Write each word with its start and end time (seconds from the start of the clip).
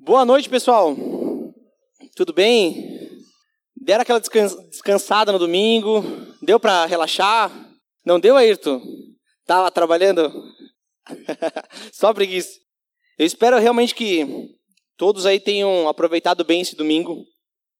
Boa 0.00 0.24
noite, 0.24 0.48
pessoal. 0.48 0.96
Tudo 2.14 2.32
bem? 2.32 3.20
Deram 3.76 4.02
aquela 4.02 4.20
descansada 4.20 5.32
no 5.32 5.40
domingo? 5.40 6.02
Deu 6.40 6.60
para 6.60 6.86
relaxar? 6.86 7.50
Não 8.06 8.20
deu, 8.20 8.36
Ayrton? 8.36 8.80
Tava 9.44 9.72
trabalhando? 9.72 10.32
Só 11.92 12.14
preguiça. 12.14 12.60
Eu 13.18 13.26
espero 13.26 13.58
realmente 13.58 13.92
que 13.92 14.24
todos 14.96 15.26
aí 15.26 15.40
tenham 15.40 15.88
aproveitado 15.88 16.44
bem 16.44 16.60
esse 16.60 16.76
domingo, 16.76 17.24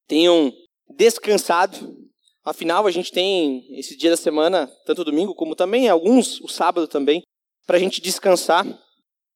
tenham 0.08 0.52
descansado. 0.96 1.96
Afinal, 2.44 2.84
a 2.88 2.90
gente 2.90 3.12
tem 3.12 3.64
esse 3.78 3.96
dia 3.96 4.10
da 4.10 4.16
semana, 4.16 4.68
tanto 4.84 5.04
domingo 5.04 5.36
como 5.36 5.54
também 5.54 5.88
alguns, 5.88 6.40
o 6.40 6.48
sábado 6.48 6.88
também, 6.88 7.22
para 7.64 7.76
a 7.76 7.80
gente 7.80 8.00
descansar 8.00 8.66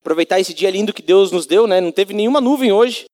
aproveitar 0.03 0.41
esse 0.41 0.53
dia 0.53 0.71
lindo 0.71 0.93
que 0.93 1.01
Deus 1.01 1.31
nos 1.31 1.47
deu, 1.47 1.67
né? 1.67 1.81
Não 1.81 1.93
teve 1.93 2.13
nenhuma 2.13 2.41
nuvem 2.41 2.73
hoje. 2.73 3.05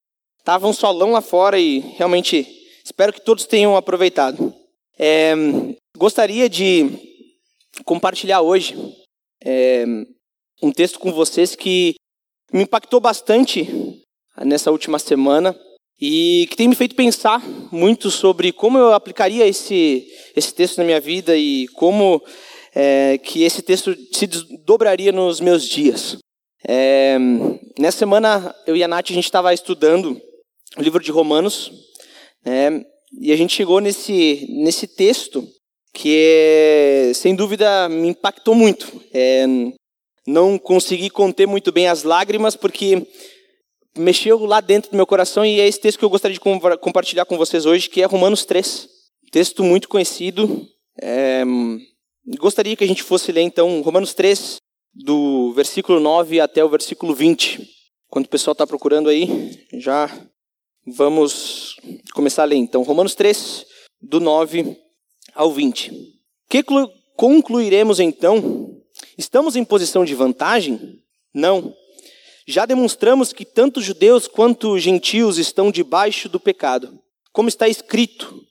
Tava 0.43 0.67
um 0.67 0.73
solão 0.73 1.13
lá 1.13 1.21
fora 1.21 1.61
e 1.61 1.81
realmente 1.81 2.47
espero 2.83 3.13
que 3.13 3.21
todos 3.21 3.45
tenham 3.45 3.77
aproveitado. 3.77 4.55
É, 4.99 5.35
gostaria 5.97 6.49
de 6.49 6.91
compartilhar 7.85 8.41
hoje 8.41 8.75
é, 9.45 9.85
um 10.63 10.73
texto 10.73 10.99
com 10.99 11.13
vocês 11.13 11.55
que 11.55 11.95
me 12.53 12.63
impactou 12.63 12.99
bastante 12.99 13.69
nessa 14.45 14.71
última 14.71 14.99
semana 14.99 15.55
e 16.01 16.47
que 16.49 16.57
tem 16.57 16.69
me 16.69 16.75
feito 16.75 16.95
pensar 16.95 17.43
muito 17.71 18.11
sobre 18.11 18.53
como 18.53 18.79
eu 18.79 18.95
aplicaria 18.95 19.47
esse, 19.47 20.07
esse 20.35 20.55
texto 20.55 20.79
na 20.79 20.85
minha 20.85 21.01
vida 21.01 21.37
e 21.37 21.69
como 21.69 22.23
é, 22.75 23.19
que 23.19 23.43
esse 23.43 23.61
texto 23.61 23.95
se 24.13 24.27
desdobraria 24.27 25.13
nos 25.13 25.41
meus 25.41 25.69
dias. 25.69 26.17
É, 26.67 27.17
nessa 27.79 27.99
semana, 27.99 28.55
eu 28.67 28.77
e 28.77 28.83
a 28.83 28.89
Nath, 28.89 29.11
a 29.11 29.15
gente 29.15 29.25
estava 29.25 29.55
estudando 29.55 30.21
o 30.77 30.83
livro 30.83 31.03
de 31.03 31.11
Romanos, 31.11 31.71
né, 32.45 32.85
e 33.21 33.33
a 33.33 33.37
gente 33.37 33.55
chegou 33.55 33.81
nesse, 33.81 34.47
nesse 34.51 34.87
texto 34.87 35.47
que, 35.95 37.13
sem 37.15 37.35
dúvida, 37.35 37.89
me 37.89 38.09
impactou 38.09 38.55
muito. 38.55 38.87
É, 39.13 39.47
não 40.27 40.59
consegui 40.59 41.09
conter 41.11 41.47
muito 41.47 41.73
bem 41.73 41.89
as 41.89 42.03
lágrimas, 42.03 42.55
porque 42.55 43.07
mexeu 43.97 44.45
lá 44.45 44.61
dentro 44.61 44.91
do 44.91 44.97
meu 44.97 45.07
coração, 45.07 45.45
e 45.45 45.61
é 45.61 45.67
esse 45.67 45.81
texto 45.81 45.99
que 45.99 46.05
eu 46.05 46.11
gostaria 46.11 46.35
de 46.35 46.79
compartilhar 46.81 47.25
com 47.25 47.37
vocês 47.37 47.67
hoje, 47.67 47.89
que 47.89 48.03
é 48.03 48.05
Romanos 48.05 48.45
3. 48.45 48.89
Texto 49.33 49.65
muito 49.65 49.89
conhecido. 49.89 50.67
É, 51.01 51.43
gostaria 52.39 52.77
que 52.77 52.85
a 52.85 52.89
gente 52.89 53.03
fosse 53.03 53.33
ler, 53.33 53.43
então, 53.43 53.81
Romanos 53.81 54.15
3, 54.15 54.59
do 54.99 55.53
versículo 55.53 56.01
9 56.01 56.41
até 56.41 56.65
o 56.65 56.69
versículo 56.69 57.15
20. 57.15 57.69
Quando 58.09 58.27
o 58.27 58.29
pessoal 58.29 58.53
está 58.53 58.67
procurando 58.67 59.09
aí, 59.09 59.67
já 59.75 60.11
vamos 60.87 61.77
começar 62.15 62.43
a 62.43 62.47
ler. 62.47 62.57
Então, 62.57 62.83
Romanos 62.83 63.15
3, 63.15 63.65
do 64.01 64.19
9 64.19 64.77
ao 65.35 65.53
20. 65.53 65.93
Que 66.49 66.65
concluiremos 67.17 68.01
então? 68.01 68.77
Estamos 69.17 69.55
em 69.55 69.65
posição 69.65 70.05
de 70.05 70.15
vantagem? 70.15 71.01
Não. 71.33 71.75
Já 72.47 72.65
demonstramos 72.65 73.33
que 73.33 73.45
tanto 73.45 73.81
judeus 73.81 74.27
quanto 74.27 74.79
gentios 74.79 75.39
estão 75.39 75.71
debaixo 75.71 76.29
do 76.29 76.41
pecado. 76.41 76.99
Como 77.31 77.49
está 77.49 77.69
escrito: 77.69 78.43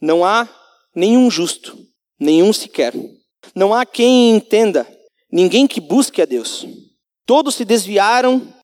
não 0.00 0.24
há 0.24 0.48
nenhum 0.94 1.30
justo, 1.30 1.78
nenhum 2.18 2.52
sequer. 2.52 2.94
Não 3.54 3.74
há 3.74 3.84
quem 3.84 4.30
entenda 4.30 4.88
ninguém 5.34 5.66
que 5.66 5.80
busque 5.80 6.22
a 6.22 6.24
Deus. 6.24 6.64
Todos 7.26 7.56
se 7.56 7.64
desviaram, 7.64 8.54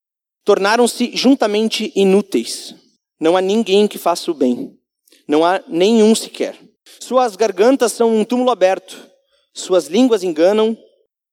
tornaram-se 0.45 1.11
juntamente 1.17 1.93
inúteis. 1.97 2.77
Não 3.19 3.37
há 3.37 3.41
ninguém 3.41 3.89
que 3.89 3.99
faça 3.99 4.31
o 4.31 4.35
bem. 4.35 4.79
Não 5.27 5.45
há 5.45 5.61
nenhum 5.67 6.15
sequer. 6.15 6.57
Suas 7.01 7.35
gargantas 7.35 7.93
são 7.93 8.15
um 8.15 8.25
túmulo 8.25 8.53
aberto. 8.53 8.97
Suas 9.53 9.89
línguas 9.89 10.23
enganam. 10.23 10.79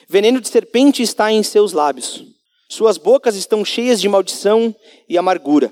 Veneno 0.10 0.42
de 0.42 0.48
serpente 0.48 1.04
está 1.04 1.32
em 1.32 1.44
seus 1.44 1.72
lábios. 1.72 2.26
Suas 2.68 2.98
bocas 2.98 3.36
estão 3.36 3.64
cheias 3.64 4.02
de 4.02 4.10
maldição 4.10 4.76
e 5.08 5.20
amargura. 5.20 5.72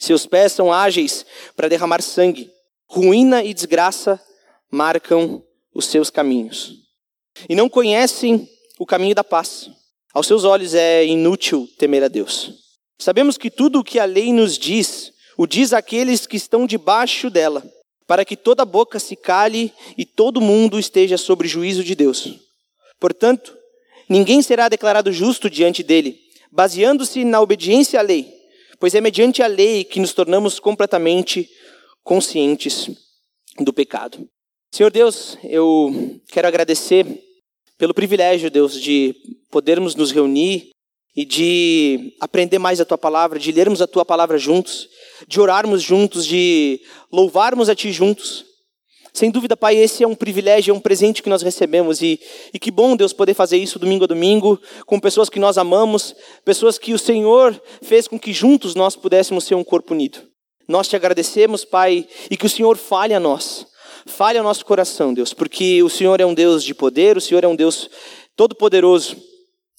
Seus 0.00 0.26
pés 0.26 0.52
são 0.52 0.72
ágeis 0.72 1.24
para 1.54 1.68
derramar 1.68 2.02
sangue. 2.02 2.50
Ruína 2.88 3.44
e 3.44 3.54
desgraça 3.54 4.20
marcam 4.70 5.42
os 5.72 5.86
seus 5.86 6.10
caminhos. 6.10 6.74
E 7.48 7.54
não 7.54 7.68
conhecem 7.68 8.48
o 8.78 8.86
caminho 8.86 9.14
da 9.14 9.24
paz. 9.24 9.70
Aos 10.12 10.26
seus 10.26 10.44
olhos 10.44 10.74
é 10.74 11.04
inútil 11.04 11.68
temer 11.78 12.02
a 12.04 12.08
Deus. 12.08 12.54
Sabemos 12.98 13.36
que 13.36 13.50
tudo 13.50 13.80
o 13.80 13.84
que 13.84 13.98
a 13.98 14.04
lei 14.04 14.32
nos 14.32 14.58
diz, 14.58 15.12
o 15.36 15.46
diz 15.46 15.72
àqueles 15.72 16.26
que 16.26 16.36
estão 16.36 16.66
debaixo 16.66 17.28
dela, 17.28 17.62
para 18.06 18.24
que 18.24 18.36
toda 18.36 18.64
boca 18.64 18.98
se 18.98 19.16
cale 19.16 19.72
e 19.98 20.04
todo 20.04 20.40
mundo 20.40 20.78
esteja 20.78 21.18
sob 21.18 21.46
juízo 21.46 21.84
de 21.84 21.94
Deus. 21.94 22.38
Portanto, 22.98 23.56
ninguém 24.08 24.40
será 24.40 24.68
declarado 24.68 25.12
justo 25.12 25.50
diante 25.50 25.82
dele, 25.82 26.18
baseando-se 26.50 27.24
na 27.24 27.40
obediência 27.40 28.00
à 28.00 28.02
lei, 28.02 28.32
pois 28.78 28.94
é 28.94 29.00
mediante 29.00 29.42
a 29.42 29.46
lei 29.46 29.84
que 29.84 30.00
nos 30.00 30.14
tornamos 30.14 30.58
completamente 30.58 31.50
conscientes 32.02 32.90
do 33.58 33.72
pecado. 33.72 34.26
Senhor 34.72 34.90
Deus, 34.90 35.36
eu 35.44 36.20
quero 36.28 36.48
agradecer 36.48 37.25
pelo 37.78 37.94
privilégio, 37.94 38.50
Deus, 38.50 38.80
de 38.80 39.14
podermos 39.50 39.94
nos 39.94 40.10
reunir 40.10 40.70
e 41.14 41.24
de 41.24 42.14
aprender 42.20 42.58
mais 42.58 42.80
a 42.80 42.84
tua 42.84 42.98
palavra, 42.98 43.38
de 43.38 43.50
lermos 43.50 43.80
a 43.80 43.86
tua 43.86 44.04
palavra 44.04 44.38
juntos, 44.38 44.88
de 45.26 45.40
orarmos 45.40 45.82
juntos, 45.82 46.26
de 46.26 46.80
louvarmos 47.10 47.68
a 47.68 47.74
ti 47.74 47.90
juntos. 47.90 48.44
Sem 49.14 49.30
dúvida, 49.30 49.56
Pai, 49.56 49.76
esse 49.76 50.04
é 50.04 50.06
um 50.06 50.14
privilégio, 50.14 50.72
é 50.72 50.74
um 50.74 50.80
presente 50.80 51.22
que 51.22 51.30
nós 51.30 51.40
recebemos 51.40 52.02
e, 52.02 52.20
e 52.52 52.58
que 52.58 52.70
bom, 52.70 52.94
Deus, 52.94 53.14
poder 53.14 53.32
fazer 53.32 53.56
isso 53.56 53.78
domingo 53.78 54.04
a 54.04 54.06
domingo 54.06 54.60
com 54.84 55.00
pessoas 55.00 55.30
que 55.30 55.40
nós 55.40 55.56
amamos, 55.56 56.14
pessoas 56.44 56.76
que 56.78 56.92
o 56.92 56.98
Senhor 56.98 57.58
fez 57.80 58.06
com 58.06 58.18
que 58.18 58.34
juntos 58.34 58.74
nós 58.74 58.94
pudéssemos 58.94 59.44
ser 59.44 59.54
um 59.54 59.64
corpo 59.64 59.94
unido. 59.94 60.18
Nós 60.68 60.86
te 60.86 60.96
agradecemos, 60.96 61.64
Pai, 61.64 62.06
e 62.30 62.36
que 62.36 62.44
o 62.44 62.50
Senhor 62.50 62.76
fale 62.76 63.14
a 63.14 63.20
nós. 63.20 63.66
Fale 64.06 64.38
ao 64.38 64.44
nosso 64.44 64.64
coração, 64.64 65.12
Deus, 65.12 65.34
porque 65.34 65.82
o 65.82 65.90
Senhor 65.90 66.20
é 66.20 66.26
um 66.26 66.32
Deus 66.32 66.62
de 66.62 66.74
poder, 66.74 67.16
o 67.16 67.20
Senhor 67.20 67.42
é 67.42 67.48
um 67.48 67.56
Deus 67.56 67.90
todo-poderoso. 68.36 69.16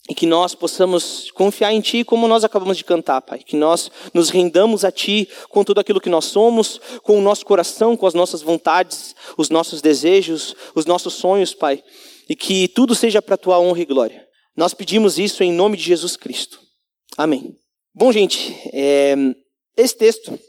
E 0.09 0.15
que 0.15 0.25
nós 0.25 0.55
possamos 0.55 1.29
confiar 1.31 1.73
em 1.73 1.81
Ti 1.81 2.05
como 2.05 2.29
nós 2.29 2.45
acabamos 2.45 2.77
de 2.77 2.85
cantar, 2.85 3.21
Pai. 3.21 3.39
Que 3.39 3.57
nós 3.57 3.91
nos 4.13 4.29
rendamos 4.29 4.85
a 4.85 4.91
Ti 4.91 5.27
com 5.49 5.65
tudo 5.65 5.79
aquilo 5.79 5.99
que 5.99 6.09
nós 6.09 6.25
somos, 6.25 6.79
com 7.03 7.17
o 7.17 7.21
nosso 7.21 7.45
coração, 7.45 7.97
com 7.97 8.07
as 8.07 8.13
nossas 8.13 8.41
vontades, 8.41 9.13
os 9.37 9.49
nossos 9.49 9.81
desejos, 9.81 10.55
os 10.73 10.85
nossos 10.85 11.13
sonhos, 11.15 11.53
Pai. 11.53 11.83
E 12.29 12.35
que 12.37 12.69
tudo 12.69 12.95
seja 12.95 13.21
para 13.21 13.35
a 13.35 13.37
Tua 13.37 13.59
honra 13.59 13.81
e 13.81 13.85
glória. 13.85 14.25
Nós 14.55 14.73
pedimos 14.73 15.19
isso 15.19 15.43
em 15.43 15.51
nome 15.51 15.75
de 15.75 15.83
Jesus 15.83 16.15
Cristo. 16.15 16.59
Amém. 17.17 17.57
Bom, 17.93 18.11
gente, 18.11 18.55
é, 18.71 19.13
esse 19.75 19.97
texto, 19.97 20.39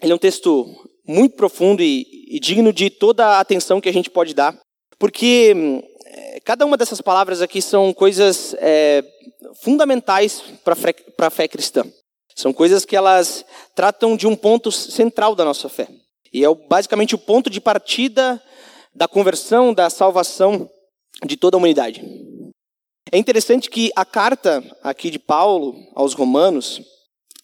ele 0.00 0.12
é 0.12 0.14
um 0.14 0.18
texto 0.18 0.66
muito 1.06 1.36
profundo 1.36 1.82
e, 1.82 2.06
e 2.32 2.40
digno 2.40 2.72
de 2.72 2.88
toda 2.88 3.26
a 3.26 3.40
atenção 3.40 3.78
que 3.78 3.90
a 3.90 3.92
gente 3.92 4.08
pode 4.08 4.32
dar, 4.32 4.58
porque 4.98 5.54
é, 6.06 6.40
cada 6.40 6.64
uma 6.64 6.78
dessas 6.78 7.02
palavras 7.02 7.42
aqui 7.42 7.60
são 7.60 7.92
coisas 7.92 8.56
é, 8.58 9.04
fundamentais 9.62 10.42
para 10.64 11.26
a 11.26 11.30
fé 11.30 11.46
cristã. 11.46 11.84
São 12.34 12.50
coisas 12.50 12.86
que 12.86 12.96
elas 12.96 13.44
tratam 13.74 14.16
de 14.16 14.26
um 14.26 14.34
ponto 14.34 14.72
central 14.72 15.34
da 15.34 15.44
nossa 15.44 15.68
fé. 15.68 15.86
E 16.32 16.42
é 16.42 16.48
basicamente 16.70 17.14
o 17.14 17.18
ponto 17.18 17.50
de 17.50 17.60
partida 17.60 18.42
da 18.94 19.06
conversão, 19.06 19.74
da 19.74 19.90
salvação 19.90 20.70
de 21.26 21.36
toda 21.36 21.56
a 21.56 21.58
humanidade. 21.58 22.02
É 23.12 23.18
interessante 23.18 23.68
que 23.68 23.92
a 23.94 24.06
carta 24.06 24.64
aqui 24.82 25.10
de 25.10 25.18
Paulo 25.18 25.76
aos 25.94 26.14
Romanos, 26.14 26.80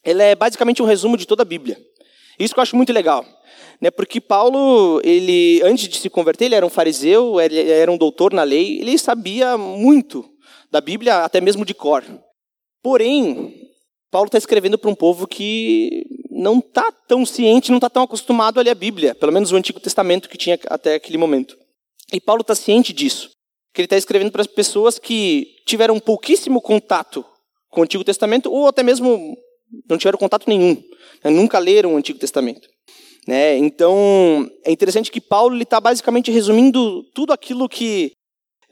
ela 0.02 0.22
é 0.22 0.34
basicamente 0.34 0.82
um 0.82 0.86
resumo 0.86 1.18
de 1.18 1.26
toda 1.26 1.42
a 1.42 1.44
Bíblia. 1.44 1.78
Isso 2.38 2.54
que 2.54 2.60
eu 2.60 2.62
acho 2.62 2.74
muito 2.74 2.90
legal. 2.90 3.26
Né, 3.80 3.92
porque 3.92 4.20
Paulo, 4.20 5.00
ele 5.04 5.62
antes 5.62 5.88
de 5.88 5.98
se 5.98 6.10
converter, 6.10 6.46
ele 6.46 6.56
era 6.56 6.66
um 6.66 6.70
fariseu, 6.70 7.40
ele 7.40 7.70
era 7.70 7.90
um 7.90 7.96
doutor 7.96 8.32
na 8.32 8.42
lei, 8.42 8.80
ele 8.80 8.98
sabia 8.98 9.56
muito 9.56 10.28
da 10.70 10.80
Bíblia, 10.80 11.24
até 11.24 11.40
mesmo 11.40 11.64
de 11.64 11.74
cor. 11.74 12.04
Porém, 12.82 13.54
Paulo 14.10 14.26
está 14.26 14.38
escrevendo 14.38 14.78
para 14.78 14.90
um 14.90 14.94
povo 14.94 15.26
que 15.26 16.04
não 16.30 16.58
está 16.58 16.90
tão 17.06 17.24
ciente, 17.26 17.70
não 17.70 17.78
está 17.78 17.90
tão 17.90 18.02
acostumado 18.02 18.58
a 18.58 18.62
ler 18.62 18.70
a 18.70 18.74
Bíblia, 18.74 19.14
pelo 19.14 19.32
menos 19.32 19.52
o 19.52 19.56
Antigo 19.56 19.80
Testamento 19.80 20.28
que 20.28 20.38
tinha 20.38 20.58
até 20.66 20.94
aquele 20.94 21.18
momento. 21.18 21.56
E 22.12 22.20
Paulo 22.20 22.40
está 22.40 22.54
ciente 22.54 22.92
disso, 22.92 23.30
que 23.74 23.80
ele 23.80 23.86
está 23.86 23.96
escrevendo 23.96 24.32
para 24.32 24.40
as 24.40 24.46
pessoas 24.46 24.98
que 24.98 25.46
tiveram 25.66 26.00
pouquíssimo 26.00 26.60
contato 26.60 27.24
com 27.68 27.80
o 27.80 27.84
Antigo 27.84 28.02
Testamento 28.04 28.50
ou 28.50 28.66
até 28.66 28.82
mesmo 28.82 29.36
não 29.88 29.98
tiveram 29.98 30.18
contato 30.18 30.48
nenhum, 30.48 30.82
né, 31.22 31.30
nunca 31.30 31.58
leram 31.58 31.94
o 31.94 31.96
Antigo 31.96 32.18
Testamento. 32.18 32.68
Né? 33.26 33.56
Então, 33.58 34.50
é 34.64 34.70
interessante 34.70 35.10
que 35.10 35.20
Paulo 35.20 35.60
está 35.60 35.80
basicamente 35.80 36.30
resumindo 36.30 37.02
tudo 37.14 37.32
aquilo 37.32 37.68
que. 37.68 38.12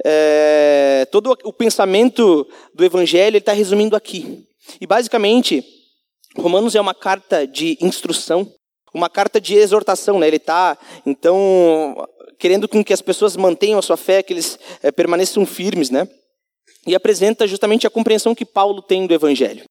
É, 0.05 1.07
todo 1.11 1.37
o 1.45 1.53
pensamento 1.53 2.47
do 2.75 2.85
Evangelho 2.85 3.31
ele 3.31 3.39
está 3.39 3.53
resumindo 3.53 3.97
aqui. 3.97 4.47
E 4.81 4.87
basicamente, 4.87 5.65
Romanos 6.37 6.75
é 6.75 6.81
uma 6.81 6.95
carta 6.95 7.47
de 7.47 7.79
instrução, 7.81 8.53
uma 8.93 9.09
carta 9.09 9.41
de 9.41 9.55
exortação, 9.55 10.19
né? 10.19 10.27
Ele 10.27 10.37
está, 10.37 10.77
então, 11.05 11.97
querendo 12.39 12.69
com 12.69 12.85
que 12.85 12.93
as 12.93 13.01
pessoas 13.01 13.37
mantenham 13.37 13.79
a 13.79 13.83
sua 13.83 13.97
fé, 13.97 14.23
que 14.23 14.33
eles 14.33 14.59
é, 14.83 14.91
permaneçam 14.91 15.45
firmes, 15.47 15.91
né? 15.91 16.07
E 16.87 16.95
apresenta 16.95 17.47
justamente 17.47 17.87
a 17.87 17.91
compreensão 17.91 18.35
que 18.35 18.45
Paulo 18.45 18.83
tem 18.83 19.07
do 19.07 19.15
Evangelho. 19.15 19.65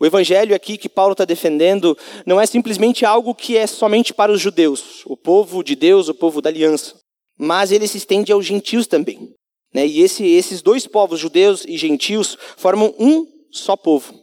O 0.00 0.06
Evangelho 0.06 0.54
aqui 0.54 0.78
que 0.78 0.88
Paulo 0.88 1.12
está 1.12 1.24
defendendo 1.24 1.96
não 2.24 2.40
é 2.40 2.46
simplesmente 2.46 3.04
algo 3.04 3.34
que 3.34 3.56
é 3.56 3.66
somente 3.66 4.14
para 4.14 4.30
os 4.30 4.40
judeus, 4.40 5.02
o 5.04 5.16
povo 5.16 5.62
de 5.64 5.74
Deus, 5.74 6.08
o 6.08 6.14
povo 6.14 6.40
da 6.40 6.48
aliança, 6.48 6.94
mas 7.36 7.72
ele 7.72 7.88
se 7.88 7.98
estende 7.98 8.30
aos 8.30 8.46
gentios 8.46 8.86
também. 8.86 9.34
Né? 9.74 9.86
E 9.86 10.00
esse, 10.00 10.24
esses 10.24 10.62
dois 10.62 10.86
povos, 10.86 11.18
judeus 11.18 11.64
e 11.66 11.76
gentios, 11.76 12.38
formam 12.56 12.94
um 12.98 13.26
só 13.50 13.76
povo, 13.76 14.14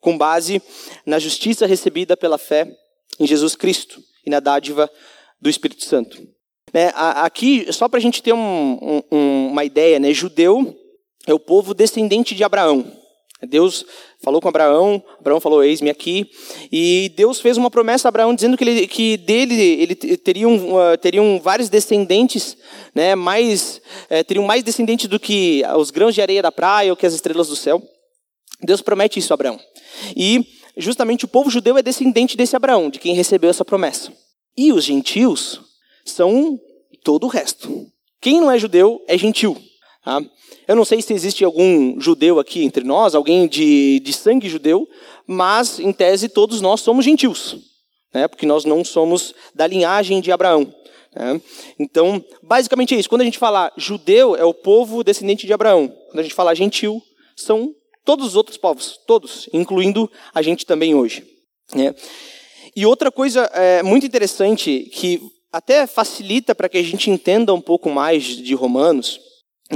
com 0.00 0.18
base 0.18 0.60
na 1.06 1.18
justiça 1.18 1.66
recebida 1.66 2.16
pela 2.16 2.36
fé 2.36 2.66
em 3.20 3.26
Jesus 3.26 3.54
Cristo 3.54 4.02
e 4.26 4.30
na 4.30 4.40
dádiva 4.40 4.90
do 5.40 5.48
Espírito 5.48 5.84
Santo. 5.84 6.20
Né, 6.72 6.90
aqui, 6.94 7.70
só 7.72 7.88
para 7.88 7.98
a 7.98 8.02
gente 8.02 8.22
ter 8.22 8.32
um, 8.32 9.02
um, 9.10 9.48
uma 9.48 9.64
ideia, 9.64 9.98
né, 9.98 10.12
judeu 10.12 10.76
é 11.26 11.34
o 11.34 11.38
povo 11.38 11.74
descendente 11.74 12.34
de 12.34 12.42
Abraão. 12.42 13.01
Deus 13.48 13.84
falou 14.20 14.40
com 14.40 14.48
Abraão, 14.48 15.02
Abraão 15.18 15.40
falou, 15.40 15.64
eis-me 15.64 15.90
aqui, 15.90 16.30
e 16.70 17.12
Deus 17.16 17.40
fez 17.40 17.56
uma 17.56 17.70
promessa 17.70 18.06
a 18.06 18.10
Abraão 18.10 18.34
dizendo 18.34 18.56
que, 18.56 18.64
ele, 18.64 18.86
que 18.86 19.16
dele 19.16 19.54
ele 19.54 19.94
teriam, 19.94 20.54
uh, 20.54 20.96
teriam 21.00 21.40
vários 21.40 21.68
descendentes, 21.68 22.56
né, 22.94 23.14
mais, 23.14 23.80
uh, 24.10 24.24
teriam 24.24 24.44
mais 24.44 24.62
descendentes 24.62 25.08
do 25.08 25.18
que 25.18 25.62
os 25.76 25.90
grãos 25.90 26.14
de 26.14 26.22
areia 26.22 26.42
da 26.42 26.52
praia 26.52 26.92
ou 26.92 26.96
que 26.96 27.06
as 27.06 27.14
estrelas 27.14 27.48
do 27.48 27.56
céu. 27.56 27.82
Deus 28.62 28.80
promete 28.80 29.18
isso 29.18 29.32
a 29.32 29.34
Abraão. 29.34 29.58
E 30.16 30.46
justamente 30.76 31.24
o 31.24 31.28
povo 31.28 31.50
judeu 31.50 31.76
é 31.76 31.82
descendente 31.82 32.36
desse 32.36 32.54
Abraão, 32.54 32.90
de 32.90 32.98
quem 32.98 33.14
recebeu 33.14 33.50
essa 33.50 33.64
promessa. 33.64 34.12
E 34.56 34.72
os 34.72 34.84
gentios 34.84 35.60
são 36.04 36.60
todo 37.02 37.24
o 37.24 37.28
resto. 37.28 37.86
Quem 38.20 38.40
não 38.40 38.50
é 38.50 38.58
judeu 38.58 39.02
é 39.08 39.18
gentil. 39.18 39.60
Tá? 40.04 40.20
Eu 40.66 40.74
não 40.74 40.84
sei 40.84 41.00
se 41.00 41.12
existe 41.12 41.44
algum 41.44 42.00
judeu 42.00 42.40
aqui 42.40 42.64
entre 42.64 42.84
nós, 42.84 43.14
alguém 43.14 43.46
de, 43.46 44.00
de 44.00 44.12
sangue 44.12 44.48
judeu, 44.48 44.88
mas 45.26 45.78
em 45.78 45.92
tese 45.92 46.28
todos 46.28 46.60
nós 46.60 46.80
somos 46.80 47.04
gentios, 47.04 47.56
né? 48.12 48.26
porque 48.26 48.44
nós 48.44 48.64
não 48.64 48.84
somos 48.84 49.32
da 49.54 49.66
linhagem 49.66 50.20
de 50.20 50.32
Abraão. 50.32 50.74
Né? 51.14 51.40
Então, 51.78 52.24
basicamente 52.42 52.94
é 52.94 52.98
isso. 52.98 53.08
Quando 53.08 53.20
a 53.20 53.24
gente 53.24 53.38
fala 53.38 53.72
judeu, 53.76 54.34
é 54.34 54.44
o 54.44 54.54
povo 54.54 55.04
descendente 55.04 55.46
de 55.46 55.52
Abraão. 55.52 55.88
Quando 56.08 56.18
a 56.18 56.22
gente 56.22 56.34
fala 56.34 56.54
gentil, 56.54 57.00
são 57.36 57.72
todos 58.04 58.26
os 58.26 58.36
outros 58.36 58.56
povos, 58.56 58.98
todos, 59.06 59.48
incluindo 59.52 60.10
a 60.34 60.42
gente 60.42 60.66
também 60.66 60.94
hoje. 60.94 61.24
Né? 61.74 61.94
E 62.74 62.84
outra 62.84 63.12
coisa 63.12 63.42
é, 63.52 63.82
muito 63.82 64.04
interessante 64.04 64.90
que 64.92 65.20
até 65.52 65.86
facilita 65.86 66.54
para 66.54 66.68
que 66.68 66.78
a 66.78 66.82
gente 66.82 67.10
entenda 67.10 67.54
um 67.54 67.60
pouco 67.60 67.88
mais 67.90 68.24
de 68.24 68.54
Romanos 68.54 69.20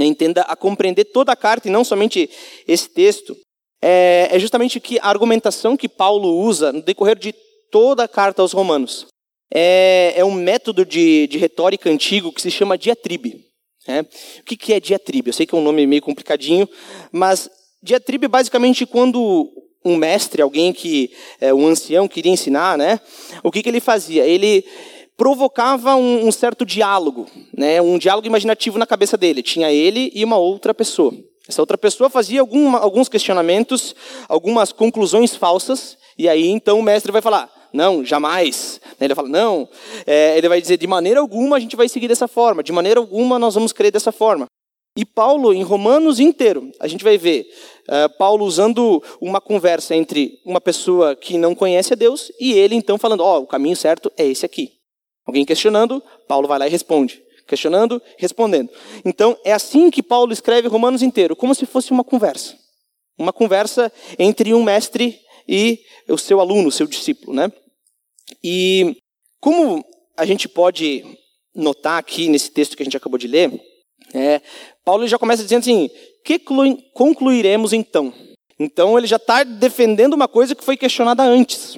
entenda 0.05 0.41
a 0.41 0.55
compreender 0.55 1.05
toda 1.05 1.31
a 1.31 1.35
carta 1.35 1.67
e 1.67 1.71
não 1.71 1.83
somente 1.83 2.29
esse 2.67 2.89
texto, 2.89 3.35
é, 3.81 4.29
é 4.31 4.39
justamente 4.39 4.79
que 4.79 4.99
a 4.99 5.07
argumentação 5.07 5.77
que 5.77 5.89
Paulo 5.89 6.39
usa 6.39 6.71
no 6.71 6.81
decorrer 6.81 7.17
de 7.17 7.33
toda 7.71 8.03
a 8.03 8.07
carta 8.07 8.41
aos 8.41 8.53
Romanos 8.53 9.07
é, 9.53 10.13
é 10.15 10.25
um 10.25 10.31
método 10.31 10.85
de, 10.85 11.27
de, 11.27 11.37
retórica 11.37 11.89
antigo 11.89 12.31
que 12.31 12.41
se 12.41 12.51
chama 12.51 12.77
diatribe. 12.77 13.45
Né? 13.87 14.05
O 14.39 14.43
que, 14.43 14.57
que 14.57 14.73
é 14.73 14.79
diatribe? 14.79 15.29
Eu 15.29 15.33
sei 15.33 15.45
que 15.45 15.55
é 15.55 15.57
um 15.57 15.63
nome 15.63 15.87
meio 15.87 16.01
complicadinho, 16.01 16.67
mas 17.11 17.49
diatribe 17.81 18.25
é 18.25 18.29
basicamente 18.29 18.85
quando 18.85 19.49
um 19.85 19.95
mestre, 19.95 20.41
alguém 20.41 20.73
que, 20.73 21.11
é, 21.39 21.53
um 21.53 21.65
ancião 21.65 22.07
queria 22.07 22.31
ensinar, 22.31 22.77
né? 22.77 22.99
O 23.41 23.49
que, 23.49 23.63
que 23.63 23.69
ele 23.69 23.79
fazia? 23.79 24.25
Ele 24.25 24.65
provocava 25.17 25.95
um, 25.95 26.27
um, 26.27 26.31
certo 26.31 26.63
diálogo, 26.63 27.25
né, 27.57 27.81
um 27.81 27.97
diálogo 27.97 28.27
imaginativo 28.27 28.77
na 28.77 28.85
cabeça 28.85 29.17
dele. 29.17 29.41
Tinha 29.41 29.71
ele 29.71 30.11
e 30.13 30.23
uma 30.23 30.37
outra 30.37 30.73
pessoa. 30.73 31.13
Essa 31.49 31.61
outra 31.61 31.77
pessoa 31.77 32.09
fazia 32.09 32.41
alguns 32.41 33.09
questionamentos, 33.09 33.95
algumas 34.29 34.71
conclusões 34.71 35.35
falsas, 35.35 35.97
e 36.17 36.29
aí 36.29 36.47
então 36.47 36.79
o 36.79 36.83
mestre 36.83 37.11
vai 37.11 37.21
falar: 37.21 37.49
não, 37.73 38.03
jamais. 38.03 38.79
Ele 38.99 39.15
fala: 39.15 39.29
não. 39.29 39.67
É, 40.05 40.37
ele 40.37 40.49
vai 40.49 40.61
dizer: 40.61 40.77
de 40.77 40.87
maneira 40.87 41.19
alguma 41.19 41.57
a 41.57 41.59
gente 41.59 41.75
vai 41.75 41.87
seguir 41.87 42.07
dessa 42.07 42.27
forma, 42.27 42.61
de 42.61 42.71
maneira 42.71 42.99
alguma 42.99 43.39
nós 43.39 43.55
vamos 43.55 43.71
crer 43.71 43.91
dessa 43.91 44.11
forma. 44.11 44.45
E 44.97 45.05
Paulo, 45.05 45.53
em 45.53 45.61
Romanos 45.61 46.19
inteiro, 46.19 46.71
a 46.79 46.87
gente 46.87 47.03
vai 47.03 47.19
ver 47.19 47.47
uh, 47.87 48.17
Paulo 48.17 48.43
usando 48.43 49.01
uma 49.21 49.39
conversa 49.39 49.95
entre 49.95 50.39
uma 50.43 50.59
pessoa 50.59 51.15
que 51.15 51.37
não 51.37 51.53
conhece 51.53 51.93
a 51.93 51.95
Deus 51.95 52.31
e 52.39 52.53
ele 52.53 52.75
então 52.75 52.97
falando: 52.97 53.21
ó, 53.21 53.37
oh, 53.37 53.43
o 53.43 53.47
caminho 53.47 53.75
certo 53.75 54.11
é 54.17 54.25
esse 54.25 54.45
aqui. 54.45 54.76
Alguém 55.27 55.45
questionando, 55.45 56.01
Paulo 56.27 56.47
vai 56.47 56.57
lá 56.57 56.67
e 56.67 56.71
responde. 56.71 57.21
Questionando, 57.45 58.01
respondendo. 58.17 58.71
Então, 59.05 59.37
é 59.43 59.53
assim 59.53 59.91
que 59.91 60.01
Paulo 60.01 60.33
escreve 60.33 60.67
Romanos 60.67 61.03
inteiro, 61.03 61.35
como 61.35 61.53
se 61.53 61.65
fosse 61.65 61.91
uma 61.91 62.03
conversa. 62.03 62.57
Uma 63.17 63.33
conversa 63.33 63.91
entre 64.17 64.53
um 64.53 64.63
mestre 64.63 65.19
e 65.47 65.79
o 66.07 66.17
seu 66.17 66.39
aluno, 66.39 66.69
o 66.69 66.71
seu 66.71 66.87
discípulo, 66.87 67.33
né? 67.33 67.51
E 68.43 68.97
como 69.39 69.83
a 70.15 70.25
gente 70.25 70.47
pode 70.49 71.03
notar 71.55 71.97
aqui 71.97 72.29
nesse 72.29 72.51
texto 72.51 72.75
que 72.75 72.83
a 72.83 72.85
gente 72.85 72.97
acabou 72.97 73.17
de 73.17 73.27
ler, 73.27 73.59
é, 74.13 74.41
Paulo 74.83 75.07
já 75.07 75.17
começa 75.17 75.43
dizendo 75.43 75.61
assim: 75.61 75.89
que 76.23 76.39
concluiremos 76.93 77.73
então? 77.73 78.13
Então 78.59 78.97
ele 78.97 79.07
já 79.07 79.17
está 79.17 79.43
defendendo 79.43 80.13
uma 80.13 80.27
coisa 80.27 80.55
que 80.55 80.63
foi 80.63 80.75
questionada 80.75 81.23
antes. 81.23 81.77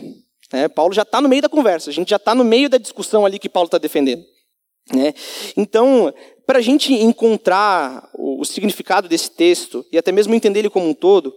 É, 0.51 0.67
Paulo 0.67 0.93
já 0.93 1.03
está 1.03 1.21
no 1.21 1.29
meio 1.29 1.41
da 1.41 1.49
conversa, 1.49 1.89
a 1.89 1.93
gente 1.93 2.09
já 2.09 2.15
está 2.15 2.33
no 2.33 2.43
meio 2.43 2.69
da 2.69 2.77
discussão 2.77 3.25
ali 3.25 3.37
que 3.37 3.49
Paulo 3.49 3.67
está 3.67 3.77
defendendo. 3.77 4.23
Né? 4.91 5.13
Então, 5.55 6.11
para 6.45 6.57
a 6.57 6.61
gente 6.61 6.93
encontrar 6.93 8.09
o, 8.15 8.41
o 8.41 8.45
significado 8.45 9.07
desse 9.07 9.29
texto 9.29 9.85
e 9.91 9.97
até 9.97 10.11
mesmo 10.11 10.33
entender 10.33 10.59
ele 10.59 10.69
como 10.69 10.89
um 10.89 10.93
todo, 10.93 11.35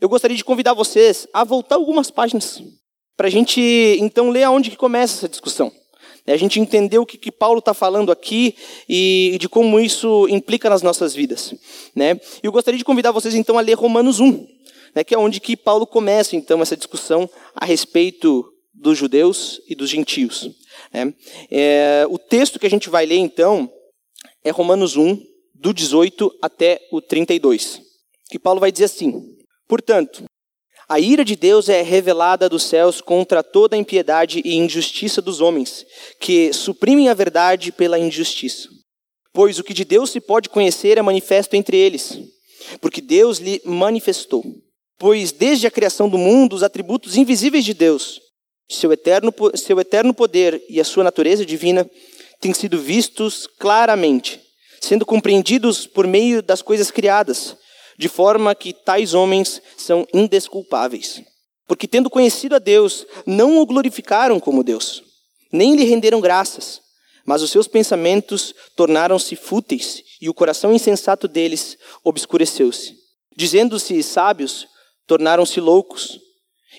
eu 0.00 0.08
gostaria 0.08 0.36
de 0.36 0.44
convidar 0.44 0.74
vocês 0.74 1.26
a 1.32 1.42
voltar 1.42 1.74
algumas 1.74 2.10
páginas 2.10 2.62
para 3.16 3.26
a 3.26 3.30
gente 3.30 3.60
então 4.00 4.30
ler 4.30 4.44
aonde 4.44 4.70
que 4.70 4.76
começa 4.76 5.18
essa 5.18 5.28
discussão. 5.28 5.72
Né? 6.26 6.34
A 6.34 6.36
gente 6.36 6.60
entender 6.60 6.98
o 6.98 7.06
que, 7.06 7.18
que 7.18 7.32
Paulo 7.32 7.58
está 7.58 7.74
falando 7.74 8.12
aqui 8.12 8.54
e 8.88 9.36
de 9.40 9.48
como 9.48 9.80
isso 9.80 10.28
implica 10.28 10.70
nas 10.70 10.82
nossas 10.82 11.14
vidas. 11.14 11.54
Né? 11.94 12.20
Eu 12.42 12.52
gostaria 12.52 12.78
de 12.78 12.84
convidar 12.84 13.10
vocês 13.10 13.34
então 13.34 13.58
a 13.58 13.60
ler 13.60 13.74
Romanos 13.74 14.20
1 14.20 14.46
né, 14.94 15.04
que 15.04 15.14
é 15.14 15.18
onde 15.18 15.40
que 15.40 15.56
Paulo 15.56 15.86
começa 15.86 16.36
então 16.36 16.62
essa 16.62 16.76
discussão 16.76 17.28
a 17.54 17.64
respeito 17.64 18.44
dos 18.72 18.98
judeus 18.98 19.60
e 19.68 19.74
dos 19.74 19.90
gentios. 19.90 20.50
Né? 20.92 21.14
É, 21.50 22.06
o 22.08 22.18
texto 22.18 22.58
que 22.58 22.66
a 22.66 22.70
gente 22.70 22.90
vai 22.90 23.06
ler 23.06 23.18
então 23.18 23.70
é 24.42 24.50
Romanos 24.50 24.96
1, 24.96 25.18
do 25.54 25.72
18 25.72 26.30
até 26.42 26.80
o 26.92 27.00
32, 27.00 27.80
que 28.28 28.38
Paulo 28.38 28.60
vai 28.60 28.70
dizer 28.70 28.84
assim: 28.84 29.22
Portanto, 29.66 30.24
a 30.86 31.00
ira 31.00 31.24
de 31.24 31.34
Deus 31.34 31.70
é 31.70 31.80
revelada 31.80 32.48
dos 32.48 32.64
céus 32.64 33.00
contra 33.00 33.42
toda 33.42 33.74
a 33.74 33.78
impiedade 33.78 34.42
e 34.44 34.56
injustiça 34.56 35.22
dos 35.22 35.40
homens, 35.40 35.86
que 36.20 36.52
suprimem 36.52 37.08
a 37.08 37.14
verdade 37.14 37.72
pela 37.72 37.98
injustiça. 37.98 38.68
Pois 39.32 39.58
o 39.58 39.64
que 39.64 39.72
de 39.72 39.84
Deus 39.84 40.10
se 40.10 40.20
pode 40.20 40.48
conhecer 40.48 40.98
é 40.98 41.02
manifesto 41.02 41.56
entre 41.56 41.76
eles, 41.76 42.20
porque 42.80 43.00
Deus 43.00 43.38
lhe 43.38 43.62
manifestou. 43.64 44.44
Pois 44.98 45.32
desde 45.32 45.66
a 45.66 45.70
criação 45.70 46.08
do 46.08 46.18
mundo, 46.18 46.54
os 46.54 46.62
atributos 46.62 47.16
invisíveis 47.16 47.64
de 47.64 47.74
Deus, 47.74 48.20
seu 48.68 48.92
eterno, 48.92 49.32
seu 49.54 49.78
eterno 49.80 50.14
poder 50.14 50.62
e 50.68 50.80
a 50.80 50.84
sua 50.84 51.04
natureza 51.04 51.44
divina, 51.44 51.88
têm 52.40 52.52
sido 52.52 52.78
vistos 52.78 53.46
claramente, 53.58 54.40
sendo 54.80 55.04
compreendidos 55.04 55.86
por 55.86 56.06
meio 56.06 56.42
das 56.42 56.62
coisas 56.62 56.90
criadas, 56.90 57.56
de 57.98 58.08
forma 58.08 58.54
que 58.54 58.72
tais 58.72 59.14
homens 59.14 59.60
são 59.76 60.06
indesculpáveis. 60.12 61.22
Porque, 61.66 61.88
tendo 61.88 62.10
conhecido 62.10 62.54
a 62.54 62.58
Deus, 62.58 63.06
não 63.26 63.58
o 63.58 63.66
glorificaram 63.66 64.38
como 64.38 64.62
Deus, 64.62 65.02
nem 65.50 65.74
lhe 65.74 65.84
renderam 65.84 66.20
graças, 66.20 66.80
mas 67.24 67.40
os 67.40 67.50
seus 67.50 67.66
pensamentos 67.66 68.54
tornaram-se 68.76 69.34
fúteis 69.34 70.02
e 70.20 70.28
o 70.28 70.34
coração 70.34 70.72
insensato 70.72 71.26
deles 71.26 71.78
obscureceu-se. 72.02 72.94
Dizendo-se 73.36 74.02
sábios, 74.02 74.66
tornaram-se 75.06 75.60
loucos 75.60 76.18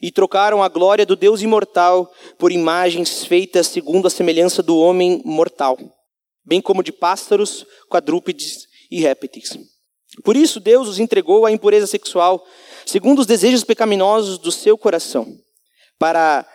e 0.01 0.11
trocaram 0.11 0.61
a 0.61 0.67
glória 0.67 1.05
do 1.05 1.15
Deus 1.15 1.41
imortal 1.41 2.11
por 2.37 2.51
imagens 2.51 3.25
feitas 3.25 3.67
segundo 3.67 4.07
a 4.07 4.09
semelhança 4.09 4.61
do 4.61 4.77
homem 4.77 5.21
mortal, 5.23 5.77
bem 6.43 6.61
como 6.61 6.83
de 6.83 6.91
pássaros, 6.91 7.65
quadrúpedes 7.89 8.67
e 8.91 8.99
répteis. 8.99 9.57
Por 10.23 10.35
isso 10.35 10.59
Deus 10.59 10.87
os 10.87 10.99
entregou 10.99 11.45
à 11.45 11.51
impureza 11.51 11.87
sexual, 11.87 12.43
segundo 12.85 13.19
os 13.19 13.25
desejos 13.25 13.63
pecaminosos 13.63 14.37
do 14.37 14.51
seu 14.51 14.77
coração, 14.77 15.27
para, 15.99 16.47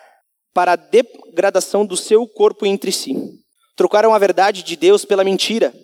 para 0.55 0.73
a 0.73 0.77
degradação 0.77 1.85
do 1.85 1.97
seu 1.97 2.27
corpo 2.27 2.65
entre 2.65 2.93
si. 2.93 3.15
Trocaram 3.77 4.15
a 4.15 4.19
verdade 4.19 4.63
de 4.63 4.77
Deus 4.77 5.05
pela 5.05 5.25
mentira, 5.25 5.75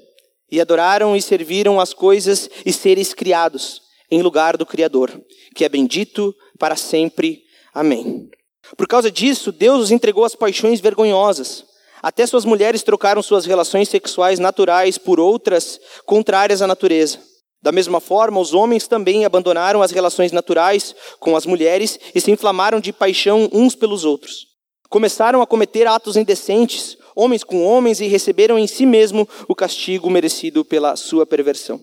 e 0.51 0.61
adoraram 0.61 1.17
e 1.17 1.21
serviram 1.21 1.81
as 1.81 1.93
coisas 1.93 2.49
e 2.65 2.73
seres 2.73 3.13
criados 3.13 3.86
em 4.11 4.23
lugar 4.23 4.57
do 4.57 4.67
Criador, 4.67 5.11
que 5.55 5.65
é 5.65 5.69
bendito 5.69 6.35
para 6.59 6.77
sempre. 6.77 7.43
Amém. 7.75 8.29
Por 8.77 8.87
causa 8.87 9.11
disso, 9.11 9.53
Deus 9.53 9.85
os 9.85 9.91
entregou 9.91 10.25
às 10.25 10.35
paixões 10.35 10.81
vergonhosas. 10.81 11.65
Até 12.03 12.27
suas 12.27 12.45
mulheres 12.45 12.83
trocaram 12.83 13.23
suas 13.23 13.47
relações 13.47 13.89
sexuais 13.89 14.39
naturais 14.39 14.99
por 14.99 15.19
outras 15.19 15.81
contrárias 16.05 16.63
à 16.63 16.67
natureza. 16.67 17.19
Da 17.63 17.73
mesma 17.73 18.01
forma, 18.01 18.39
os 18.39 18.55
homens 18.55 18.87
também 18.87 19.25
abandonaram 19.25 19.83
as 19.83 19.91
relações 19.91 20.31
naturais 20.31 20.95
com 21.19 21.37
as 21.37 21.47
mulheres 21.47 21.99
e 22.15 22.21
se 22.21 22.31
inflamaram 22.31 22.81
de 22.81 22.93
paixão 22.93 23.49
uns 23.53 23.75
pelos 23.75 24.05
outros. 24.05 24.47
Começaram 24.89 25.43
a 25.43 25.47
cometer 25.47 25.87
atos 25.87 26.17
indecentes, 26.17 26.97
homens 27.15 27.43
com 27.43 27.65
homens, 27.65 28.01
e 28.01 28.07
receberam 28.07 28.59
em 28.59 28.67
si 28.67 28.87
mesmo 28.87 29.29
o 29.49 29.55
castigo 29.55 30.09
merecido 30.09 30.65
pela 30.65 30.95
sua 30.95 31.27
perversão. 31.27 31.81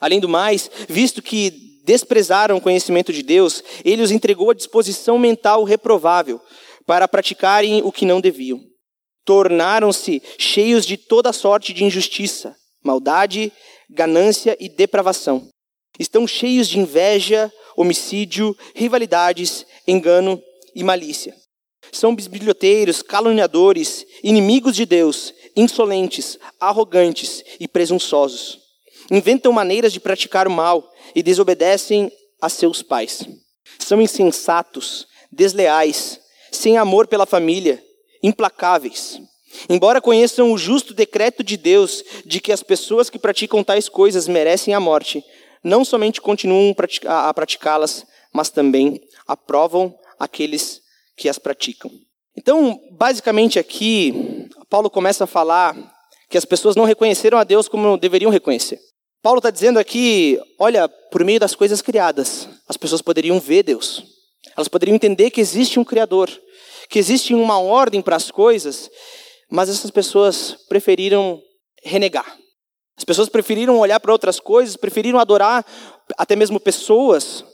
Além 0.00 0.20
do 0.20 0.28
mais, 0.28 0.70
visto 0.88 1.22
que 1.22 1.70
desprezaram 1.84 2.56
o 2.56 2.60
conhecimento 2.60 3.12
de 3.12 3.22
Deus, 3.22 3.64
ele 3.84 4.02
os 4.02 4.10
entregou 4.10 4.50
à 4.50 4.54
disposição 4.54 5.18
mental 5.18 5.64
reprovável 5.64 6.40
para 6.86 7.08
praticarem 7.08 7.82
o 7.84 7.90
que 7.90 8.04
não 8.04 8.20
deviam. 8.20 8.60
Tornaram-se 9.24 10.22
cheios 10.38 10.86
de 10.86 10.96
toda 10.96 11.32
sorte 11.32 11.72
de 11.72 11.84
injustiça, 11.84 12.56
maldade, 12.82 13.52
ganância 13.88 14.56
e 14.60 14.68
depravação. 14.68 15.48
Estão 15.98 16.26
cheios 16.26 16.68
de 16.68 16.78
inveja, 16.78 17.52
homicídio, 17.76 18.56
rivalidades, 18.74 19.66
engano 19.86 20.40
e 20.74 20.82
malícia. 20.82 21.34
São 21.92 22.14
bisbilhoteiros, 22.14 23.02
caluniadores, 23.02 24.06
inimigos 24.22 24.76
de 24.76 24.86
Deus, 24.86 25.34
insolentes, 25.56 26.38
arrogantes 26.58 27.42
e 27.58 27.66
presunçosos. 27.66 28.58
Inventam 29.10 29.52
maneiras 29.52 29.92
de 29.92 30.00
praticar 30.00 30.46
o 30.46 30.50
mal 30.50 30.88
e 31.14 31.22
desobedecem 31.22 32.12
a 32.40 32.48
seus 32.48 32.82
pais. 32.82 33.26
São 33.78 34.00
insensatos, 34.00 35.06
desleais, 35.32 36.20
sem 36.52 36.76
amor 36.78 37.06
pela 37.06 37.26
família, 37.26 37.82
implacáveis. 38.22 39.20
Embora 39.68 40.00
conheçam 40.00 40.52
o 40.52 40.58
justo 40.58 40.94
decreto 40.94 41.42
de 41.42 41.56
Deus 41.56 42.04
de 42.24 42.40
que 42.40 42.52
as 42.52 42.62
pessoas 42.62 43.10
que 43.10 43.18
praticam 43.18 43.64
tais 43.64 43.88
coisas 43.88 44.28
merecem 44.28 44.74
a 44.74 44.80
morte, 44.80 45.24
não 45.62 45.84
somente 45.84 46.20
continuam 46.20 46.74
a 47.06 47.34
praticá-las, 47.34 48.06
mas 48.32 48.48
também 48.48 49.00
aprovam 49.26 49.94
aqueles 50.18 50.80
que 51.16 51.28
as 51.28 51.38
praticam. 51.38 51.90
Então, 52.36 52.80
basicamente 52.92 53.58
aqui, 53.58 54.48
Paulo 54.68 54.88
começa 54.88 55.24
a 55.24 55.26
falar 55.26 55.76
que 56.28 56.38
as 56.38 56.44
pessoas 56.44 56.76
não 56.76 56.84
reconheceram 56.84 57.36
a 57.38 57.44
Deus 57.44 57.68
como 57.68 57.98
deveriam 57.98 58.30
reconhecer. 58.30 58.78
Paulo 59.22 59.38
está 59.38 59.50
dizendo 59.50 59.78
aqui, 59.78 60.40
olha, 60.58 60.88
por 60.88 61.24
meio 61.24 61.38
das 61.38 61.54
coisas 61.54 61.82
criadas, 61.82 62.48
as 62.66 62.76
pessoas 62.76 63.02
poderiam 63.02 63.38
ver 63.38 63.62
Deus. 63.62 64.02
Elas 64.56 64.68
poderiam 64.68 64.94
entender 64.94 65.30
que 65.30 65.40
existe 65.40 65.78
um 65.78 65.84
Criador, 65.84 66.30
que 66.88 66.98
existe 66.98 67.34
uma 67.34 67.58
ordem 67.58 68.00
para 68.00 68.16
as 68.16 68.30
coisas, 68.30 68.90
mas 69.50 69.68
essas 69.68 69.90
pessoas 69.90 70.56
preferiram 70.68 71.40
renegar. 71.82 72.38
As 72.96 73.04
pessoas 73.04 73.28
preferiram 73.28 73.78
olhar 73.78 74.00
para 74.00 74.12
outras 74.12 74.40
coisas, 74.40 74.76
preferiram 74.76 75.18
adorar 75.18 75.64
até 76.16 76.34
mesmo 76.34 76.58
pessoas, 76.58 77.44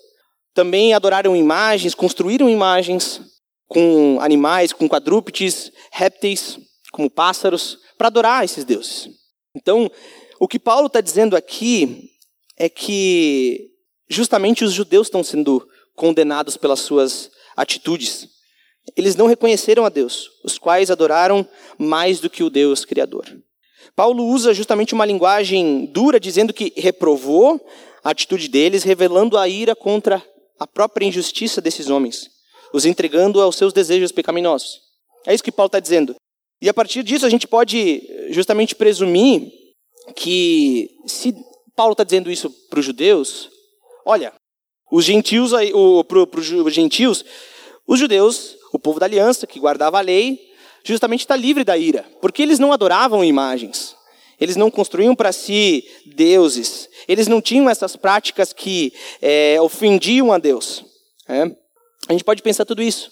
também 0.55 0.95
adoraram 0.95 1.37
imagens, 1.37 1.95
construíram 1.95 2.49
imagens 2.49 3.21
com 3.69 4.19
animais, 4.21 4.73
com 4.73 4.89
quadrúpedes, 4.89 5.73
répteis, 5.91 6.59
como 6.93 7.11
pássaros, 7.11 7.79
para 7.99 8.07
adorar 8.07 8.45
esses 8.45 8.65
deuses. 8.65 9.09
Então, 9.55 9.91
o 10.39 10.49
que 10.49 10.59
Paulo 10.59 10.87
está 10.87 11.01
dizendo 11.01 11.37
aqui 11.37 12.11
é 12.57 12.69
que 12.69 13.71
justamente 14.09 14.65
os 14.65 14.73
judeus 14.73 15.07
estão 15.07 15.23
sendo 15.25 15.67
condenados 15.95 16.57
pelas 16.57 16.81
suas 16.81 17.31
atitudes. 17.57 18.29
Eles 18.97 19.17
não 19.17 19.27
reconheceram 19.27 19.85
a 19.85 19.89
Deus, 19.89 20.31
os 20.45 20.59
quais 20.59 20.91
adoraram 20.91 21.47
mais 21.79 22.21
do 22.21 22.31
que 22.31 22.45
o 22.45 22.51
Deus 22.51 22.85
Criador. 22.85 23.25
Paulo 23.95 24.25
usa 24.27 24.53
justamente 24.53 24.95
uma 24.95 25.07
linguagem 25.07 25.87
dura, 25.87 26.21
dizendo 26.21 26.53
que 26.53 26.73
reprovou 26.77 27.61
a 28.05 28.11
atitude 28.11 28.49
deles, 28.49 28.83
revelando 28.83 29.39
a 29.39 29.49
ira 29.49 29.75
contra 29.75 30.23
a 30.59 30.67
própria 30.67 31.07
injustiça 31.07 31.61
desses 31.61 31.89
homens, 31.89 32.31
os 32.73 32.85
entregando 32.85 33.41
aos 33.41 33.57
seus 33.57 33.73
desejos 33.73 34.13
pecaminosos. 34.13 34.81
É 35.27 35.35
isso 35.35 35.43
que 35.43 35.51
Paulo 35.51 35.69
está 35.69 35.81
dizendo. 35.81 36.15
E 36.61 36.69
a 36.69 36.75
partir 36.75 37.03
disso 37.03 37.27
a 37.27 37.31
gente 37.31 37.47
pode 37.47 38.03
justamente 38.31 38.75
presumir 38.75 39.51
que 40.15 40.91
se 41.07 41.35
Paulo 41.75 41.93
está 41.93 42.05
dizendo 42.05 42.31
isso 42.31 42.51
para 42.71 42.81
os 42.81 42.87
judeus, 42.87 43.51
olha, 44.05 44.33
os 44.91 45.05
gentios, 45.05 45.53
para 46.09 46.41
os 46.41 46.75
gentios, 46.75 47.25
os 47.87 47.99
judeus, 47.99 48.57
o 48.73 48.79
povo 48.79 49.01
da 49.01 49.07
aliança 49.07 49.47
que 49.47 49.61
guardava 49.61 49.99
a 49.99 50.03
lei, 50.03 50.39
justamente 50.85 51.21
está 51.21 51.35
livre 51.35 51.65
da 51.65 51.77
ira, 51.77 52.05
porque 52.21 52.43
eles 52.43 52.59
não 52.59 52.73
adoravam 52.73 53.25
imagens, 53.25 53.97
eles 54.41 54.57
não 54.57 54.71
construíam 54.71 55.15
para 55.15 55.33
si 55.33 55.85
deuses, 56.07 56.89
eles 57.09 57.27
não 57.27 57.41
tinham 57.41 57.69
essas 57.69 57.97
práticas 57.97 58.53
que 58.53 58.93
é, 59.21 59.61
ofendiam 59.61 60.33
a 60.33 60.39
Deus. 60.39 60.85
É? 61.29 61.43
A 62.09 62.13
gente 62.13 62.25
pode 62.25 62.43
pensar 62.43 62.65
tudo 62.65 62.83
isso, 62.83 63.11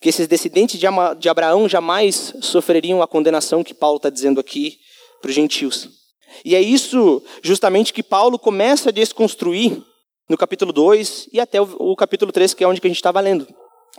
que 0.00 0.08
esses 0.08 0.28
descendentes 0.28 0.78
de 0.78 1.28
Abraão 1.28 1.68
jamais 1.68 2.34
sofreriam 2.40 3.02
a 3.02 3.08
condenação 3.08 3.64
que 3.64 3.74
Paulo 3.74 3.96
está 3.96 4.10
dizendo 4.10 4.38
aqui 4.38 4.78
para 5.20 5.30
os 5.30 5.34
gentios. 5.34 6.05
E 6.44 6.54
é 6.54 6.60
isso 6.60 7.22
justamente 7.42 7.92
que 7.92 8.02
Paulo 8.02 8.38
começa 8.38 8.88
a 8.88 8.92
desconstruir 8.92 9.82
no 10.28 10.36
capítulo 10.36 10.72
2 10.72 11.28
e 11.32 11.40
até 11.40 11.60
o, 11.60 11.96
capítulo 11.96 12.32
3, 12.32 12.54
que 12.54 12.64
é 12.64 12.68
onde 12.68 12.80
a 12.82 12.86
gente 12.86 12.96
estava 12.96 13.20
lendo. 13.20 13.46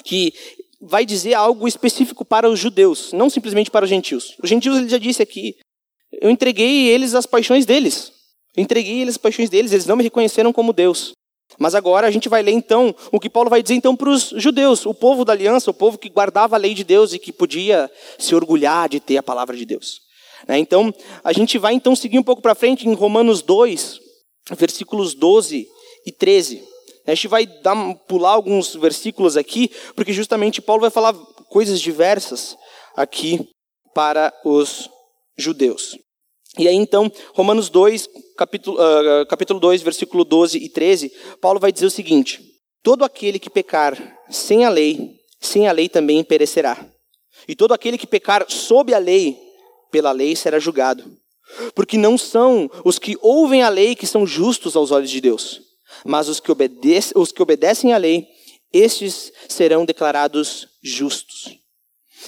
Que 0.03 0.33
vai 0.81 1.05
dizer 1.05 1.33
algo 1.33 1.67
específico 1.67 2.23
para 2.23 2.49
os 2.49 2.59
judeus, 2.59 3.11
não 3.13 3.29
simplesmente 3.29 3.71
para 3.71 3.85
os 3.85 3.89
gentios. 3.89 4.35
Os 4.41 4.49
gentios, 4.49 4.77
ele 4.77 4.89
já 4.89 4.97
disse 4.97 5.23
aqui, 5.23 5.55
eu 6.21 6.29
entreguei 6.29 6.87
eles 6.87 7.15
as 7.15 7.25
paixões 7.25 7.65
deles. 7.65 8.11
Eu 8.55 8.63
entreguei 8.63 9.01
eles 9.01 9.15
as 9.15 9.17
paixões 9.17 9.49
deles, 9.49 9.71
eles 9.71 9.85
não 9.85 9.95
me 9.95 10.03
reconheceram 10.03 10.51
como 10.53 10.73
Deus. 10.73 11.13
Mas 11.57 11.73
agora 11.73 12.07
a 12.07 12.11
gente 12.11 12.27
vai 12.27 12.43
ler 12.43 12.51
então 12.51 12.93
o 13.11 13.19
que 13.19 13.29
Paulo 13.29 13.49
vai 13.49 13.63
dizer 13.63 13.75
então 13.75 13.95
para 13.95 14.09
os 14.09 14.33
judeus, 14.35 14.85
o 14.85 14.93
povo 14.93 15.23
da 15.23 15.33
aliança, 15.33 15.71
o 15.71 15.73
povo 15.73 15.97
que 15.97 16.09
guardava 16.09 16.55
a 16.55 16.59
lei 16.59 16.73
de 16.73 16.83
Deus 16.83 17.13
e 17.13 17.19
que 17.19 17.31
podia 17.31 17.89
se 18.19 18.35
orgulhar 18.35 18.89
de 18.89 18.99
ter 18.99 19.17
a 19.17 19.23
palavra 19.23 19.55
de 19.55 19.65
Deus. 19.65 20.01
Né? 20.47 20.57
Então, 20.59 20.93
a 21.23 21.33
gente 21.33 21.57
vai 21.57 21.73
então 21.73 21.95
seguir 21.95 22.19
um 22.19 22.23
pouco 22.23 22.41
para 22.41 22.55
frente 22.55 22.87
em 22.87 22.93
Romanos 22.93 23.41
2, 23.41 23.99
versículos 24.51 25.13
12 25.13 25.67
e 26.05 26.11
13. 26.11 26.63
A 27.05 27.15
gente 27.15 27.27
vai 27.27 27.45
dar, 27.45 27.75
pular 28.07 28.31
alguns 28.31 28.75
versículos 28.75 29.37
aqui, 29.37 29.71
porque 29.95 30.11
justamente 30.11 30.61
Paulo 30.61 30.81
vai 30.81 30.89
falar 30.89 31.13
coisas 31.49 31.79
diversas 31.79 32.57
aqui 32.95 33.47
para 33.93 34.33
os 34.43 34.89
judeus. 35.37 35.97
E 36.57 36.67
aí 36.67 36.75
então, 36.75 37.11
Romanos 37.33 37.69
2, 37.69 38.09
capítulo, 38.35 38.77
uh, 38.77 39.25
capítulo 39.27 39.59
2, 39.59 39.81
versículo 39.81 40.25
12 40.25 40.57
e 40.57 40.69
13, 40.69 41.11
Paulo 41.39 41.59
vai 41.59 41.71
dizer 41.71 41.85
o 41.85 41.91
seguinte: 41.91 42.41
Todo 42.83 43.05
aquele 43.05 43.37
que 43.39 43.49
pecar 43.49 43.97
sem 44.29 44.65
a 44.65 44.69
lei, 44.69 45.11
sem 45.39 45.67
a 45.67 45.71
lei 45.71 45.87
também 45.87 46.23
perecerá. 46.23 46.85
E 47.47 47.55
todo 47.55 47.73
aquele 47.73 47.97
que 47.97 48.07
pecar 48.07 48.45
sob 48.49 48.93
a 48.93 48.97
lei, 48.97 49.37
pela 49.91 50.11
lei 50.11 50.35
será 50.35 50.59
julgado. 50.59 51.03
Porque 51.73 51.97
não 51.97 52.17
são 52.17 52.69
os 52.83 52.99
que 52.99 53.17
ouvem 53.21 53.63
a 53.63 53.69
lei 53.69 53.95
que 53.95 54.05
são 54.05 54.27
justos 54.27 54.75
aos 54.75 54.91
olhos 54.91 55.09
de 55.09 55.21
Deus, 55.21 55.61
mas 56.05 56.27
os 56.27 56.39
que, 56.39 56.51
obedecem, 56.51 57.13
os 57.15 57.31
que 57.31 57.41
obedecem 57.41 57.93
à 57.93 57.97
lei, 57.97 58.27
estes 58.73 59.31
serão 59.47 59.85
declarados 59.85 60.67
justos. 60.83 61.57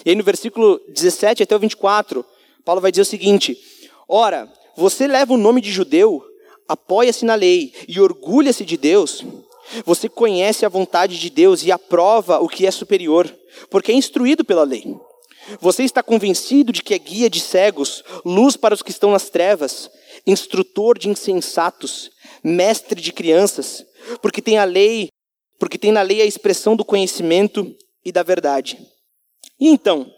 E 0.05 0.11
aí 0.11 0.15
no 0.15 0.23
versículo 0.23 0.79
17 0.89 1.43
até 1.43 1.55
o 1.55 1.59
24, 1.59 2.25
Paulo 2.63 2.81
vai 2.81 2.91
dizer 2.91 3.01
o 3.01 3.05
seguinte: 3.05 3.57
Ora, 4.07 4.51
você 4.77 5.07
leva 5.07 5.33
o 5.33 5.37
nome 5.37 5.59
de 5.59 5.71
judeu, 5.71 6.23
apoia-se 6.67 7.25
na 7.25 7.35
lei 7.35 7.73
e 7.87 7.99
orgulha-se 7.99 8.63
de 8.63 8.77
Deus. 8.77 9.23
Você 9.85 10.09
conhece 10.09 10.65
a 10.65 10.69
vontade 10.69 11.19
de 11.19 11.29
Deus 11.29 11.63
e 11.63 11.71
aprova 11.71 12.39
o 12.39 12.47
que 12.47 12.65
é 12.65 12.71
superior, 12.71 13.31
porque 13.69 13.91
é 13.91 13.95
instruído 13.95 14.43
pela 14.43 14.63
lei. 14.63 14.95
Você 15.59 15.83
está 15.83 16.03
convencido 16.03 16.71
de 16.71 16.83
que 16.83 16.93
é 16.93 16.99
guia 16.99 17.29
de 17.29 17.39
cegos, 17.39 18.03
luz 18.25 18.55
para 18.55 18.73
os 18.73 18.81
que 18.81 18.91
estão 18.91 19.11
nas 19.11 19.29
trevas, 19.29 19.89
instrutor 20.25 20.97
de 20.97 21.09
insensatos, 21.09 22.11
mestre 22.43 23.01
de 23.01 23.11
crianças, 23.11 23.85
porque 24.21 24.41
tem 24.41 24.57
a 24.57 24.63
lei, 24.63 25.09
porque 25.57 25.77
tem 25.77 25.91
na 25.91 26.01
lei 26.01 26.21
a 26.21 26.25
expressão 26.25 26.75
do 26.75 26.85
conhecimento 26.85 27.75
e 28.05 28.11
da 28.11 28.23
verdade. 28.23 28.77
E 29.59 29.67
então, 29.67 30.09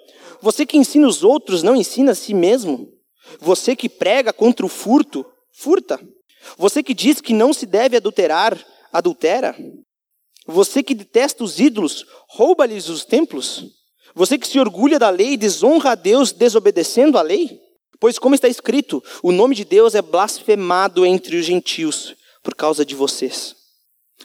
você 0.42 0.66
que 0.66 0.78
ensina 0.78 1.08
os 1.08 1.24
outros 1.24 1.64
não 1.64 1.76
ensina 1.76 2.12
a 2.12 2.16
si 2.16 2.34
mesmo? 2.34 2.92
Você 3.40 3.76
que 3.76 3.88
prega 3.88 4.34
contra 4.34 4.66
o 4.66 4.70
furto, 4.70 5.26
furta? 5.54 6.00
Você 6.58 6.84
que 6.84 6.94
diz 6.94 7.22
que 7.22 7.34
não 7.34 7.54
se 7.54 7.66
deve 7.66 7.96
adulterar, 7.96 8.60
adultera? 8.92 9.56
Você 10.48 10.82
que 10.84 10.96
detesta 10.96 11.44
os 11.44 11.60
ídolos, 11.60 12.06
rouba-lhes 12.28 12.90
os 12.90 13.06
templos? 13.06 13.81
Você 14.14 14.38
que 14.38 14.48
se 14.48 14.60
orgulha 14.60 15.00
da 15.00 15.10
lei, 15.10 15.38
desonra 15.38 15.92
a 15.92 15.96
Deus 15.96 16.32
desobedecendo 16.32 17.18
a 17.18 17.22
lei? 17.22 17.60
Pois, 18.00 18.18
como 18.18 18.34
está 18.34 18.48
escrito, 18.48 19.04
o 19.22 19.32
nome 19.32 19.56
de 19.56 19.64
Deus 19.64 19.94
é 19.94 20.02
blasfemado 20.02 21.06
entre 21.06 21.38
os 21.38 21.46
gentios 21.46 22.16
por 22.44 22.56
causa 22.56 22.84
de 22.84 22.96
vocês. 22.96 23.56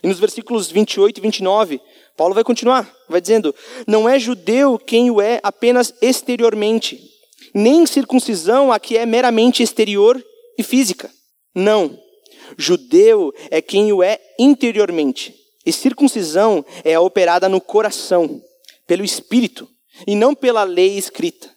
E 0.03 0.09
nos 0.09 0.19
versículos 0.19 0.71
28 0.71 1.19
e 1.19 1.21
29, 1.21 1.81
Paulo 2.17 2.35
vai 2.35 2.45
continuar, 2.45 2.91
vai 3.09 3.21
dizendo: 3.21 3.55
Não 3.87 4.09
é 4.09 4.19
judeu 4.19 4.79
quem 4.79 5.11
o 5.11 5.21
é 5.21 5.41
apenas 5.43 5.95
exteriormente, 6.01 7.01
nem 7.55 7.87
circuncisão 7.87 8.73
a 8.73 8.79
que 8.79 8.97
é 8.97 9.07
meramente 9.07 9.63
exterior 9.63 10.23
e 10.59 10.63
física. 10.63 11.11
Não. 11.55 11.99
Judeu 12.57 13.33
é 13.51 13.61
quem 13.61 13.93
o 13.93 14.03
é 14.03 14.19
interiormente, 14.39 15.35
e 15.65 15.73
circuncisão 15.73 16.65
é 16.85 16.95
a 16.95 17.01
operada 17.01 17.49
no 17.49 17.61
coração, 17.61 18.41
pelo 18.87 19.05
espírito, 19.05 19.69
e 20.07 20.17
não 20.17 20.35
pela 20.35 20.65
lei 20.65 20.97
escrita. 20.97 21.55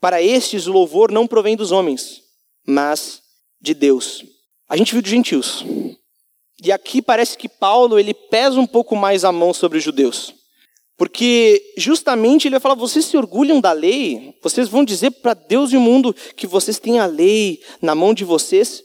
Para 0.00 0.22
estes 0.22 0.66
o 0.66 0.72
louvor 0.72 1.10
não 1.10 1.26
provém 1.26 1.56
dos 1.56 1.72
homens, 1.72 2.22
mas 2.66 3.22
de 3.60 3.74
Deus. 3.74 4.24
A 4.68 4.76
gente 4.76 4.92
viu 4.92 5.02
de 5.02 5.10
gentios. 5.10 5.64
E 6.62 6.70
aqui 6.70 7.00
parece 7.00 7.36
que 7.36 7.48
Paulo 7.48 7.98
ele 7.98 8.12
pesa 8.12 8.60
um 8.60 8.66
pouco 8.66 8.94
mais 8.94 9.24
a 9.24 9.32
mão 9.32 9.52
sobre 9.52 9.78
os 9.78 9.84
judeus. 9.84 10.34
Porque 10.96 11.62
justamente 11.78 12.46
ele 12.46 12.56
vai 12.56 12.60
falar: 12.60 12.74
vocês 12.74 13.06
se 13.06 13.16
orgulham 13.16 13.60
da 13.60 13.72
lei, 13.72 14.34
vocês 14.42 14.68
vão 14.68 14.84
dizer 14.84 15.10
para 15.10 15.32
Deus 15.32 15.72
e 15.72 15.76
o 15.76 15.80
mundo 15.80 16.14
que 16.36 16.46
vocês 16.46 16.78
têm 16.78 16.98
a 16.98 17.06
lei 17.06 17.58
na 17.80 17.94
mão 17.94 18.12
de 18.12 18.24
vocês, 18.24 18.82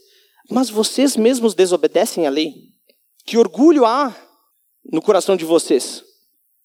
mas 0.50 0.69
vocês 0.69 1.17
mesmos 1.17 1.53
desobedecem 1.53 2.25
à 2.25 2.29
lei. 2.29 2.53
Que 3.25 3.38
orgulho 3.38 3.85
há 3.85 4.15
no 4.89 5.01
coração 5.01 5.35
de 5.35 5.43
vocês? 5.43 6.03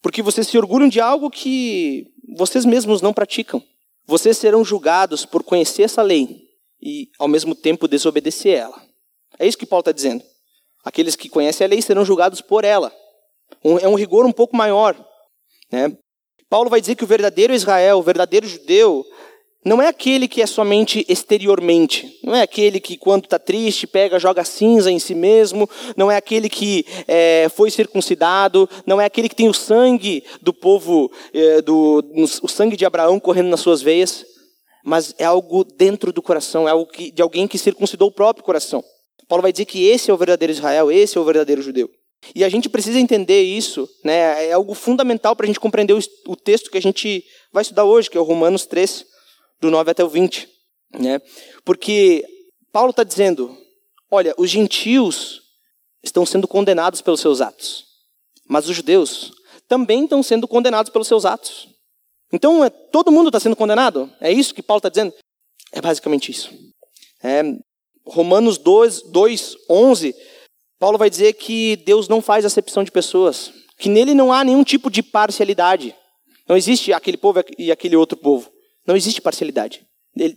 Porque 0.03 0.23
vocês 0.23 0.47
se 0.47 0.57
orgulham 0.57 0.89
de 0.89 1.01
algo 1.01 1.31
que 1.31 2.07
vocês 2.37 2.65
mesmos 2.65 3.03
não 3.03 3.13
praticam. 3.13 3.63
Vocês 4.07 4.37
serão 4.39 4.65
julgados 4.65 5.25
por 5.25 5.43
conhecer 5.43 5.83
essa 5.83 6.03
lei 6.03 6.43
e, 6.83 7.09
ao 7.19 7.29
mesmo 7.29 7.55
tempo, 7.55 7.87
desobedecer 7.87 8.59
ela. 8.59 8.83
É 9.39 9.47
isso 9.47 9.59
que 9.59 9.67
Paulo 9.67 9.83
está 9.83 9.93
dizendo. 9.93 10.25
Aqueles 10.85 11.15
que 11.15 11.29
conhecem 11.29 11.65
a 11.65 11.69
lei 11.69 11.83
serão 11.83 12.05
julgados 12.05 12.41
por 12.41 12.65
ela. 12.65 12.93
É 13.63 13.89
um 13.89 13.95
rigor 13.95 14.25
um 14.25 14.33
pouco 14.33 14.57
maior. 14.57 14.97
Né? 15.71 15.97
Paulo 16.49 16.71
vai 16.71 16.81
dizer 16.81 16.97
que 16.97 17.05
o 17.05 17.07
verdadeiro 17.07 17.55
Israel, 17.55 17.99
o 17.99 18.03
verdadeiro 18.03 18.47
judeu, 18.47 19.05
não 19.65 19.81
é 19.83 19.89
aquele 19.89 20.27
que 20.27 20.41
é 20.41 20.47
somente 20.47 21.05
exteriormente. 21.09 22.19
Não 22.25 22.35
é 22.35 22.43
aquele 22.43 22.81
que, 22.81 22.97
quando 22.97 23.25
está 23.25 23.39
triste, 23.39 23.87
pega, 23.87 24.19
joga 24.19 24.45
cinza 24.45 24.91
em 24.91 24.99
si 24.99 25.15
mesmo. 25.15 25.69
Não 25.97 26.11
é 26.11 26.17
aquele 26.17 26.49
que 26.49 26.87
é, 27.07 27.49
foi 27.55 27.71
circuncidado. 27.71 28.69
Não 28.87 29.01
é 29.01 29.05
aquele 29.05 29.29
que 29.29 29.37
tem 29.37 29.49
o 29.49 29.55
sangue 29.55 30.25
do 30.41 30.55
povo, 30.55 31.11
é, 31.35 31.61
do, 31.61 32.03
o 32.43 32.49
sangue 32.49 32.77
de 32.77 32.87
Abraão 32.87 33.21
correndo 33.21 33.49
nas 33.49 33.61
suas 33.61 33.83
veias. 33.83 34.25
Mas 34.83 35.15
é 35.19 35.25
algo 35.25 35.63
dentro 35.63 36.11
do 36.11 36.23
coração, 36.23 36.67
é 36.67 36.71
algo 36.71 36.91
que, 36.91 37.11
de 37.11 37.21
alguém 37.21 37.47
que 37.47 37.59
circuncidou 37.59 38.09
o 38.09 38.13
próprio 38.13 38.45
coração. 38.45 38.83
Paulo 39.29 39.43
vai 39.43 39.53
dizer 39.53 39.67
que 39.67 39.87
esse 39.87 40.11
é 40.11 40.15
o 40.15 40.17
verdadeiro 40.17 40.53
Israel, 40.53 40.91
esse 40.91 41.17
é 41.17 41.21
o 41.21 41.25
verdadeiro 41.25 41.63
judeu. 41.63 41.89
E 42.35 42.43
a 42.45 42.49
gente 42.49 42.69
precisa 42.69 42.99
entender 42.99 43.43
isso, 43.43 43.89
né? 44.05 44.49
É 44.49 44.53
algo 44.53 44.75
fundamental 44.75 45.37
para 45.37 45.45
a 45.45 45.47
gente 45.47 45.61
compreender 45.61 45.95
o, 46.27 46.37
texto 46.37 46.71
que 46.71 46.77
a 46.77 46.83
gente 46.83 47.25
vai 47.53 47.63
estudar 47.63 47.85
hoje, 47.85 48.11
que 48.11 48.19
é 48.19 48.21
o 48.21 48.25
Romanos 48.25 48.67
3, 48.67 49.05
do 49.61 49.71
9 49.71 49.91
até 49.91 50.05
o 50.05 50.09
20. 50.09 50.49
Né? 50.99 51.21
Porque 51.65 52.25
Paulo 52.73 52.91
está 52.91 53.03
dizendo: 53.03 53.57
olha, 54.11 54.35
os 54.37 54.51
gentios 54.51 55.43
estão 56.03 56.25
sendo 56.25 56.49
condenados 56.49 57.01
pelos 57.01 57.21
seus 57.21 57.41
atos, 57.41 57.85
mas 58.49 58.69
os 58.69 58.75
judeus 58.75 59.33
também 59.69 60.05
estão 60.05 60.23
sendo 60.23 60.49
condenados 60.49 60.91
pelos 60.91 61.07
seus 61.07 61.25
atos. 61.25 61.69
Então, 62.33 62.65
é, 62.65 62.71
todo 62.71 63.13
mundo 63.13 63.29
está 63.29 63.41
sendo 63.41 63.57
condenado? 63.57 64.11
É 64.21 64.33
isso 64.33 64.55
que 64.55 64.63
Paulo 64.63 64.79
está 64.79 64.89
dizendo? 64.89 65.13
É 65.73 65.81
basicamente 65.81 66.31
isso. 66.31 66.51
É, 67.23 67.43
Romanos 68.07 68.57
2, 68.59 69.03
2, 69.11 69.57
11, 69.69 70.15
Paulo 70.79 70.97
vai 70.97 71.11
dizer 71.11 71.35
que 71.35 71.77
Deus 71.77 72.09
não 72.09 72.23
faz 72.23 72.45
acepção 72.45 72.83
de 72.83 72.91
pessoas, 72.91 73.53
que 73.79 73.89
nele 73.89 74.15
não 74.15 74.33
há 74.33 74.43
nenhum 74.43 74.65
tipo 74.65 74.91
de 74.91 75.03
parcialidade. 75.03 75.95
Não 76.49 76.57
existe 76.57 76.93
aquele 76.93 77.17
povo 77.17 77.45
e 77.59 77.71
aquele 77.71 77.97
outro 77.97 78.17
povo. 78.17 78.51
Não 78.91 78.97
existe 78.97 79.21
parcialidade. 79.21 79.87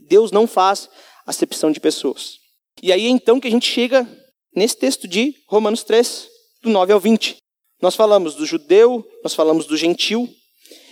Deus 0.07 0.31
não 0.31 0.45
faz 0.45 0.87
acepção 1.25 1.72
de 1.72 1.79
pessoas. 1.79 2.35
E 2.83 2.94
aí 2.94 3.07
então 3.07 3.39
que 3.39 3.48
a 3.48 3.51
gente 3.51 3.68
chega 3.68 4.07
nesse 4.55 4.77
texto 4.77 5.07
de 5.07 5.33
Romanos 5.48 5.83
3, 5.83 6.27
do 6.61 6.70
9 6.70 6.94
ao 6.94 7.00
20. 7.00 7.37
Nós 7.81 7.96
falamos 7.96 8.35
do 8.35 8.46
judeu, 8.46 9.03
nós 9.24 9.33
falamos 9.33 9.66
do 9.66 9.75
gentil. 9.75 10.29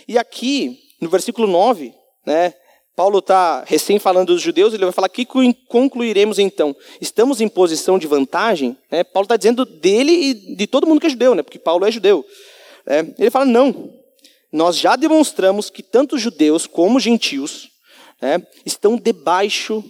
E 0.08 0.18
aqui, 0.18 0.76
no 1.00 1.08
versículo 1.08 1.46
9, 1.46 1.94
né, 2.26 2.52
Paulo 2.96 3.20
está 3.20 3.62
recém 3.62 4.00
falando 4.00 4.34
dos 4.34 4.42
judeus, 4.42 4.74
ele 4.74 4.82
vai 4.82 4.92
falar: 4.92 5.08
que 5.08 5.24
concluiremos 5.68 6.40
então? 6.40 6.74
Estamos 7.00 7.40
em 7.40 7.46
posição 7.46 7.96
de 7.96 8.08
vantagem? 8.08 8.76
Né? 8.90 9.04
Paulo 9.04 9.26
está 9.26 9.36
dizendo 9.36 9.64
dele 9.64 10.12
e 10.12 10.56
de 10.56 10.66
todo 10.66 10.84
mundo 10.84 11.00
que 11.00 11.06
é 11.06 11.10
judeu, 11.10 11.36
né? 11.36 11.44
porque 11.44 11.60
Paulo 11.60 11.86
é 11.86 11.92
judeu. 11.92 12.26
É, 12.88 13.06
ele 13.20 13.30
fala: 13.30 13.44
não. 13.44 14.01
Nós 14.52 14.76
já 14.76 14.96
demonstramos 14.96 15.70
que 15.70 15.82
tanto 15.82 16.18
judeus 16.18 16.66
como 16.66 17.00
gentios 17.00 17.70
né, 18.20 18.46
estão 18.66 18.96
debaixo 18.96 19.82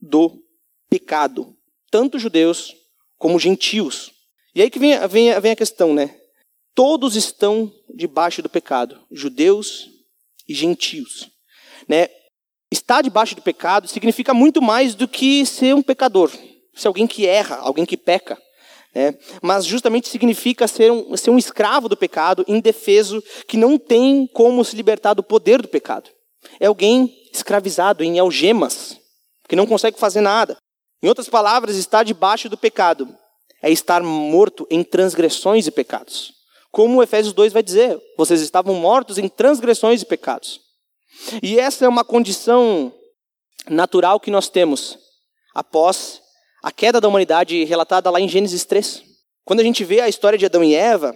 do 0.00 0.42
pecado. 0.90 1.54
Tanto 1.90 2.18
judeus 2.18 2.74
como 3.16 3.38
gentios. 3.38 4.12
E 4.54 4.60
aí 4.60 4.70
que 4.70 4.78
vem, 4.78 4.98
vem, 5.08 5.40
vem 5.40 5.52
a 5.52 5.56
questão, 5.56 5.94
né? 5.94 6.18
Todos 6.74 7.16
estão 7.16 7.72
debaixo 7.94 8.42
do 8.42 8.48
pecado, 8.48 9.00
judeus 9.10 9.88
e 10.48 10.54
gentios. 10.54 11.28
Né? 11.88 12.08
Estar 12.70 13.02
debaixo 13.02 13.34
do 13.34 13.42
pecado 13.42 13.88
significa 13.88 14.34
muito 14.34 14.60
mais 14.60 14.94
do 14.94 15.08
que 15.08 15.44
ser 15.46 15.74
um 15.74 15.82
pecador, 15.82 16.30
ser 16.74 16.88
alguém 16.88 17.06
que 17.06 17.26
erra, 17.26 17.56
alguém 17.56 17.86
que 17.86 17.96
peca. 17.96 18.40
Né? 18.94 19.14
Mas 19.42 19.64
justamente 19.64 20.08
significa 20.08 20.66
ser 20.66 20.90
um, 20.90 21.16
ser 21.16 21.30
um 21.30 21.38
escravo 21.38 21.88
do 21.88 21.96
pecado, 21.96 22.44
indefeso, 22.48 23.22
que 23.46 23.56
não 23.56 23.78
tem 23.78 24.26
como 24.26 24.64
se 24.64 24.76
libertar 24.76 25.14
do 25.14 25.22
poder 25.22 25.62
do 25.62 25.68
pecado. 25.68 26.10
É 26.60 26.66
alguém 26.66 27.14
escravizado 27.32 28.02
em 28.02 28.18
algemas, 28.18 28.98
que 29.48 29.56
não 29.56 29.66
consegue 29.66 29.98
fazer 29.98 30.20
nada. 30.20 30.56
Em 31.02 31.08
outras 31.08 31.28
palavras, 31.28 31.76
estar 31.76 32.02
debaixo 32.02 32.48
do 32.48 32.56
pecado 32.56 33.08
é 33.62 33.70
estar 33.70 34.02
morto 34.02 34.66
em 34.70 34.82
transgressões 34.82 35.66
e 35.66 35.70
pecados. 35.70 36.32
Como 36.70 37.02
Efésios 37.02 37.32
2 37.32 37.52
vai 37.52 37.62
dizer, 37.62 38.00
vocês 38.16 38.40
estavam 38.40 38.74
mortos 38.74 39.18
em 39.18 39.28
transgressões 39.28 40.02
e 40.02 40.06
pecados. 40.06 40.60
E 41.42 41.58
essa 41.58 41.84
é 41.84 41.88
uma 41.88 42.04
condição 42.04 42.92
natural 43.68 44.20
que 44.20 44.30
nós 44.30 44.48
temos 44.48 44.98
após 45.54 46.20
a 46.68 46.70
queda 46.70 47.00
da 47.00 47.08
humanidade 47.08 47.64
relatada 47.64 48.10
lá 48.10 48.20
em 48.20 48.28
Gênesis 48.28 48.62
3. 48.66 49.02
Quando 49.42 49.60
a 49.60 49.62
gente 49.62 49.84
vê 49.84 50.02
a 50.02 50.08
história 50.08 50.38
de 50.38 50.44
Adão 50.44 50.62
e 50.62 50.74
Eva, 50.74 51.14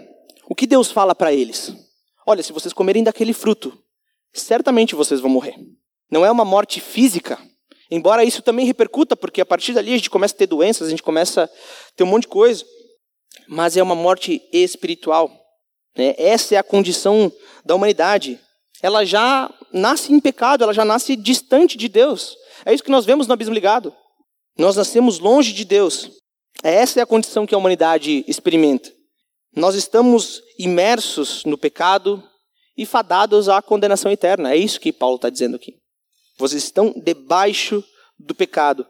o 0.49 0.55
que 0.55 0.67
Deus 0.67 0.91
fala 0.91 1.15
para 1.15 1.31
eles? 1.31 1.75
Olha, 2.27 2.43
se 2.43 2.55
vocês 2.55 2.73
comerem 2.73 3.05
daquele 3.05 3.35
fruto, 3.35 3.79
certamente 4.33 4.95
vocês 4.95 5.21
vão 5.21 5.31
morrer. 5.31 5.55
Não 6.11 6.25
é 6.25 6.31
uma 6.31 6.43
morte 6.43 6.81
física, 6.81 7.39
embora 7.91 8.25
isso 8.25 8.41
também 8.41 8.65
repercuta, 8.65 9.15
porque 9.15 9.43
a 9.43 9.45
partir 9.45 9.75
dali 9.75 9.93
a 9.93 9.97
gente 9.99 10.09
começa 10.09 10.35
a 10.35 10.39
ter 10.39 10.47
doenças, 10.47 10.87
a 10.87 10.91
gente 10.91 11.03
começa 11.03 11.45
a 11.45 11.49
ter 11.95 12.03
um 12.03 12.07
monte 12.07 12.23
de 12.23 12.29
coisa, 12.29 12.65
mas 13.47 13.77
é 13.77 13.83
uma 13.83 13.95
morte 13.95 14.41
espiritual. 14.55 15.31
Né? 15.95 16.15
Essa 16.17 16.55
é 16.55 16.59
a 16.59 16.63
condição 16.63 17.31
da 17.63 17.75
humanidade 17.75 18.41
ela 18.83 19.05
já 19.05 19.53
nasce 19.73 20.13
em 20.13 20.19
pecado, 20.19 20.65
ela 20.65 20.75
já 20.75 20.85
nasce 20.85 21.15
distante 21.15 21.79
de 21.79 21.89
Deus. 21.89 22.37
É 22.65 22.75
isso 22.75 22.83
que 22.83 22.91
nós 22.91 23.05
vemos 23.05 23.29
no 23.29 23.33
abismo 23.33 23.55
ligado. 23.55 23.95
Nós 24.59 24.77
nascemos 24.77 25.19
longe 25.19 25.53
de 25.53 25.65
Deus. 25.65 26.11
Essa 26.63 27.01
é 27.01 27.03
a 27.03 27.07
condição 27.07 27.47
que 27.47 27.55
a 27.55 27.59
humanidade 27.59 28.25
experimenta. 28.29 28.93
Nós 29.55 29.75
estamos 29.75 30.43
imersos 30.59 31.45
no 31.45 31.59
pecado 31.59 32.23
e 32.77 32.87
fadados 32.87 33.49
à 33.49 33.61
condenação 33.61 34.11
eterna. 34.11 34.53
É 34.53 34.57
isso 34.57 34.81
que 34.81 34.93
Paulo 34.93 35.17
está 35.17 35.29
dizendo 35.29 35.57
aqui. 35.57 35.77
Vocês 36.39 36.63
estão 36.65 36.93
debaixo 36.97 37.85
do 38.19 38.35
pecado. 38.35 38.87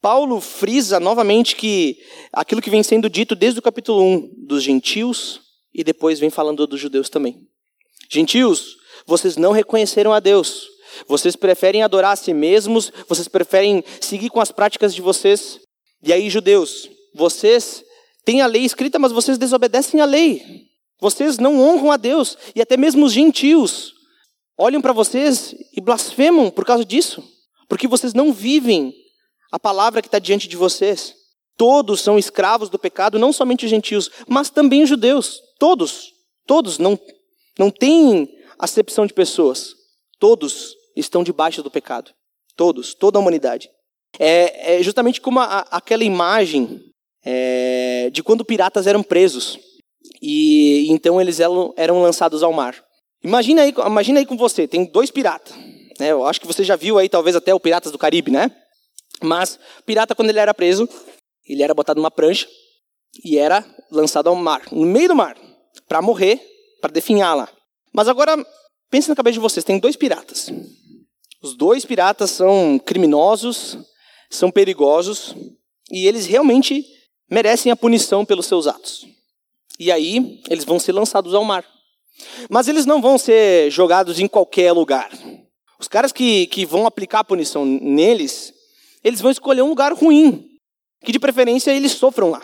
Paulo 0.00 0.40
frisa 0.40 1.00
novamente 1.00 1.56
que 1.56 1.96
aquilo 2.32 2.60
que 2.60 2.70
vem 2.70 2.82
sendo 2.82 3.08
dito 3.08 3.34
desde 3.34 3.58
o 3.58 3.62
capítulo 3.62 4.02
1 4.02 4.46
dos 4.46 4.62
gentios 4.62 5.40
e 5.74 5.82
depois 5.82 6.20
vem 6.20 6.30
falando 6.30 6.66
dos 6.66 6.78
judeus 6.78 7.08
também. 7.08 7.48
Gentios, 8.10 8.76
vocês 9.06 9.36
não 9.36 9.52
reconheceram 9.52 10.12
a 10.12 10.20
Deus. 10.20 10.68
Vocês 11.08 11.36
preferem 11.36 11.82
adorar 11.82 12.12
a 12.12 12.16
si 12.16 12.32
mesmos, 12.32 12.92
vocês 13.08 13.28
preferem 13.28 13.84
seguir 14.00 14.30
com 14.30 14.40
as 14.40 14.52
práticas 14.52 14.94
de 14.94 15.02
vocês. 15.02 15.60
E 16.02 16.12
aí, 16.12 16.28
judeus, 16.28 16.90
vocês 17.14 17.84
têm 18.24 18.42
a 18.42 18.46
lei 18.46 18.64
escrita, 18.64 18.98
mas 18.98 19.12
vocês 19.12 19.38
desobedecem 19.38 20.00
a 20.00 20.04
lei. 20.04 20.64
Vocês 21.00 21.38
não 21.38 21.60
honram 21.60 21.90
a 21.90 21.96
Deus. 21.96 22.36
E 22.54 22.60
até 22.60 22.76
mesmo 22.76 23.06
os 23.06 23.12
gentios 23.12 23.92
olham 24.56 24.80
para 24.80 24.92
vocês 24.92 25.54
e 25.76 25.80
blasfemam 25.80 26.50
por 26.50 26.64
causa 26.64 26.84
disso. 26.84 27.22
Porque 27.68 27.88
vocês 27.88 28.14
não 28.14 28.32
vivem 28.32 28.94
a 29.50 29.58
palavra 29.58 30.00
que 30.00 30.08
está 30.08 30.18
diante 30.18 30.48
de 30.48 30.56
vocês. 30.56 31.14
Todos 31.56 32.00
são 32.00 32.18
escravos 32.18 32.68
do 32.68 32.78
pecado, 32.78 33.18
não 33.18 33.32
somente 33.32 33.64
os 33.64 33.70
gentios, 33.70 34.10
mas 34.26 34.50
também 34.50 34.82
os 34.82 34.88
judeus. 34.88 35.40
Todos. 35.58 36.12
Todos 36.46 36.78
não, 36.78 36.98
não 37.58 37.70
têm 37.70 38.28
acepção 38.58 39.06
de 39.06 39.14
pessoas. 39.14 39.74
Todos 40.18 40.74
estão 40.96 41.22
debaixo 41.22 41.62
do 41.62 41.70
pecado. 41.70 42.12
Todos, 42.56 42.94
toda 42.94 43.18
a 43.18 43.20
humanidade. 43.20 43.70
É, 44.18 44.76
é 44.78 44.82
justamente 44.82 45.20
como 45.20 45.40
a, 45.40 45.60
aquela 45.70 46.04
imagem 46.04 46.80
é, 47.24 48.10
de 48.10 48.22
quando 48.22 48.44
piratas 48.44 48.86
eram 48.86 49.02
presos. 49.02 49.58
E 50.22 50.86
então 50.90 51.20
eles 51.20 51.40
eram, 51.40 51.74
eram 51.76 52.02
lançados 52.02 52.42
ao 52.42 52.52
mar. 52.52 52.82
Imagina 53.22 53.62
aí, 53.62 53.74
imagina 53.86 54.20
aí 54.20 54.26
com 54.26 54.36
você, 54.36 54.68
tem 54.68 54.84
dois 54.84 55.10
piratas. 55.10 55.54
Né? 55.98 56.12
Eu 56.12 56.26
acho 56.26 56.40
que 56.40 56.46
você 56.46 56.62
já 56.62 56.76
viu 56.76 56.98
aí 56.98 57.08
talvez 57.08 57.34
até 57.36 57.54
o 57.54 57.60
Piratas 57.60 57.92
do 57.92 57.98
Caribe, 57.98 58.30
né? 58.30 58.50
Mas 59.22 59.58
pirata 59.86 60.14
quando 60.14 60.30
ele 60.30 60.38
era 60.38 60.52
preso, 60.52 60.88
ele 61.46 61.62
era 61.62 61.72
botado 61.72 62.00
numa 62.00 62.10
prancha 62.10 62.48
e 63.24 63.38
era 63.38 63.64
lançado 63.90 64.28
ao 64.28 64.34
mar, 64.34 64.62
no 64.72 64.84
meio 64.84 65.08
do 65.08 65.14
mar, 65.14 65.36
para 65.88 66.02
morrer, 66.02 66.40
para 66.80 66.92
definhar 66.92 67.36
lá. 67.36 67.48
Mas 67.92 68.08
agora 68.08 68.36
pense 68.90 69.08
na 69.08 69.14
cabeça 69.14 69.34
de 69.34 69.40
vocês, 69.40 69.64
tem 69.64 69.78
dois 69.78 69.96
piratas. 69.96 70.50
Os 71.44 71.54
dois 71.54 71.84
piratas 71.84 72.30
são 72.30 72.78
criminosos, 72.78 73.76
são 74.30 74.50
perigosos 74.50 75.34
e 75.92 76.06
eles 76.06 76.24
realmente 76.24 76.82
merecem 77.30 77.70
a 77.70 77.76
punição 77.76 78.24
pelos 78.24 78.46
seus 78.46 78.66
atos. 78.66 79.06
E 79.78 79.92
aí 79.92 80.40
eles 80.48 80.64
vão 80.64 80.78
ser 80.78 80.92
lançados 80.92 81.34
ao 81.34 81.44
mar. 81.44 81.62
Mas 82.48 82.66
eles 82.66 82.86
não 82.86 83.02
vão 83.02 83.18
ser 83.18 83.70
jogados 83.70 84.18
em 84.18 84.26
qualquer 84.26 84.72
lugar. 84.72 85.10
Os 85.78 85.86
caras 85.86 86.12
que, 86.12 86.46
que 86.46 86.64
vão 86.64 86.86
aplicar 86.86 87.18
a 87.18 87.24
punição 87.24 87.66
neles, 87.66 88.54
eles 89.04 89.20
vão 89.20 89.30
escolher 89.30 89.60
um 89.60 89.68
lugar 89.68 89.92
ruim, 89.92 90.48
que 91.04 91.12
de 91.12 91.18
preferência 91.18 91.72
eles 91.72 91.92
sofram 91.92 92.30
lá. 92.30 92.40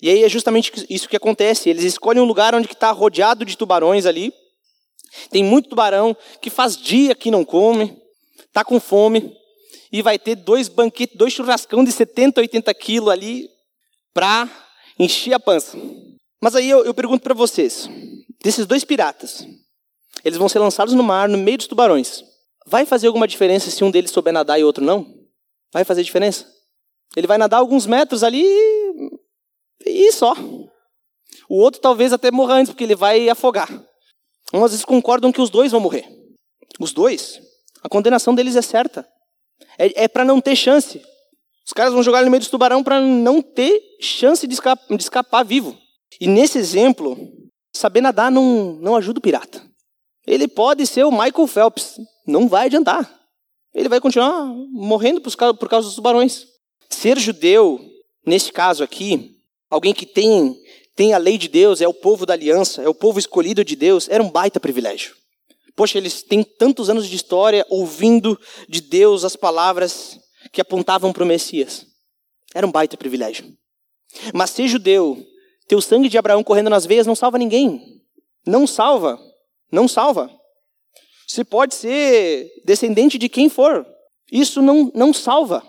E 0.00 0.08
aí 0.08 0.24
é 0.24 0.28
justamente 0.30 0.72
isso 0.88 1.10
que 1.10 1.16
acontece. 1.16 1.68
Eles 1.68 1.84
escolhem 1.84 2.22
um 2.22 2.26
lugar 2.26 2.54
onde 2.54 2.72
está 2.72 2.90
rodeado 2.90 3.44
de 3.44 3.54
tubarões 3.54 4.06
ali. 4.06 4.32
Tem 5.30 5.42
muito 5.42 5.70
tubarão 5.70 6.16
que 6.40 6.50
faz 6.50 6.76
dia 6.76 7.14
que 7.14 7.30
não 7.30 7.44
come, 7.44 7.96
está 8.46 8.64
com 8.64 8.78
fome, 8.78 9.34
e 9.90 10.02
vai 10.02 10.18
ter 10.18 10.36
dois 10.36 10.68
banquetes, 10.68 11.16
dois 11.16 11.32
churrascão 11.32 11.82
de 11.82 11.92
70, 11.92 12.40
80 12.40 12.74
quilos 12.74 13.08
ali 13.08 13.48
para 14.12 14.48
encher 14.98 15.32
a 15.32 15.40
pança. 15.40 15.76
Mas 16.40 16.54
aí 16.54 16.68
eu, 16.68 16.84
eu 16.84 16.94
pergunto 16.94 17.22
para 17.22 17.34
vocês, 17.34 17.88
desses 18.42 18.66
dois 18.66 18.84
piratas, 18.84 19.46
eles 20.24 20.38
vão 20.38 20.48
ser 20.48 20.58
lançados 20.58 20.94
no 20.94 21.02
mar, 21.02 21.28
no 21.28 21.38
meio 21.38 21.58
dos 21.58 21.66
tubarões. 21.66 22.22
Vai 22.66 22.84
fazer 22.84 23.06
alguma 23.06 23.26
diferença 23.26 23.70
se 23.70 23.82
um 23.82 23.90
deles 23.90 24.10
souber 24.10 24.32
nadar 24.32 24.60
e 24.60 24.64
outro 24.64 24.84
não? 24.84 25.06
Vai 25.72 25.84
fazer 25.84 26.02
diferença? 26.02 26.46
Ele 27.16 27.26
vai 27.26 27.38
nadar 27.38 27.58
alguns 27.58 27.86
metros 27.86 28.22
ali 28.22 28.44
e 29.84 30.12
só. 30.12 30.34
O 31.48 31.56
outro 31.56 31.80
talvez 31.80 32.12
até 32.12 32.30
morra 32.30 32.54
antes, 32.54 32.70
porque 32.70 32.84
ele 32.84 32.94
vai 32.94 33.28
afogar. 33.28 33.68
Às 34.52 34.70
vezes 34.70 34.84
concordam 34.84 35.32
que 35.32 35.40
os 35.40 35.50
dois 35.50 35.72
vão 35.72 35.80
morrer. 35.80 36.06
Os 36.80 36.92
dois. 36.92 37.40
A 37.82 37.88
condenação 37.88 38.34
deles 38.34 38.56
é 38.56 38.62
certa. 38.62 39.06
É, 39.78 40.04
é 40.04 40.08
para 40.08 40.24
não 40.24 40.40
ter 40.40 40.56
chance. 40.56 41.02
Os 41.66 41.72
caras 41.72 41.92
vão 41.92 42.02
jogar 42.02 42.24
no 42.24 42.30
meio 42.30 42.42
do 42.42 42.48
tubarão 42.48 42.82
para 42.82 43.00
não 43.00 43.42
ter 43.42 43.80
chance 44.00 44.46
de 44.46 44.54
escapar, 44.54 44.96
de 44.96 45.02
escapar 45.02 45.44
vivo. 45.44 45.76
E 46.20 46.26
nesse 46.26 46.58
exemplo, 46.58 47.16
saber 47.72 48.00
nadar 48.00 48.30
não, 48.30 48.72
não 48.80 48.96
ajuda 48.96 49.18
o 49.18 49.22
pirata. 49.22 49.62
Ele 50.26 50.48
pode 50.48 50.86
ser 50.86 51.04
o 51.04 51.10
Michael 51.10 51.46
Phelps, 51.46 52.00
não 52.26 52.48
vai 52.48 52.66
adiantar. 52.66 53.18
Ele 53.74 53.88
vai 53.88 54.00
continuar 54.00 54.44
morrendo 54.70 55.20
por 55.20 55.68
causa 55.68 55.86
dos 55.86 55.94
tubarões. 55.94 56.46
Ser 56.88 57.18
judeu, 57.18 57.80
nesse 58.26 58.50
caso 58.50 58.82
aqui, 58.82 59.36
alguém 59.70 59.94
que 59.94 60.06
tem, 60.06 60.58
tem 60.98 61.14
a 61.14 61.18
lei 61.18 61.38
de 61.38 61.46
Deus, 61.46 61.80
é 61.80 61.86
o 61.86 61.94
povo 61.94 62.26
da 62.26 62.32
aliança, 62.32 62.82
é 62.82 62.88
o 62.88 62.94
povo 62.94 63.20
escolhido 63.20 63.64
de 63.64 63.76
Deus, 63.76 64.08
era 64.08 64.20
um 64.20 64.28
baita 64.28 64.58
privilégio. 64.58 65.14
Poxa, 65.76 65.96
eles 65.96 66.24
têm 66.24 66.42
tantos 66.42 66.90
anos 66.90 67.06
de 67.06 67.14
história 67.14 67.64
ouvindo 67.70 68.36
de 68.68 68.80
Deus 68.80 69.24
as 69.24 69.36
palavras 69.36 70.18
que 70.52 70.60
apontavam 70.60 71.12
para 71.12 71.22
o 71.22 71.26
Messias. 71.26 71.86
Era 72.52 72.66
um 72.66 72.72
baita 72.72 72.96
privilégio. 72.96 73.56
Mas 74.34 74.50
ser 74.50 74.66
judeu, 74.66 75.24
ter 75.68 75.76
o 75.76 75.80
sangue 75.80 76.08
de 76.08 76.18
Abraão 76.18 76.42
correndo 76.42 76.68
nas 76.68 76.84
veias 76.84 77.06
não 77.06 77.14
salva 77.14 77.38
ninguém. 77.38 78.02
Não 78.44 78.66
salva. 78.66 79.20
Não 79.70 79.86
salva. 79.86 80.28
Você 81.28 81.44
pode 81.44 81.76
ser 81.76 82.50
descendente 82.64 83.18
de 83.18 83.28
quem 83.28 83.48
for. 83.48 83.86
Isso 84.32 84.60
não, 84.60 84.90
não 84.92 85.14
salva. 85.14 85.62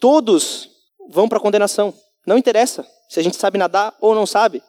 Todos 0.00 0.70
vão 1.10 1.28
para 1.28 1.36
a 1.36 1.42
condenação. 1.42 1.92
Não 2.28 2.36
interessa 2.36 2.86
se 3.08 3.18
a 3.18 3.22
gente 3.22 3.38
sabe 3.38 3.56
nadar 3.56 3.96
ou 4.02 4.14
não 4.14 4.26
sabe. 4.26 4.62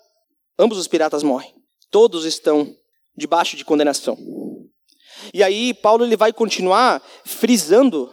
Ambos 0.58 0.78
os 0.78 0.88
piratas 0.88 1.24
morrem. 1.24 1.54
Todos 1.92 2.24
estão 2.24 2.74
debaixo 3.18 3.58
de 3.58 3.66
condenação. 3.66 4.18
E 5.34 5.44
aí 5.44 5.74
Paulo 5.74 6.06
ele 6.06 6.16
vai 6.16 6.32
continuar 6.32 7.04
frisando, 7.26 8.10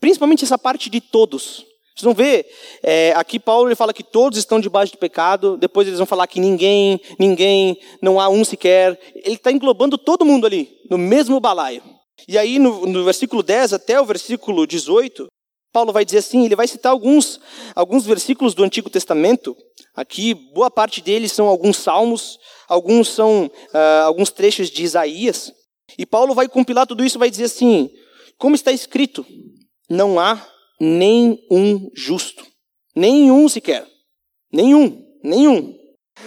principalmente 0.00 0.44
essa 0.44 0.58
parte 0.58 0.90
de 0.90 1.00
todos. 1.00 1.64
Vocês 1.94 2.02
vão 2.02 2.14
ver, 2.14 2.44
é, 2.82 3.12
aqui 3.12 3.38
Paulo 3.38 3.68
ele 3.68 3.76
fala 3.76 3.94
que 3.94 4.02
todos 4.02 4.36
estão 4.36 4.58
debaixo 4.58 4.94
do 4.94 4.98
pecado, 4.98 5.56
depois 5.56 5.86
eles 5.86 6.00
vão 6.00 6.06
falar 6.06 6.26
que 6.26 6.40
ninguém, 6.40 7.00
ninguém, 7.16 7.78
não 8.02 8.18
há 8.18 8.28
um 8.28 8.44
sequer. 8.44 8.98
Ele 9.14 9.36
está 9.36 9.52
englobando 9.52 9.96
todo 9.96 10.24
mundo 10.24 10.46
ali, 10.48 10.68
no 10.90 10.98
mesmo 10.98 11.38
balaio. 11.38 11.80
E 12.26 12.36
aí 12.36 12.58
no, 12.58 12.86
no 12.86 13.04
versículo 13.04 13.40
10 13.40 13.72
até 13.72 14.00
o 14.00 14.04
versículo 14.04 14.66
18, 14.66 15.28
Paulo 15.72 15.92
vai 15.92 16.04
dizer 16.04 16.18
assim, 16.18 16.44
ele 16.44 16.56
vai 16.56 16.66
citar 16.66 16.90
alguns, 16.90 17.40
alguns 17.74 18.04
versículos 18.04 18.54
do 18.54 18.64
Antigo 18.64 18.90
Testamento. 18.90 19.56
Aqui, 19.94 20.34
boa 20.34 20.70
parte 20.70 21.00
deles 21.00 21.32
são 21.32 21.46
alguns 21.46 21.76
salmos, 21.76 22.38
alguns 22.68 23.08
são 23.08 23.46
uh, 23.46 24.04
alguns 24.04 24.30
trechos 24.30 24.70
de 24.70 24.82
Isaías. 24.82 25.52
E 25.98 26.04
Paulo 26.04 26.34
vai 26.34 26.48
compilar 26.48 26.86
tudo 26.86 27.04
isso 27.04 27.18
e 27.18 27.20
vai 27.20 27.30
dizer 27.30 27.44
assim: 27.44 27.90
como 28.38 28.54
está 28.54 28.72
escrito, 28.72 29.24
não 29.88 30.18
há 30.18 30.44
nem 30.80 31.38
um 31.50 31.90
justo, 31.94 32.44
nenhum 32.96 33.48
sequer, 33.48 33.86
nenhum, 34.52 35.04
nenhum. 35.22 35.76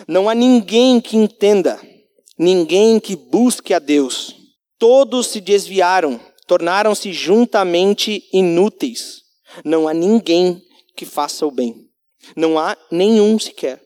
Não 0.07 0.29
há 0.29 0.35
ninguém 0.35 1.01
que 1.01 1.17
entenda, 1.17 1.79
ninguém 2.37 2.99
que 2.99 3.15
busque 3.15 3.73
a 3.73 3.79
Deus. 3.79 4.35
Todos 4.77 5.27
se 5.27 5.39
desviaram, 5.39 6.19
tornaram-se 6.47 7.11
juntamente 7.13 8.23
inúteis. 8.31 9.22
Não 9.63 9.87
há 9.87 9.93
ninguém 9.93 10.61
que 10.95 11.05
faça 11.05 11.45
o 11.45 11.51
bem. 11.51 11.89
Não 12.35 12.57
há 12.57 12.77
nenhum 12.91 13.37
sequer. 13.37 13.81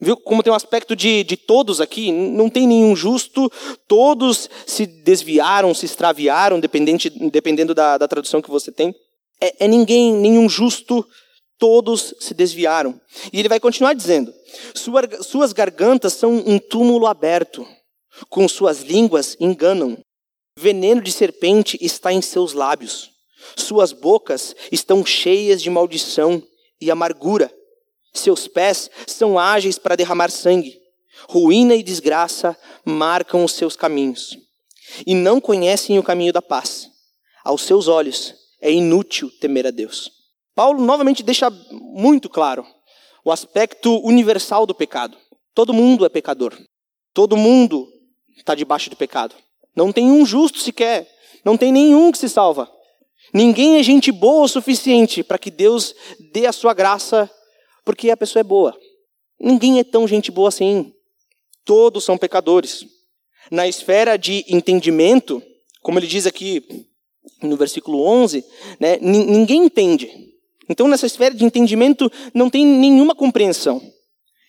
Viu 0.00 0.16
como 0.16 0.42
tem 0.42 0.52
um 0.52 0.56
aspecto 0.56 0.96
de, 0.96 1.22
de 1.24 1.36
todos 1.36 1.80
aqui? 1.80 2.10
Não 2.10 2.48
tem 2.48 2.66
nenhum 2.66 2.96
justo, 2.96 3.52
todos 3.86 4.48
se 4.66 4.86
desviaram, 4.86 5.74
se 5.74 5.84
extraviaram, 5.84 6.58
dependente, 6.58 7.10
dependendo 7.10 7.74
da, 7.74 7.98
da 7.98 8.08
tradução 8.08 8.40
que 8.40 8.50
você 8.50 8.72
tem. 8.72 8.94
É, 9.38 9.66
é 9.66 9.68
ninguém, 9.68 10.14
nenhum 10.14 10.48
justo, 10.48 11.06
todos 11.58 12.14
se 12.18 12.32
desviaram. 12.32 12.98
E 13.30 13.38
ele 13.38 13.48
vai 13.48 13.60
continuar 13.60 13.92
dizendo: 13.92 14.32
Sua, 14.74 15.02
Suas 15.22 15.52
gargantas 15.52 16.14
são 16.14 16.32
um 16.34 16.58
túmulo 16.58 17.06
aberto, 17.06 17.66
com 18.30 18.48
suas 18.48 18.80
línguas 18.80 19.36
enganam. 19.38 19.98
Veneno 20.58 21.02
de 21.02 21.12
serpente 21.12 21.78
está 21.80 22.10
em 22.10 22.22
seus 22.22 22.54
lábios. 22.54 23.10
Suas 23.56 23.92
bocas 23.92 24.54
estão 24.70 25.04
cheias 25.04 25.62
de 25.62 25.70
maldição 25.70 26.42
e 26.80 26.90
amargura. 26.90 27.52
Seus 28.12 28.48
pés 28.48 28.90
são 29.06 29.38
ágeis 29.38 29.78
para 29.78 29.96
derramar 29.96 30.30
sangue. 30.30 30.80
Ruína 31.28 31.74
e 31.74 31.82
desgraça 31.82 32.56
marcam 32.84 33.44
os 33.44 33.52
seus 33.52 33.76
caminhos. 33.76 34.36
E 35.06 35.14
não 35.14 35.40
conhecem 35.40 35.98
o 35.98 36.02
caminho 36.02 36.32
da 36.32 36.42
paz. 36.42 36.88
Aos 37.44 37.62
seus 37.62 37.88
olhos 37.88 38.34
é 38.60 38.72
inútil 38.72 39.30
temer 39.40 39.66
a 39.66 39.70
Deus. 39.70 40.10
Paulo 40.54 40.84
novamente 40.84 41.22
deixa 41.22 41.50
muito 41.70 42.28
claro 42.28 42.66
o 43.24 43.30
aspecto 43.30 43.98
universal 44.04 44.66
do 44.66 44.74
pecado. 44.74 45.16
Todo 45.54 45.72
mundo 45.72 46.04
é 46.04 46.08
pecador. 46.08 46.56
Todo 47.12 47.36
mundo 47.36 47.88
está 48.36 48.54
debaixo 48.54 48.90
do 48.90 48.96
pecado. 48.96 49.34
Não 49.74 49.92
tem 49.92 50.10
um 50.10 50.24
justo 50.24 50.58
sequer. 50.58 51.08
Não 51.44 51.56
tem 51.56 51.72
nenhum 51.72 52.10
que 52.10 52.18
se 52.18 52.28
salva. 52.28 52.70
Ninguém 53.32 53.78
é 53.78 53.82
gente 53.82 54.10
boa 54.10 54.44
o 54.44 54.48
suficiente 54.48 55.22
para 55.22 55.38
que 55.38 55.50
Deus 55.50 55.94
dê 56.32 56.46
a 56.46 56.52
sua 56.52 56.74
graça 56.74 57.30
porque 57.84 58.10
a 58.10 58.16
pessoa 58.16 58.40
é 58.40 58.44
boa. 58.44 58.76
Ninguém 59.38 59.78
é 59.78 59.84
tão 59.84 60.06
gente 60.06 60.30
boa 60.30 60.48
assim. 60.48 60.92
Todos 61.64 62.04
são 62.04 62.18
pecadores. 62.18 62.84
Na 63.50 63.66
esfera 63.66 64.16
de 64.16 64.44
entendimento, 64.48 65.42
como 65.82 65.98
ele 65.98 66.06
diz 66.06 66.26
aqui 66.26 66.86
no 67.42 67.56
versículo 67.56 68.02
11, 68.02 68.44
né, 68.78 68.98
ninguém 69.00 69.64
entende. 69.64 70.30
Então, 70.68 70.86
nessa 70.86 71.06
esfera 71.06 71.34
de 71.34 71.44
entendimento, 71.44 72.10
não 72.32 72.48
tem 72.48 72.64
nenhuma 72.64 73.14
compreensão. 73.14 73.80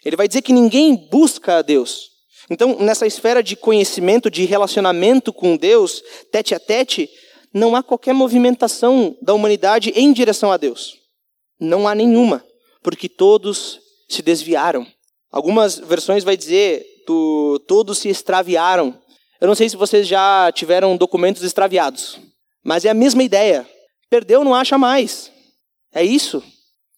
Ele 0.06 0.15
vai 0.15 0.28
dizer 0.28 0.41
que 0.41 0.54
ninguém 0.54 0.96
busca 1.10 1.58
a 1.58 1.62
Deus. 1.62 2.12
Então, 2.50 2.78
nessa 2.80 3.08
esfera 3.08 3.41
de 3.41 3.56
conhecimento, 3.56 4.30
de 4.30 4.46
relacionamento 4.46 5.32
com 5.32 5.56
Deus, 5.56 6.04
tete 6.32 6.54
a 6.54 6.60
tete, 6.60 7.10
não 7.54 7.76
há 7.76 7.84
qualquer 7.84 8.14
movimentação 8.14 9.16
da 9.22 9.34
humanidade 9.34 9.92
em 9.96 10.12
direção 10.14 10.52
a 10.52 10.58
Deus. 10.58 10.98
Não 11.60 11.88
há 11.88 11.94
nenhuma 11.94 12.44
porque 12.82 13.08
todos 13.08 13.80
se 14.10 14.22
desviaram. 14.22 14.86
Algumas 15.32 15.78
versões 15.78 16.24
vai 16.24 16.36
dizer 16.36 16.86
do, 17.08 17.60
todos 17.68 18.00
se 18.00 18.10
extraviaram. 18.10 18.98
Eu 19.40 19.48
não 19.48 19.56
sei 19.56 19.70
se 19.70 19.78
vocês 19.78 20.08
já 20.08 20.52
tiveram 20.52 20.98
documentos 20.98 21.44
extraviados, 21.44 22.20
mas 22.64 22.86
é 22.86 22.90
a 22.90 22.94
mesma 22.94 23.24
ideia. 23.24 23.68
Perdeu, 24.10 24.44
não 24.44 24.54
acha 24.54 24.78
mais. 24.78 25.32
É 25.94 26.04
isso. 26.04 26.44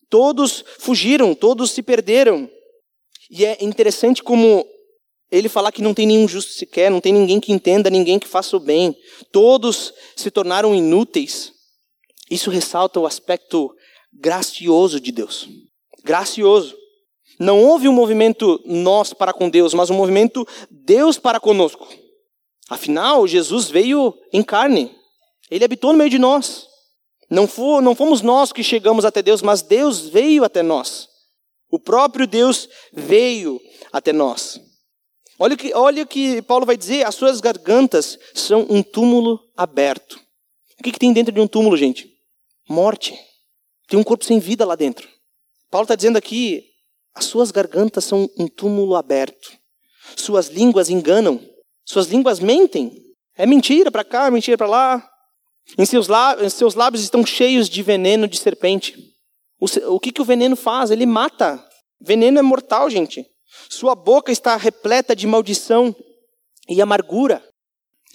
Todos 0.09 0.63
fugiram, 0.79 1.33
todos 1.33 1.71
se 1.71 1.81
perderam. 1.81 2.49
E 3.29 3.45
é 3.45 3.57
interessante 3.61 4.21
como 4.21 4.65
ele 5.33 5.49
falar 5.49 5.71
que 5.71 5.81
não 5.81 5.95
tem 5.95 6.05
nenhum 6.05 6.27
justo 6.27 6.51
sequer, 6.51 6.91
não 6.91 7.01
tem 7.01 7.11
ninguém 7.11 7.39
que 7.39 7.51
entenda, 7.51 7.89
ninguém 7.89 8.19
que 8.19 8.27
faça 8.27 8.55
o 8.55 8.59
bem. 8.59 8.95
Todos 9.31 9.91
se 10.15 10.29
tornaram 10.29 10.75
inúteis. 10.75 11.51
Isso 12.29 12.51
ressalta 12.51 12.99
o 12.99 13.07
aspecto 13.07 13.73
gracioso 14.13 14.99
de 14.99 15.11
Deus. 15.11 15.49
Gracioso. 16.03 16.77
Não 17.39 17.63
houve 17.63 17.89
um 17.89 17.93
movimento 17.93 18.61
nós 18.63 19.11
para 19.11 19.33
com 19.33 19.49
Deus, 19.49 19.73
mas 19.73 19.89
um 19.89 19.95
movimento 19.95 20.47
Deus 20.69 21.17
para 21.17 21.39
conosco. 21.39 21.87
Afinal, 22.69 23.27
Jesus 23.27 23.71
veio 23.71 24.13
em 24.31 24.43
carne. 24.43 24.95
Ele 25.49 25.65
habitou 25.65 25.93
no 25.93 25.97
meio 25.97 26.11
de 26.11 26.19
nós. 26.19 26.67
Não, 27.27 27.47
for, 27.47 27.81
não 27.81 27.95
fomos 27.95 28.21
nós 28.21 28.53
que 28.53 28.63
chegamos 28.63 29.03
até 29.03 29.23
Deus, 29.23 29.41
mas 29.41 29.63
Deus 29.63 30.09
veio 30.09 30.43
até 30.43 30.61
nós. 30.61 31.09
O 31.71 31.79
próprio 31.79 32.27
Deus 32.27 32.69
veio 32.93 33.59
até 33.91 34.13
nós. 34.13 34.61
Olha 35.43 35.55
o 35.55 35.57
que, 35.57 35.73
olha 35.73 36.05
que 36.05 36.41
Paulo 36.43 36.65
vai 36.65 36.77
dizer: 36.77 37.05
as 37.05 37.15
suas 37.15 37.41
gargantas 37.41 38.17
são 38.33 38.65
um 38.69 38.81
túmulo 38.81 39.41
aberto. 39.57 40.13
O 40.79 40.83
que, 40.83 40.89
que 40.89 40.97
tem 40.97 41.11
dentro 41.11 41.33
de 41.33 41.41
um 41.41 41.47
túmulo, 41.47 41.75
gente? 41.75 42.09
Morte. 42.69 43.13
Tem 43.89 43.99
um 43.99 44.05
corpo 44.05 44.23
sem 44.23 44.39
vida 44.39 44.65
lá 44.65 44.75
dentro. 44.75 45.05
Paulo 45.69 45.83
está 45.83 45.95
dizendo 45.95 46.15
aqui: 46.15 46.63
as 47.13 47.25
suas 47.25 47.51
gargantas 47.51 48.05
são 48.05 48.29
um 48.39 48.47
túmulo 48.47 48.95
aberto. 48.95 49.51
Suas 50.15 50.47
línguas 50.47 50.89
enganam. 50.89 51.41
Suas 51.83 52.07
línguas 52.07 52.39
mentem. 52.39 52.95
É 53.35 53.45
mentira 53.45 53.91
para 53.91 54.05
cá, 54.05 54.31
mentira 54.31 54.57
para 54.57 54.67
lá. 54.67 55.09
Em 55.77 55.85
seus, 55.85 56.07
lábios, 56.07 56.53
seus 56.53 56.73
lábios 56.73 57.03
estão 57.03 57.25
cheios 57.25 57.67
de 57.67 57.83
veneno 57.83 58.29
de 58.29 58.37
serpente. 58.37 58.97
O, 59.59 59.65
o 59.95 59.99
que, 59.99 60.13
que 60.13 60.21
o 60.21 60.25
veneno 60.25 60.55
faz? 60.55 60.89
Ele 60.89 61.05
mata. 61.05 61.61
Veneno 61.99 62.39
é 62.39 62.41
mortal, 62.41 62.89
gente. 62.89 63.29
Sua 63.69 63.95
boca 63.95 64.31
está 64.31 64.55
repleta 64.55 65.15
de 65.15 65.27
maldição 65.27 65.95
e 66.67 66.81
amargura. 66.81 67.43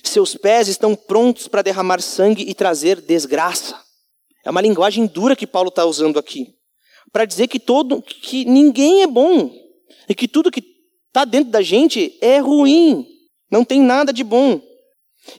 Seus 0.02 0.34
pés 0.34 0.68
estão 0.68 0.94
prontos 0.94 1.48
para 1.48 1.62
derramar 1.62 2.00
sangue 2.00 2.44
e 2.48 2.54
trazer 2.54 3.00
desgraça. 3.00 3.80
É 4.44 4.50
uma 4.50 4.60
linguagem 4.60 5.06
dura 5.06 5.36
que 5.36 5.46
Paulo 5.46 5.68
está 5.68 5.84
usando 5.84 6.18
aqui, 6.18 6.54
para 7.12 7.24
dizer 7.24 7.48
que 7.48 7.58
todo, 7.58 8.00
que 8.00 8.44
ninguém 8.44 9.02
é 9.02 9.06
bom 9.06 9.52
e 10.08 10.14
que 10.14 10.28
tudo 10.28 10.50
que 10.50 10.62
está 11.08 11.24
dentro 11.24 11.50
da 11.50 11.60
gente 11.60 12.16
é 12.20 12.38
ruim, 12.38 13.06
não 13.50 13.64
tem 13.64 13.80
nada 13.80 14.12
de 14.12 14.24
bom. 14.24 14.60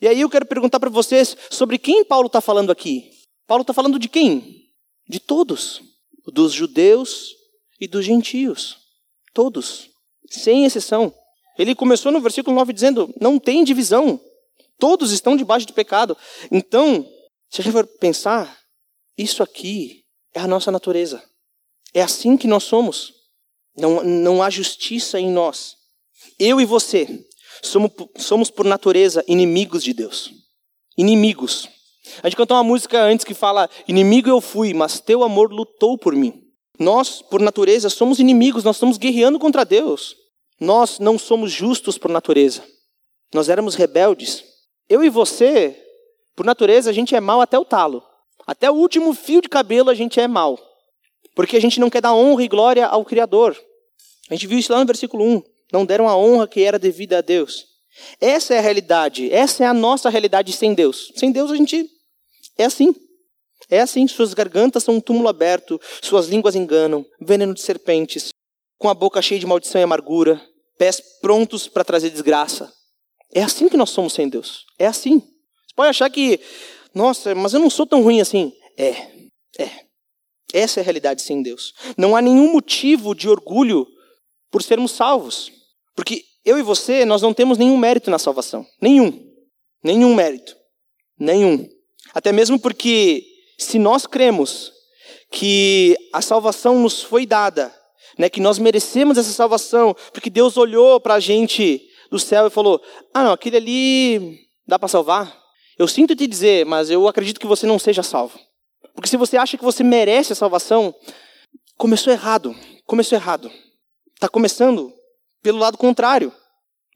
E 0.02 0.08
aí 0.08 0.22
eu 0.22 0.30
quero 0.30 0.46
perguntar 0.46 0.80
para 0.80 0.90
vocês 0.90 1.36
sobre 1.50 1.78
quem 1.78 2.06
Paulo 2.06 2.28
está 2.28 2.42
falando 2.42 2.72
aqui. 2.72 3.10
Paulo 3.48 3.62
está 3.62 3.74
falando 3.74 3.98
de 3.98 4.08
quem? 4.08 4.68
De 5.08 5.20
todos, 5.20 5.82
dos 6.28 6.54
judeus 6.54 7.34
e 7.80 7.88
dos 7.88 8.06
gentios, 8.06 8.78
todos 9.34 9.89
sem 10.30 10.66
exceção. 10.66 11.14
Ele 11.58 11.76
começou 11.76 12.12
no 12.12 12.22
versículo 12.22 12.56
9 12.56 12.74
dizendo: 12.74 13.14
não 13.20 13.38
tem 13.38 13.64
divisão, 13.64 14.20
todos 14.78 15.12
estão 15.12 15.36
debaixo 15.36 15.68
do 15.68 15.74
pecado. 15.74 16.18
Então, 16.52 17.06
se 17.50 17.62
a 17.62 17.64
gente 17.64 17.74
for 17.74 17.86
pensar, 17.86 18.58
isso 19.18 19.44
aqui 19.44 20.04
é 20.34 20.40
a 20.40 20.48
nossa 20.48 20.72
natureza. 20.72 21.22
É 21.94 22.02
assim 22.02 22.38
que 22.38 22.48
nós 22.48 22.64
somos. 22.64 23.14
Não, 23.78 24.04
não 24.04 24.44
há 24.44 24.50
justiça 24.50 25.20
em 25.20 25.30
nós. 25.30 25.76
Eu 26.38 26.62
e 26.62 26.66
você 26.66 27.26
somos, 27.62 27.92
somos, 28.18 28.50
por 28.50 28.66
natureza, 28.66 29.24
inimigos 29.28 29.84
de 29.84 29.94
Deus. 29.94 30.32
Inimigos. 30.98 31.68
A 32.24 32.28
gente 32.28 32.38
cantou 32.38 32.58
uma 32.58 32.64
música 32.64 33.02
antes 33.04 33.26
que 33.26 33.34
fala: 33.34 33.70
Inimigo 33.88 34.30
eu 34.30 34.42
fui, 34.42 34.74
mas 34.74 35.00
teu 35.00 35.24
amor 35.24 35.52
lutou 35.52 35.98
por 35.98 36.16
mim. 36.16 36.42
Nós, 36.80 37.22
por 37.22 37.42
natureza, 37.42 37.90
somos 37.90 38.20
inimigos, 38.20 38.64
nós 38.64 38.78
estamos 38.78 38.98
guerreando 38.98 39.38
contra 39.38 39.66
Deus. 39.66 40.16
Nós 40.60 41.00
não 41.00 41.18
somos 41.18 41.52
justos 41.52 41.98
por 41.98 42.12
natureza. 42.12 42.64
Nós 43.34 43.50
éramos 43.50 43.76
rebeldes. 43.76 44.44
Eu 44.90 45.04
e 45.04 45.10
você, 45.10 45.78
por 46.36 46.46
natureza, 46.46 46.90
a 46.90 46.94
gente 46.94 47.16
é 47.16 47.20
mal 47.20 47.42
até 47.42 47.58
o 47.58 47.66
talo. 47.66 48.04
Até 48.46 48.70
o 48.70 48.74
último 48.74 49.14
fio 49.14 49.42
de 49.42 49.48
cabelo 49.48 49.90
a 49.90 49.94
gente 49.94 50.20
é 50.20 50.28
mal. 50.28 50.60
Porque 51.36 51.56
a 51.56 51.62
gente 51.62 51.80
não 51.80 51.90
quer 51.90 52.02
dar 52.02 52.14
honra 52.14 52.44
e 52.44 52.48
glória 52.48 52.86
ao 52.88 53.06
Criador. 53.06 53.56
A 54.30 54.34
gente 54.34 54.48
viu 54.48 54.58
isso 54.58 54.72
lá 54.72 54.80
no 54.80 54.86
versículo 54.86 55.24
1. 55.24 55.44
Não 55.72 55.86
deram 55.86 56.10
a 56.10 56.18
honra 56.18 56.48
que 56.48 56.64
era 56.64 56.80
devida 56.80 57.20
a 57.20 57.22
Deus. 57.22 57.68
Essa 58.20 58.56
é 58.56 58.58
a 58.58 58.62
realidade. 58.62 59.32
Essa 59.32 59.64
é 59.64 59.68
a 59.68 59.74
nossa 59.74 60.10
realidade 60.10 60.52
sem 60.52 60.74
Deus. 60.74 61.12
Sem 61.16 61.32
Deus 61.32 61.52
a 61.52 61.56
gente 61.56 61.90
é 62.58 62.66
assim. 62.66 62.94
É 63.70 63.82
assim, 63.82 64.08
suas 64.08 64.34
gargantas 64.34 64.84
são 64.84 64.96
um 64.96 65.02
túmulo 65.02 65.28
aberto, 65.28 65.80
suas 66.02 66.28
línguas 66.28 66.56
enganam, 66.56 67.06
veneno 67.22 67.54
de 67.54 67.62
serpentes, 67.62 68.30
com 68.80 68.90
a 68.90 68.96
boca 68.96 69.22
cheia 69.22 69.40
de 69.40 69.46
maldição 69.46 69.80
e 69.80 69.84
amargura, 69.84 70.42
pés 70.80 71.02
prontos 71.22 71.68
para 71.68 71.84
trazer 71.84 72.10
desgraça. 72.10 72.74
É 73.32 73.44
assim 73.44 73.68
que 73.68 73.78
nós 73.78 73.90
somos 73.90 74.14
sem 74.14 74.30
Deus. 74.30 74.66
É 74.80 74.88
assim. 74.88 75.20
Você 75.20 75.76
pode 75.76 75.90
achar 75.90 76.10
que, 76.10 76.40
nossa, 76.96 77.36
mas 77.36 77.54
eu 77.54 77.60
não 77.60 77.70
sou 77.70 77.86
tão 77.86 78.02
ruim 78.02 78.22
assim. 78.22 78.54
É, 78.78 78.90
é. 79.60 79.86
Essa 80.52 80.80
é 80.80 80.82
a 80.82 80.84
realidade 80.84 81.22
sem 81.22 81.44
Deus. 81.44 81.74
Não 81.98 82.16
há 82.16 82.22
nenhum 82.22 82.54
motivo 82.54 83.14
de 83.14 83.30
orgulho 83.30 83.86
por 84.50 84.64
sermos 84.64 84.94
salvos. 84.94 85.52
Porque 85.96 86.24
eu 86.46 86.58
e 86.58 86.64
você, 86.64 87.06
nós 87.06 87.22
não 87.22 87.34
temos 87.34 87.58
nenhum 87.58 87.78
mérito 87.78 88.10
na 88.10 88.18
salvação. 88.18 88.66
Nenhum. 88.82 89.30
Nenhum 89.84 90.16
mérito. 90.16 90.56
Nenhum. 91.20 91.68
Até 92.14 92.32
mesmo 92.32 92.58
porque 92.58 93.24
se 93.58 93.78
nós 93.78 94.08
cremos 94.08 94.72
que 95.30 95.96
a 96.14 96.22
salvação 96.22 96.80
nos 96.80 97.04
foi 97.04 97.26
dada, 97.26 97.76
né, 98.20 98.30
que 98.30 98.42
nós 98.42 98.60
merecemos 98.60 99.18
essa 99.18 99.32
salvação, 99.32 99.96
porque 100.12 100.30
Deus 100.30 100.58
olhou 100.58 101.00
para 101.00 101.14
a 101.14 101.20
gente 101.22 101.82
do 102.12 102.20
céu 102.20 102.48
e 102.48 102.50
falou: 102.50 102.82
Ah, 103.14 103.24
não, 103.24 103.32
aquele 103.32 103.56
ali 103.56 104.40
dá 104.68 104.78
para 104.78 104.90
salvar. 104.90 105.40
Eu 105.78 105.88
sinto 105.88 106.14
te 106.14 106.28
dizer, 106.28 106.66
mas 106.66 106.90
eu 106.90 107.08
acredito 107.08 107.40
que 107.40 107.48
você 107.48 107.66
não 107.66 107.80
seja 107.80 108.04
salvo. 108.04 108.38
Porque 108.94 109.08
se 109.08 109.16
você 109.16 109.38
acha 109.38 109.58
que 109.58 109.64
você 109.64 109.82
merece 109.82 110.34
a 110.34 110.36
salvação, 110.36 110.94
começou 111.78 112.12
errado. 112.12 112.54
Começou 112.86 113.18
errado. 113.18 113.50
Está 114.14 114.28
começando 114.28 114.92
pelo 115.42 115.58
lado 115.58 115.78
contrário. 115.78 116.34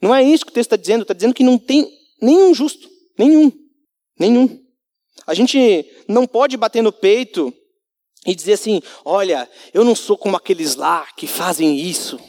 Não 0.02 0.14
é 0.14 0.22
isso 0.22 0.46
que 0.46 0.52
o 0.52 0.54
texto 0.54 0.74
está 0.74 0.76
dizendo. 0.76 1.04
Está 1.04 1.14
dizendo 1.14 1.34
que 1.34 1.44
não 1.46 1.58
tem 1.58 1.90
nenhum 2.22 2.54
justo. 2.54 2.90
Nenhum. 3.18 3.50
Nenhum. 4.20 4.60
A 5.26 5.34
gente 5.34 5.90
não 6.06 6.28
pode 6.28 6.58
bater 6.58 6.84
no 6.84 6.92
peito 6.92 7.54
e 8.26 8.36
dizer 8.36 8.54
assim: 8.54 8.82
olha, 9.04 9.50
eu 9.74 9.84
não 9.84 9.96
sou 9.96 10.18
como 10.18 10.38
aqueles 10.38 10.76
lá 10.76 11.08
que 11.16 11.28
fazem 11.28 11.80
isso. 11.80 12.20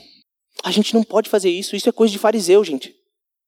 A 0.63 0.71
gente 0.71 0.95
não 0.95 1.03
pode 1.03 1.29
fazer 1.29 1.51
isso, 1.51 1.77
isso 1.77 1.89
é 1.89 1.93
coisa 1.93 2.13
de 2.13 2.19
fariseu, 2.19 2.63
gente. 2.65 2.95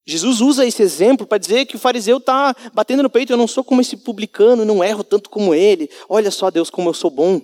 Jesus 0.07 0.41
usa 0.41 0.65
esse 0.65 0.83
exemplo 0.83 1.27
para 1.27 1.39
dizer 1.39 1.67
que 1.67 1.75
o 1.75 1.79
fariseu 1.79 2.19
está 2.19 2.55
batendo 2.73 3.03
no 3.03 3.11
peito, 3.11 3.33
eu 3.33 3.37
não 3.37 3.49
sou 3.49 3.65
como 3.65 3.81
esse 3.81 3.97
publicano, 3.97 4.65
não 4.65 4.85
erro 4.85 5.03
tanto 5.03 5.29
como 5.29 5.53
ele. 5.53 5.91
Olha 6.09 6.31
só, 6.31 6.49
Deus, 6.49 6.71
como 6.71 6.89
eu 6.89 6.95
sou 6.95 7.11
bom. 7.11 7.41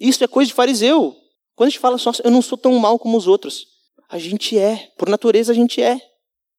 Isso 0.00 0.24
é 0.24 0.26
coisa 0.26 0.48
de 0.48 0.54
fariseu. 0.54 1.14
Quando 1.54 1.68
a 1.68 1.70
gente 1.70 1.78
fala 1.78 1.96
só, 1.96 2.10
eu 2.24 2.32
não 2.32 2.42
sou 2.42 2.58
tão 2.58 2.76
mal 2.78 2.98
como 2.98 3.16
os 3.16 3.28
outros. 3.28 3.66
A 4.08 4.18
gente 4.18 4.58
é, 4.58 4.88
por 4.98 5.08
natureza 5.08 5.52
a 5.52 5.54
gente 5.54 5.80
é. 5.80 6.00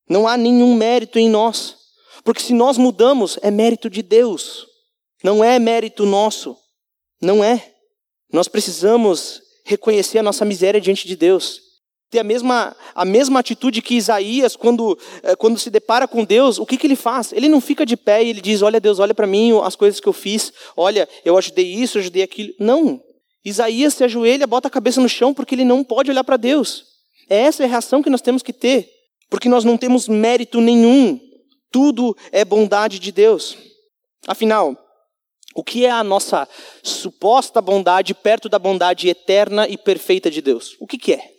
Não 0.09 0.25
há 0.25 0.37
nenhum 0.37 0.73
mérito 0.73 1.19
em 1.19 1.29
nós. 1.29 1.75
Porque 2.23 2.41
se 2.41 2.53
nós 2.53 2.77
mudamos, 2.77 3.37
é 3.41 3.51
mérito 3.51 3.89
de 3.89 4.01
Deus. 4.01 4.65
Não 5.21 5.43
é 5.43 5.59
mérito 5.59 6.05
nosso. 6.05 6.55
Não 7.21 7.43
é. 7.43 7.73
Nós 8.31 8.47
precisamos 8.47 9.41
reconhecer 9.63 10.19
a 10.19 10.23
nossa 10.23 10.45
miséria 10.45 10.79
diante 10.81 11.07
de 11.07 11.15
Deus. 11.15 11.61
Ter 12.09 12.19
a 12.19 12.23
mesma, 12.23 12.75
a 12.93 13.03
mesma 13.03 13.39
atitude 13.39 13.81
que 13.81 13.95
Isaías, 13.95 14.55
quando, 14.55 14.97
eh, 15.23 15.35
quando 15.35 15.57
se 15.57 15.69
depara 15.69 16.07
com 16.07 16.23
Deus, 16.23 16.59
o 16.59 16.65
que, 16.65 16.77
que 16.77 16.85
ele 16.85 16.95
faz? 16.95 17.33
Ele 17.33 17.49
não 17.49 17.59
fica 17.59 17.85
de 17.85 17.97
pé 17.97 18.23
e 18.23 18.29
ele 18.29 18.41
diz: 18.41 18.61
Olha, 18.61 18.79
Deus, 18.79 18.99
olha 18.99 19.13
para 19.13 19.25
mim 19.25 19.51
as 19.63 19.75
coisas 19.75 19.99
que 19.99 20.07
eu 20.07 20.13
fiz. 20.13 20.53
Olha, 20.77 21.09
eu 21.23 21.37
ajudei 21.37 21.65
isso, 21.65 21.97
eu 21.97 22.01
ajudei 22.01 22.23
aquilo. 22.23 22.53
Não. 22.59 23.01
Isaías 23.43 23.93
se 23.93 24.03
ajoelha, 24.03 24.47
bota 24.47 24.67
a 24.67 24.71
cabeça 24.71 25.01
no 25.01 25.09
chão 25.09 25.33
porque 25.33 25.55
ele 25.55 25.65
não 25.65 25.83
pode 25.83 26.11
olhar 26.11 26.23
para 26.23 26.37
Deus. 26.37 26.85
É 27.29 27.37
essa 27.37 27.63
a 27.63 27.67
reação 27.67 28.03
que 28.03 28.09
nós 28.09 28.21
temos 28.21 28.43
que 28.43 28.53
ter. 28.53 28.89
Porque 29.29 29.49
nós 29.49 29.63
não 29.63 29.77
temos 29.77 30.07
mérito 30.07 30.61
nenhum 30.61 31.19
tudo 31.75 32.15
é 32.31 32.45
bondade 32.45 32.99
de 32.99 33.11
Deus. 33.11 33.57
Afinal, 34.25 34.77
o 35.55 35.63
que 35.63 35.85
é 35.85 35.89
a 35.89 36.03
nossa 36.03 36.47
suposta 36.83 37.61
bondade 37.61 38.13
perto 38.13 38.49
da 38.49 38.59
bondade 38.59 39.07
eterna 39.07 39.65
e 39.69 39.77
perfeita 39.77 40.29
de 40.29 40.41
Deus? 40.41 40.75
O 40.81 40.85
que, 40.85 40.97
que 40.97 41.13
é? 41.13 41.31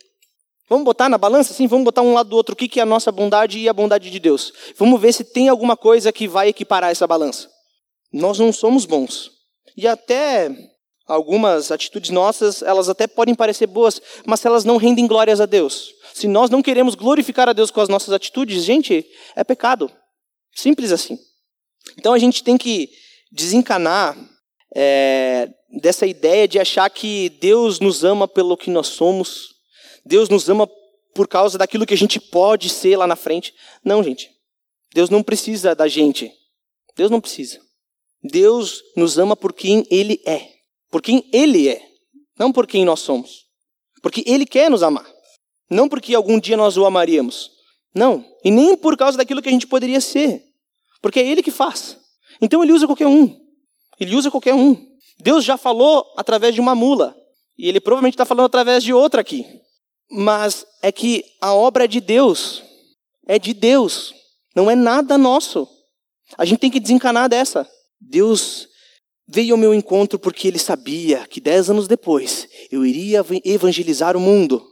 Vamos 0.67 0.83
botar 0.83 1.07
na 1.07 1.19
balança 1.19 1.53
assim? 1.53 1.67
Vamos 1.67 1.85
botar 1.85 2.01
um 2.01 2.13
lado 2.13 2.29
do 2.29 2.35
outro 2.35 2.53
o 2.53 2.55
que, 2.55 2.67
que 2.67 2.79
é 2.79 2.83
a 2.83 2.85
nossa 2.85 3.11
bondade 3.11 3.59
e 3.59 3.69
a 3.69 3.73
bondade 3.73 4.09
de 4.09 4.19
Deus. 4.19 4.51
Vamos 4.75 4.99
ver 4.99 5.13
se 5.13 5.23
tem 5.23 5.49
alguma 5.49 5.77
coisa 5.77 6.11
que 6.11 6.27
vai 6.27 6.49
equiparar 6.49 6.89
essa 6.89 7.05
balança. 7.05 7.47
Nós 8.11 8.39
não 8.39 8.51
somos 8.51 8.85
bons. 8.85 9.29
E 9.77 9.87
até 9.87 10.49
algumas 11.05 11.71
atitudes 11.71 12.09
nossas, 12.09 12.63
elas 12.63 12.89
até 12.89 13.05
podem 13.05 13.35
parecer 13.35 13.67
boas, 13.67 14.01
mas 14.25 14.43
elas 14.43 14.65
não 14.65 14.77
rendem 14.77 15.05
glórias 15.05 15.39
a 15.39 15.45
Deus. 15.45 15.93
Se 16.15 16.27
nós 16.27 16.49
não 16.49 16.63
queremos 16.63 16.95
glorificar 16.95 17.47
a 17.47 17.53
Deus 17.53 17.69
com 17.69 17.81
as 17.81 17.87
nossas 17.87 18.11
atitudes, 18.11 18.63
gente, 18.63 19.05
é 19.35 19.43
pecado. 19.43 19.91
Simples 20.55 20.91
assim. 20.91 21.19
Então 21.99 22.13
a 22.13 22.17
gente 22.17 22.43
tem 22.43 22.57
que 22.57 22.89
desencanar 23.31 24.17
é, 24.75 25.49
dessa 25.81 26.05
ideia 26.05 26.47
de 26.47 26.59
achar 26.59 26.89
que 26.89 27.29
Deus 27.29 27.79
nos 27.79 28.03
ama 28.03 28.27
pelo 28.27 28.57
que 28.57 28.69
nós 28.69 28.87
somos, 28.87 29.55
Deus 30.05 30.29
nos 30.29 30.49
ama 30.49 30.69
por 31.13 31.27
causa 31.27 31.57
daquilo 31.57 31.85
que 31.85 31.93
a 31.93 31.97
gente 31.97 32.19
pode 32.19 32.69
ser 32.69 32.95
lá 32.95 33.07
na 33.07 33.15
frente. 33.15 33.53
Não, 33.83 34.03
gente. 34.03 34.29
Deus 34.93 35.09
não 35.09 35.23
precisa 35.23 35.75
da 35.75 35.87
gente. 35.87 36.31
Deus 36.95 37.11
não 37.11 37.19
precisa. 37.19 37.59
Deus 38.23 38.81
nos 38.95 39.17
ama 39.17 39.35
por 39.35 39.53
quem 39.53 39.85
Ele 39.89 40.21
é. 40.25 40.47
Por 40.89 41.01
quem 41.01 41.27
Ele 41.33 41.67
é. 41.67 41.81
Não 42.37 42.51
por 42.51 42.67
quem 42.67 42.85
nós 42.85 42.99
somos. 42.99 43.45
Porque 44.01 44.23
Ele 44.25 44.45
quer 44.45 44.69
nos 44.69 44.83
amar. 44.83 45.05
Não 45.69 45.89
porque 45.89 46.15
algum 46.15 46.39
dia 46.39 46.55
nós 46.55 46.77
o 46.77 46.85
amaríamos. 46.85 47.51
Não. 47.93 48.23
E 48.43 48.51
nem 48.51 48.77
por 48.77 48.95
causa 48.95 49.17
daquilo 49.17 49.41
que 49.41 49.49
a 49.49 49.51
gente 49.51 49.67
poderia 49.67 49.99
ser. 49.99 50.41
Porque 51.01 51.19
é 51.19 51.27
Ele 51.27 51.43
que 51.43 51.51
faz. 51.51 51.97
Então 52.41 52.63
Ele 52.63 52.73
usa 52.73 52.85
qualquer 52.85 53.07
um. 53.07 53.39
Ele 53.99 54.15
usa 54.15 54.29
qualquer 54.31 54.53
um. 54.53 54.75
Deus 55.19 55.43
já 55.43 55.57
falou 55.57 56.05
através 56.17 56.53
de 56.53 56.61
uma 56.61 56.75
mula. 56.75 57.15
E 57.57 57.67
Ele 57.67 57.79
provavelmente 57.79 58.13
está 58.13 58.25
falando 58.25 58.45
através 58.45 58.83
de 58.83 58.93
outra 58.93 59.21
aqui. 59.21 59.45
Mas 60.09 60.65
é 60.81 60.91
que 60.91 61.23
a 61.41 61.53
obra 61.53 61.85
é 61.85 61.87
de 61.87 61.99
Deus. 61.99 62.63
É 63.27 63.37
de 63.39 63.53
Deus. 63.53 64.13
Não 64.55 64.69
é 64.69 64.75
nada 64.75 65.17
nosso. 65.17 65.67
A 66.37 66.45
gente 66.45 66.59
tem 66.59 66.71
que 66.71 66.79
desencanar 66.79 67.29
dessa. 67.29 67.67
Deus 67.99 68.67
veio 69.27 69.53
ao 69.53 69.59
meu 69.59 69.73
encontro 69.73 70.17
porque 70.17 70.47
ele 70.47 70.59
sabia 70.59 71.27
que 71.27 71.41
dez 71.41 71.69
anos 71.69 71.87
depois 71.87 72.47
eu 72.71 72.85
iria 72.85 73.25
evangelizar 73.43 74.15
o 74.15 74.19
mundo. 74.19 74.65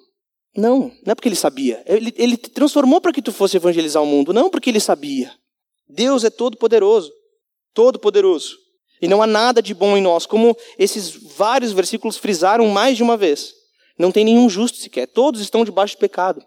Não, 0.56 0.91
não 1.06 1.12
é 1.12 1.15
porque 1.15 1.28
ele 1.28 1.36
sabia. 1.36 1.84
Ele, 1.86 2.13
ele 2.15 2.38
te 2.38 2.49
transformou 2.49 3.01
para 3.01 3.12
que 3.12 3.21
tu 3.21 3.34
fosse 3.34 3.58
evangelizar 3.58 4.01
o 4.01 4.06
mundo, 4.06 4.34
não 4.34 4.49
porque 4.49 4.69
ele 4.69 4.80
sabia. 4.80 5.34
Deus 5.88 6.23
é 6.23 6.30
todo 6.30 6.58
poderoso, 7.75 7.97
todo 7.97 7.99
poderoso. 7.99 8.57
E 9.01 9.07
não 9.07 9.21
há 9.21 9.27
nada 9.27 9.61
de 9.61 9.73
bom 9.73 9.97
em 9.97 10.01
nós, 10.01 10.25
como 10.25 10.57
esses 10.79 11.09
vários 11.35 11.73
versículos 11.73 12.17
frisaram 12.17 12.67
mais 12.69 12.95
de 12.95 13.03
uma 13.03 13.17
vez. 13.17 13.53
Não 13.99 14.11
tem 14.11 14.23
nenhum 14.25 14.49
justo 14.49 14.77
sequer, 14.77 15.07
todos 15.07 15.41
estão 15.41 15.65
debaixo 15.65 15.95
do 15.95 15.99
pecado. 15.99 16.43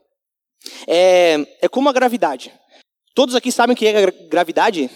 É, 0.87 1.47
é 1.63 1.69
como 1.69 1.89
a 1.89 1.93
gravidade. 1.93 2.53
Todos 3.15 3.35
aqui 3.35 3.53
sabem 3.53 3.75
o 3.75 3.77
que 3.77 3.87
é 3.87 4.11
gravidade? 4.29 4.91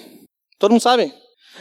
Todo 0.59 0.73
mundo 0.73 0.81
sabe? 0.81 1.13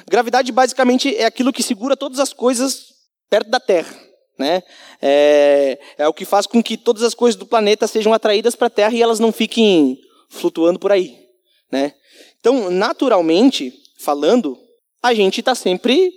Gravidade 0.09 0.51
basicamente 0.51 1.15
é 1.15 1.25
aquilo 1.25 1.51
que 1.51 1.63
segura 1.63 1.97
todas 1.97 2.19
as 2.19 2.33
coisas 2.33 2.85
perto 3.29 3.49
da 3.49 3.59
Terra. 3.59 3.93
Né? 4.37 4.63
É, 5.01 5.79
é 5.97 6.07
o 6.07 6.13
que 6.13 6.25
faz 6.25 6.47
com 6.47 6.63
que 6.63 6.77
todas 6.77 7.03
as 7.03 7.13
coisas 7.13 7.37
do 7.37 7.45
planeta 7.45 7.87
sejam 7.87 8.13
atraídas 8.13 8.55
para 8.55 8.67
a 8.67 8.71
Terra 8.71 8.93
e 8.93 9.01
elas 9.01 9.19
não 9.19 9.31
fiquem 9.31 9.99
flutuando 10.29 10.79
por 10.79 10.91
aí. 10.91 11.15
Né? 11.71 11.93
Então, 12.39 12.71
naturalmente, 12.71 13.80
falando, 14.01 14.57
a 15.01 15.13
gente 15.13 15.39
está 15.39 15.55
sempre 15.55 16.11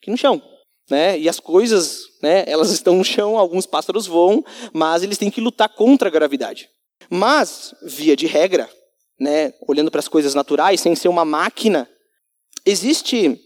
aqui 0.00 0.10
no 0.10 0.16
chão. 0.16 0.42
Né? 0.88 1.18
E 1.18 1.28
as 1.28 1.38
coisas, 1.38 2.02
né, 2.22 2.44
elas 2.46 2.70
estão 2.70 2.96
no 2.96 3.04
chão, 3.04 3.38
alguns 3.38 3.66
pássaros 3.66 4.06
voam, 4.06 4.44
mas 4.72 5.02
eles 5.02 5.18
têm 5.18 5.30
que 5.30 5.40
lutar 5.40 5.68
contra 5.68 6.08
a 6.08 6.10
gravidade. 6.10 6.68
Mas, 7.08 7.74
via 7.82 8.16
de 8.16 8.26
regra, 8.26 8.68
né, 9.18 9.54
olhando 9.66 9.90
para 9.90 10.00
as 10.00 10.08
coisas 10.08 10.34
naturais, 10.34 10.80
sem 10.80 10.94
ser 10.94 11.08
uma 11.08 11.24
máquina, 11.24 11.88
existe 12.66 13.40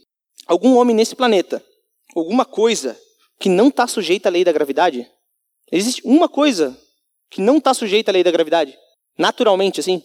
algum 0.46 0.76
homem 0.76 0.94
nesse 0.94 1.14
planeta, 1.14 1.64
alguma 2.14 2.44
coisa 2.44 2.98
que 3.38 3.48
não 3.48 3.68
está 3.68 3.86
sujeita 3.86 4.28
à 4.28 4.32
lei 4.32 4.44
da 4.44 4.52
gravidade? 4.52 5.06
Existe 5.70 6.02
uma 6.04 6.28
coisa 6.28 6.78
que 7.30 7.40
não 7.40 7.58
está 7.58 7.74
sujeita 7.74 8.10
à 8.10 8.12
lei 8.12 8.22
da 8.22 8.30
gravidade? 8.30 8.76
Naturalmente, 9.18 9.80
assim? 9.80 10.02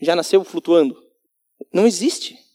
Já 0.00 0.16
nasceu 0.16 0.42
flutuando? 0.42 0.96
Não 1.72 1.86
existe. 1.86 2.45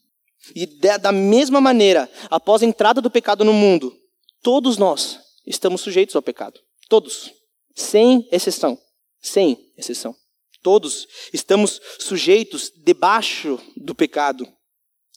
E 0.56 0.66
da 1.00 1.12
mesma 1.12 1.62
maneira, 1.62 2.10
após 2.30 2.62
a 2.62 2.66
entrada 2.66 3.02
do 3.02 3.12
pecado 3.12 3.46
no 3.46 3.54
mundo, 3.54 3.96
todos 4.42 4.78
nós 4.78 5.20
estamos 5.46 5.82
sujeitos 5.82 6.16
ao 6.16 6.22
pecado. 6.22 6.60
Todos. 6.90 7.32
Sem 7.76 8.28
exceção. 8.32 8.78
Sem 9.22 9.72
exceção. 9.78 10.16
Todos 10.62 11.08
estamos 11.34 11.80
sujeitos 12.00 12.72
debaixo 12.84 13.60
do 13.78 13.96
pecado 13.96 14.48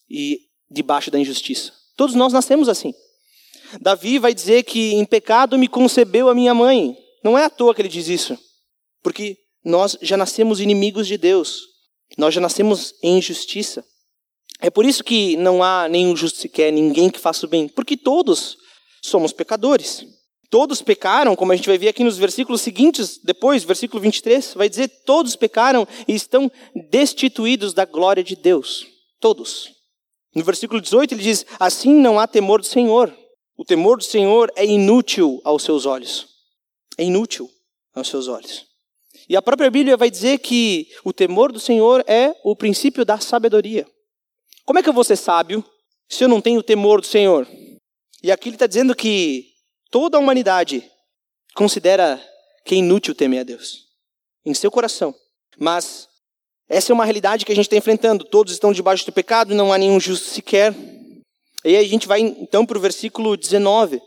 e 0.09 0.41
debaixo 0.71 1.11
da 1.11 1.19
injustiça. 1.19 1.73
Todos 1.97 2.15
nós 2.15 2.33
nascemos 2.33 2.69
assim. 2.69 2.95
Davi 3.81 4.19
vai 4.19 4.35
dizer 4.35 4.63
que 4.63 4.95
em 4.95 5.05
pecado 5.05 5.59
me 5.59 5.69
concebeu 5.69 6.29
a 6.29 6.35
minha 6.35 6.55
mãe. 6.55 6.97
Não 7.23 7.39
é 7.39 7.45
à 7.45 7.51
toa 7.51 7.75
que 7.75 7.83
ele 7.83 7.89
diz 7.89 8.09
isso. 8.09 8.39
Porque 9.03 9.37
nós 9.65 9.97
já 10.01 10.17
nascemos 10.17 10.61
inimigos 10.61 11.07
de 11.07 11.19
Deus. 11.19 11.63
Nós 12.17 12.35
já 12.35 12.41
nascemos 12.41 12.95
em 13.03 13.19
injustiça. 13.19 13.85
É 14.65 14.71
por 14.71 14.87
isso 14.87 15.05
que 15.05 15.37
não 15.37 15.63
há 15.63 15.91
nenhum 15.91 16.17
justo 16.17 16.39
sequer, 16.39 16.73
ninguém 16.73 17.11
que 17.11 17.21
faça 17.21 17.45
o 17.45 17.49
bem. 17.49 17.69
Porque 17.69 17.99
todos 17.99 18.57
somos 19.03 19.31
pecadores. 19.31 20.07
Todos 20.49 20.81
pecaram, 20.81 21.37
como 21.37 21.53
a 21.53 21.57
gente 21.57 21.69
vai 21.69 21.77
ver 21.77 21.89
aqui 21.89 22.03
nos 22.03 22.17
versículos 22.17 22.63
seguintes, 22.63 23.21
depois, 23.23 23.63
versículo 23.63 24.01
23, 24.01 24.55
vai 24.55 24.67
dizer: 24.67 24.89
todos 25.05 25.37
pecaram 25.37 25.87
e 26.09 26.15
estão 26.15 26.51
destituídos 26.91 27.75
da 27.75 27.85
glória 27.85 28.25
de 28.25 28.35
Deus. 28.35 28.87
Todos. 29.21 29.71
No 30.35 30.43
versículo 30.43 30.81
18 30.81 31.13
ele 31.13 31.23
diz: 31.23 31.45
Assim 31.61 31.93
não 31.93 32.19
há 32.19 32.27
temor 32.27 32.63
do 32.63 32.67
Senhor. 32.67 33.15
O 33.59 33.67
temor 33.67 33.99
do 33.99 34.05
Senhor 34.05 34.51
é 34.57 34.65
inútil 34.65 35.43
aos 35.45 35.63
seus 35.63 35.85
olhos. 35.85 36.27
É 36.97 37.05
inútil 37.05 37.51
aos 37.95 38.09
seus 38.09 38.29
olhos. 38.29 38.65
E 39.29 39.37
a 39.37 39.43
própria 39.43 39.71
Bíblia 39.71 39.95
vai 39.95 40.11
dizer 40.11 40.39
que 40.39 40.89
o 41.05 41.13
temor 41.13 41.53
do 41.53 41.61
Senhor 41.61 42.03
é 42.07 42.35
o 42.43 42.57
princípio 42.57 43.05
da 43.05 43.21
sabedoria. 43.21 43.87
Como 44.65 44.79
é 44.79 44.83
que 44.83 44.89
eu 44.89 44.95
vou 44.95 45.05
ser 45.05 45.17
sábio 45.17 45.65
se 46.09 46.25
eu 46.25 46.29
não 46.29 46.41
tenho 46.41 46.63
temor 46.63 47.01
do 47.01 47.07
Senhor? 47.07 47.47
E 48.23 48.33
aqui 48.33 48.49
ele 48.49 48.57
está 48.57 48.67
dizendo 48.67 48.95
que 48.95 49.53
toda 49.91 50.17
a 50.17 50.21
humanidade 50.21 50.91
considera 51.55 52.23
que 52.65 52.75
é 52.75 52.79
inútil 52.79 53.15
temer 53.15 53.41
a 53.41 53.45
Deus 53.45 53.85
em 54.45 54.55
seu 54.55 54.71
coração. 54.71 55.15
Mas 55.59 56.09
essa 56.69 56.93
é 56.93 56.95
uma 56.95 57.05
realidade 57.05 57.45
que 57.45 57.53
a 57.53 57.55
gente 57.55 57.67
está 57.67 57.77
enfrentando. 57.77 58.25
Todos 58.25 58.53
estão 58.53 58.73
debaixo 58.73 59.05
do 59.05 59.13
pecado, 59.13 59.55
não 59.55 59.73
há 59.73 59.79
nenhum 59.79 60.01
justo 60.01 60.31
sequer. 60.31 60.75
E 61.65 61.77
aí 61.77 61.85
a 61.85 61.89
gente 61.89 62.09
vai 62.09 62.21
então 62.21 62.65
para 62.65 62.79
o 62.79 62.81
versículo 62.81 63.37
19, 63.37 64.01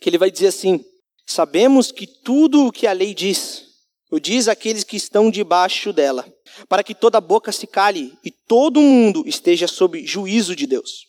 que 0.00 0.08
ele 0.08 0.18
vai 0.18 0.30
dizer 0.30 0.48
assim: 0.48 0.84
Sabemos 1.26 1.90
que 1.90 2.06
tudo 2.06 2.66
o 2.66 2.72
que 2.72 2.86
a 2.86 2.92
lei 2.92 3.14
diz, 3.14 3.64
o 4.12 4.20
diz 4.20 4.46
aqueles 4.46 4.84
que 4.84 4.94
estão 4.94 5.30
debaixo 5.30 5.90
dela, 5.90 6.30
para 6.68 6.84
que 6.84 6.94
toda 6.94 7.18
boca 7.18 7.50
se 7.50 7.66
cale 7.66 8.12
e 8.22 8.30
todo 8.30 8.78
mundo 8.78 9.24
esteja 9.26 9.66
sob 9.66 10.06
juízo 10.06 10.54
de 10.54 10.66
Deus. 10.66 11.06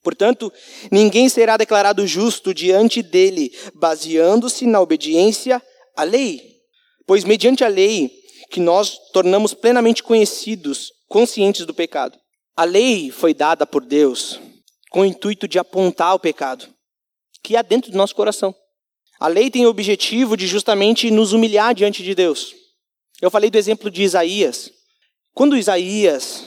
Portanto, 0.00 0.52
ninguém 0.92 1.28
será 1.28 1.56
declarado 1.56 2.06
justo 2.06 2.54
diante 2.54 3.02
dele, 3.02 3.52
baseando-se 3.74 4.64
na 4.64 4.80
obediência 4.80 5.60
à 5.96 6.04
lei. 6.04 6.40
Pois, 7.04 7.24
mediante 7.24 7.64
a 7.64 7.68
lei, 7.68 8.08
que 8.48 8.60
nós 8.60 8.96
tornamos 9.12 9.52
plenamente 9.52 10.00
conhecidos, 10.00 10.92
conscientes 11.08 11.66
do 11.66 11.74
pecado. 11.74 12.16
A 12.56 12.62
lei 12.62 13.10
foi 13.10 13.34
dada 13.34 13.66
por 13.66 13.84
Deus 13.84 14.40
com 14.90 15.00
o 15.00 15.04
intuito 15.04 15.48
de 15.48 15.58
apontar 15.58 16.14
o 16.14 16.20
pecado 16.20 16.72
que 17.42 17.56
há 17.56 17.62
dentro 17.62 17.90
do 17.90 17.98
nosso 17.98 18.14
coração. 18.14 18.54
A 19.20 19.28
lei 19.28 19.50
tem 19.50 19.66
o 19.66 19.68
objetivo 19.68 20.34
de 20.34 20.46
justamente 20.46 21.10
nos 21.10 21.34
humilhar 21.34 21.74
diante 21.74 22.02
de 22.02 22.14
Deus. 22.14 22.54
Eu 23.20 23.30
falei 23.30 23.50
do 23.50 23.58
exemplo 23.58 23.90
de 23.90 24.02
Isaías. 24.02 24.72
Quando 25.34 25.58
Isaías 25.58 26.44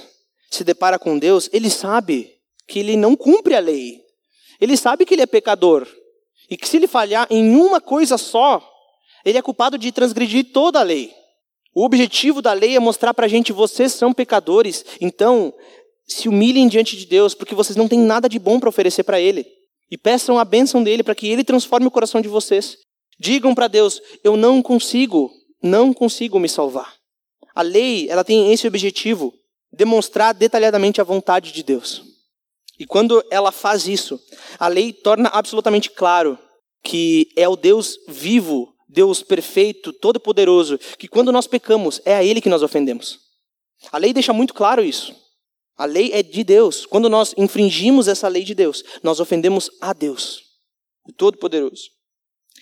se 0.50 0.64
depara 0.64 0.98
com 0.98 1.20
Deus, 1.20 1.48
ele 1.54 1.70
sabe 1.70 2.34
que 2.68 2.80
ele 2.80 2.98
não 2.98 3.16
cumpre 3.16 3.54
a 3.54 3.60
lei. 3.60 4.02
Ele 4.60 4.76
sabe 4.76 5.06
que 5.06 5.14
ele 5.14 5.22
é 5.22 5.28
pecador. 5.28 5.88
E 6.50 6.58
que 6.58 6.68
se 6.68 6.78
ele 6.78 6.88
falhar 6.88 7.28
em 7.30 7.56
uma 7.56 7.80
coisa 7.80 8.18
só, 8.18 8.68
ele 9.24 9.38
é 9.38 9.42
culpado 9.42 9.78
de 9.78 9.92
transgredir 9.92 10.52
toda 10.52 10.80
a 10.80 10.84
lei. 10.84 11.14
O 11.76 11.86
objetivo 11.86 12.42
da 12.42 12.54
lei 12.54 12.76
é 12.76 12.80
mostrar 12.80 13.14
para 13.14 13.28
a 13.28 13.30
gente: 13.30 13.54
vocês 13.54 13.94
são 13.94 14.12
pecadores, 14.12 14.84
então 15.00 15.54
se 16.08 16.28
humilhem 16.28 16.68
diante 16.68 16.98
de 16.98 17.06
Deus, 17.06 17.36
porque 17.36 17.54
vocês 17.54 17.76
não 17.76 17.88
têm 17.88 18.00
nada 18.00 18.28
de 18.28 18.40
bom 18.40 18.60
para 18.60 18.70
oferecer 18.70 19.04
para 19.04 19.22
Ele. 19.22 19.46
E 19.90 19.98
peçam 19.98 20.40
a 20.40 20.46
bênção 20.46 20.84
dele 20.84 21.04
para 21.04 21.16
que 21.16 21.28
Ele 21.28 21.44
transforme 21.44 21.88
o 21.88 21.92
coração 21.92 22.22
de 22.22 22.28
vocês. 22.28 22.78
Digam 23.20 23.54
para 23.54 23.68
Deus: 23.68 24.02
eu 24.24 24.36
não 24.36 24.62
consigo, 24.62 25.32
não 25.62 25.94
consigo 25.94 26.40
me 26.40 26.50
salvar. 26.50 26.96
A 27.56 27.62
lei, 27.62 28.08
ela 28.10 28.24
tem 28.24 28.52
esse 28.52 28.68
objetivo, 28.68 29.34
demonstrar 29.72 30.34
detalhadamente 30.34 31.00
a 31.00 31.04
vontade 31.04 31.52
de 31.52 31.62
Deus. 31.62 32.04
E 32.80 32.86
quando 32.86 33.24
ela 33.30 33.52
faz 33.52 33.88
isso, 33.88 34.20
a 34.58 34.68
lei 34.68 34.92
torna 34.92 35.30
absolutamente 35.30 35.92
claro 35.92 36.38
que 36.84 37.30
é 37.38 37.48
o 37.48 37.56
Deus 37.56 37.98
vivo, 38.08 38.74
Deus 38.90 39.24
perfeito, 39.24 39.94
todo-poderoso, 39.94 40.78
que 40.98 41.08
quando 41.08 41.32
nós 41.32 41.48
pecamos, 41.48 42.02
é 42.04 42.16
a 42.16 42.24
Ele 42.24 42.42
que 42.42 42.50
nós 42.50 42.62
ofendemos. 42.62 43.20
A 43.92 43.98
lei 43.98 44.14
deixa 44.14 44.34
muito 44.34 44.54
claro 44.54 44.84
isso. 44.84 45.16
A 45.78 45.86
lei 45.86 46.12
é 46.14 46.22
de 46.22 46.44
Deus. 46.44 46.86
Quando 46.86 47.10
nós 47.10 47.34
infringimos 47.38 48.08
essa 48.08 48.28
lei 48.28 48.44
de 48.44 48.54
Deus, 48.54 48.84
nós 49.02 49.20
ofendemos 49.20 49.70
a 49.82 49.94
Deus, 49.94 50.44
o 51.08 51.12
Todo-Poderoso. 51.12 51.90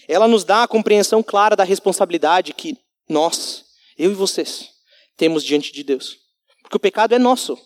Ela 0.08 0.28
nos 0.28 0.44
dá 0.44 0.64
a 0.64 0.68
compreensão 0.68 1.22
clara 1.22 1.56
da 1.56 1.64
responsabilidade 1.64 2.54
que 2.54 2.78
nós, 3.08 3.66
eu 3.98 4.12
e 4.12 4.16
vocês, 4.16 4.70
temos 5.18 5.44
diante 5.44 5.72
de 5.72 5.84
Deus. 5.84 6.18
Porque 6.62 6.78
o 6.78 6.80
pecado 6.80 7.14
é 7.14 7.20
nosso. 7.20 7.58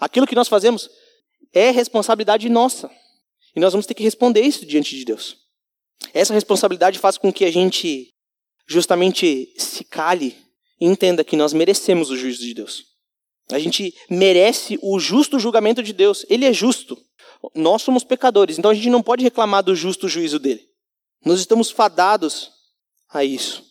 Aquilo 0.00 0.26
que 0.26 0.34
nós 0.34 0.48
fazemos 0.48 0.88
é 1.52 1.70
responsabilidade 1.70 2.48
nossa. 2.48 2.90
E 3.54 3.60
nós 3.60 3.72
vamos 3.72 3.86
ter 3.86 3.94
que 3.94 4.02
responder 4.02 4.40
isso 4.40 4.64
diante 4.64 4.96
de 4.96 5.04
Deus. 5.04 5.36
Essa 6.14 6.34
responsabilidade 6.34 6.98
faz 6.98 7.18
com 7.18 7.32
que 7.32 7.44
a 7.44 7.50
gente 7.50 8.14
justamente 8.66 9.52
se 9.58 9.84
cale 9.84 10.36
e 10.80 10.86
entenda 10.86 11.24
que 11.24 11.36
nós 11.36 11.52
merecemos 11.52 12.10
o 12.10 12.16
juízo 12.16 12.40
de 12.40 12.54
Deus. 12.54 12.84
A 13.50 13.58
gente 13.58 13.94
merece 14.10 14.78
o 14.82 14.98
justo 14.98 15.38
julgamento 15.38 15.82
de 15.82 15.92
Deus. 15.92 16.24
Ele 16.28 16.44
é 16.44 16.52
justo. 16.52 16.98
Nós 17.54 17.82
somos 17.82 18.04
pecadores, 18.04 18.58
então 18.58 18.70
a 18.70 18.74
gente 18.74 18.90
não 18.90 19.02
pode 19.02 19.22
reclamar 19.22 19.62
do 19.62 19.74
justo 19.74 20.08
juízo 20.08 20.38
dele. 20.38 20.68
Nós 21.24 21.38
estamos 21.38 21.70
fadados 21.70 22.50
a 23.08 23.24
isso. 23.24 23.64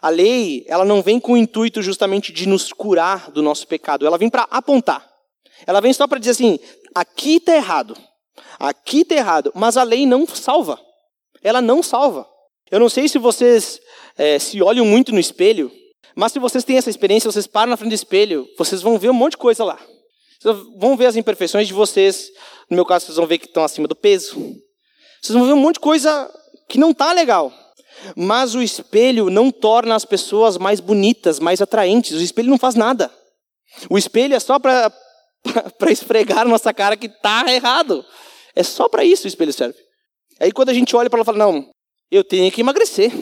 A 0.00 0.08
lei, 0.08 0.64
ela 0.68 0.84
não 0.84 1.02
vem 1.02 1.20
com 1.20 1.32
o 1.32 1.36
intuito 1.36 1.82
justamente 1.82 2.32
de 2.32 2.46
nos 2.46 2.72
curar 2.72 3.30
do 3.30 3.42
nosso 3.42 3.66
pecado, 3.66 4.06
ela 4.06 4.18
vem 4.18 4.30
para 4.30 4.46
apontar. 4.50 5.08
Ela 5.66 5.80
vem 5.80 5.92
só 5.92 6.06
para 6.06 6.18
dizer 6.18 6.30
assim: 6.32 6.58
aqui 6.94 7.36
está 7.36 7.54
errado, 7.54 7.96
aqui 8.58 9.00
está 9.00 9.14
errado, 9.14 9.52
mas 9.54 9.76
a 9.76 9.82
lei 9.82 10.06
não 10.06 10.26
salva. 10.26 10.80
Ela 11.42 11.60
não 11.60 11.82
salva. 11.82 12.26
Eu 12.70 12.80
não 12.80 12.88
sei 12.88 13.08
se 13.08 13.18
vocês 13.18 13.80
é, 14.16 14.38
se 14.38 14.62
olham 14.62 14.84
muito 14.84 15.12
no 15.12 15.20
espelho, 15.20 15.70
mas 16.14 16.32
se 16.32 16.38
vocês 16.38 16.64
têm 16.64 16.76
essa 16.76 16.90
experiência, 16.90 17.30
vocês 17.30 17.46
param 17.46 17.70
na 17.70 17.76
frente 17.76 17.90
do 17.90 17.94
espelho, 17.94 18.46
vocês 18.58 18.82
vão 18.82 18.98
ver 18.98 19.10
um 19.10 19.14
monte 19.14 19.32
de 19.32 19.38
coisa 19.38 19.64
lá. 19.64 19.78
Vocês 20.40 20.56
vão 20.76 20.96
ver 20.96 21.06
as 21.06 21.16
imperfeições 21.16 21.68
de 21.68 21.74
vocês. 21.74 22.28
No 22.68 22.74
meu 22.74 22.84
caso, 22.84 23.06
vocês 23.06 23.16
vão 23.16 23.26
ver 23.26 23.38
que 23.38 23.46
estão 23.46 23.64
acima 23.64 23.86
do 23.86 23.94
peso. 23.94 24.34
Vocês 25.22 25.36
vão 25.36 25.46
ver 25.46 25.52
um 25.52 25.60
monte 25.60 25.74
de 25.74 25.80
coisa 25.80 26.30
que 26.68 26.78
não 26.78 26.90
está 26.90 27.12
legal. 27.12 27.52
Mas 28.16 28.54
o 28.54 28.62
espelho 28.62 29.30
não 29.30 29.50
torna 29.50 29.94
as 29.94 30.04
pessoas 30.04 30.58
mais 30.58 30.80
bonitas, 30.80 31.38
mais 31.38 31.62
atraentes. 31.62 32.18
O 32.18 32.22
espelho 32.22 32.50
não 32.50 32.58
faz 32.58 32.74
nada. 32.74 33.10
O 33.88 33.96
espelho 33.96 34.34
é 34.34 34.40
só 34.40 34.58
para 34.58 34.92
esfregar 35.90 36.46
nossa 36.46 36.74
cara 36.74 36.96
que 36.96 37.06
está 37.06 37.44
errado. 37.52 38.04
É 38.54 38.62
só 38.62 38.88
para 38.88 39.04
isso 39.04 39.24
o 39.24 39.28
espelho 39.28 39.52
serve. 39.52 39.78
Aí 40.40 40.50
quando 40.50 40.70
a 40.70 40.74
gente 40.74 40.94
olha 40.96 41.08
para 41.08 41.18
ela 41.18 41.24
fala, 41.24 41.38
não, 41.38 41.70
eu 42.10 42.24
tenho 42.24 42.50
que 42.50 42.60
emagrecer. 42.60 43.12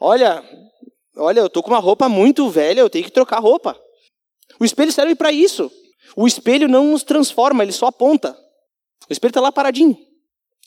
Olha, 0.00 0.44
olha, 1.18 1.40
eu 1.40 1.50
tô 1.50 1.62
com 1.62 1.70
uma 1.70 1.78
roupa 1.78 2.08
muito 2.08 2.48
velha, 2.48 2.80
eu 2.80 2.90
tenho 2.90 3.04
que 3.04 3.10
trocar 3.10 3.38
roupa. 3.40 3.78
O 4.58 4.64
espelho 4.64 4.92
serve 4.92 5.14
para 5.14 5.32
isso. 5.32 5.70
O 6.16 6.26
espelho 6.26 6.68
não 6.68 6.88
nos 6.88 7.02
transforma, 7.02 7.62
ele 7.62 7.72
só 7.72 7.86
aponta. 7.86 8.36
O 9.08 9.12
espelho 9.12 9.30
está 9.30 9.40
lá 9.40 9.52
paradinho. 9.52 9.96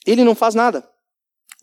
Ele 0.06 0.24
não 0.24 0.34
faz 0.34 0.54
nada. 0.54 0.88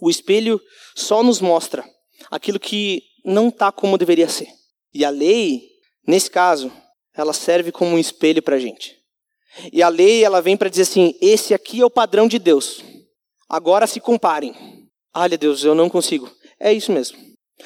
O 0.02 0.10
espelho 0.10 0.62
só 0.96 1.24
nos 1.24 1.42
mostra 1.42 1.84
aquilo 2.32 2.60
que 2.60 3.04
não 3.26 3.50
está 3.50 3.72
como 3.72 3.98
deveria 3.98 4.30
ser. 4.30 4.48
E 4.94 5.04
a 5.04 5.10
lei, 5.10 5.64
nesse 6.08 6.30
caso, 6.30 6.72
ela 7.14 7.34
serve 7.34 7.72
como 7.72 7.92
um 7.92 8.00
espelho 8.00 8.42
para 8.42 8.56
a 8.56 8.60
gente. 8.60 8.98
E 9.74 9.84
a 9.84 9.90
lei, 9.90 10.24
ela 10.24 10.42
vem 10.42 10.56
para 10.56 10.70
dizer 10.70 10.84
assim: 10.84 11.16
esse 11.22 11.54
aqui 11.54 11.82
é 11.82 11.86
o 11.86 11.90
padrão 11.90 12.28
de 12.28 12.40
Deus. 12.40 12.82
Agora 13.48 13.88
se 13.88 14.00
comparem. 14.00 14.54
Olha, 15.14 15.38
Deus, 15.38 15.64
eu 15.64 15.76
não 15.76 15.90
consigo. 15.90 16.32
É 16.60 16.72
isso 16.72 16.92
mesmo. 16.92 17.18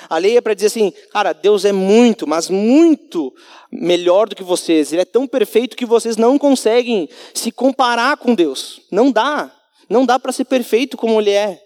A 0.09 0.17
lei 0.17 0.37
é 0.37 0.41
para 0.41 0.53
dizer 0.53 0.67
assim, 0.67 0.91
cara, 1.11 1.33
Deus 1.33 1.65
é 1.65 1.71
muito, 1.71 2.27
mas 2.27 2.49
muito 2.49 3.33
melhor 3.71 4.27
do 4.27 4.35
que 4.35 4.43
vocês. 4.43 4.91
Ele 4.91 5.01
é 5.01 5.05
tão 5.05 5.27
perfeito 5.27 5.77
que 5.77 5.85
vocês 5.85 6.17
não 6.17 6.37
conseguem 6.37 7.07
se 7.33 7.51
comparar 7.51 8.17
com 8.17 8.33
Deus. 8.33 8.81
Não 8.91 9.11
dá. 9.11 9.53
Não 9.89 10.05
dá 10.05 10.19
para 10.19 10.31
ser 10.31 10.45
perfeito 10.45 10.97
como 10.97 11.19
ele 11.19 11.31
é. 11.31 11.61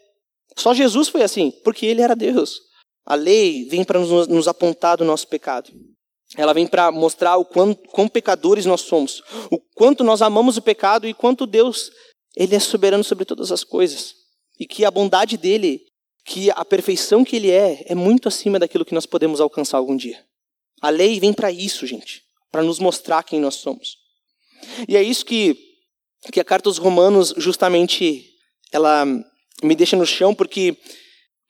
Só 0.55 0.73
Jesus 0.73 1.07
foi 1.07 1.21
assim, 1.21 1.51
porque 1.63 1.86
ele 1.86 2.01
era 2.01 2.15
Deus. 2.15 2.59
A 3.05 3.15
lei 3.15 3.65
vem 3.69 3.84
para 3.84 3.99
nos, 3.99 4.28
nos, 4.28 4.47
apontar 4.47 4.97
do 4.97 5.05
nosso 5.05 5.28
pecado. 5.28 5.71
Ela 6.36 6.53
vem 6.53 6.67
para 6.67 6.91
mostrar 6.91 7.38
o 7.38 7.45
quão, 7.45 8.07
pecadores 8.09 8.65
nós 8.65 8.82
somos, 8.82 9.23
o 9.49 9.57
quanto 9.75 10.03
nós 10.03 10.21
amamos 10.21 10.57
o 10.57 10.61
pecado 10.61 11.07
e 11.07 11.13
quanto 11.13 11.47
Deus 11.47 11.89
ele 12.36 12.53
é 12.53 12.59
soberano 12.59 13.03
sobre 13.03 13.23
todas 13.23 13.51
as 13.51 13.63
coisas. 13.63 14.13
E 14.59 14.65
que 14.65 14.84
a 14.84 14.91
bondade 14.91 15.38
dele, 15.38 15.80
que 16.28 16.51
a 16.51 16.65
perfeição 16.65 17.23
que 17.23 17.38
ele 17.38 17.49
é, 17.49 17.86
é 17.88 17.95
muito 17.95 18.28
acima 18.28 18.59
daquilo 18.59 18.84
que 18.84 18.93
nós 18.93 19.05
podemos 19.05 19.39
alcançar 19.39 19.78
algum 19.78 19.95
dia. 19.95 20.21
A 20.82 20.89
lei 20.89 21.21
vem 21.21 21.32
para 21.32 21.49
isso, 21.49 21.88
gente, 21.88 22.21
para 22.51 22.61
nos 22.61 22.80
mostrar 22.80 23.23
quem 23.23 23.39
nós 23.39 23.55
somos. 23.55 23.97
E 24.89 24.97
é 24.97 25.01
isso 25.01 25.25
que, 25.25 25.57
que 26.34 26.41
a 26.41 26.43
carta 26.43 26.67
aos 26.67 26.78
Romanos 26.78 27.34
justamente 27.38 28.30
ela 28.73 29.05
me 29.63 29.73
deixa 29.73 29.95
no 29.95 30.05
chão, 30.05 30.36
porque 30.36 30.75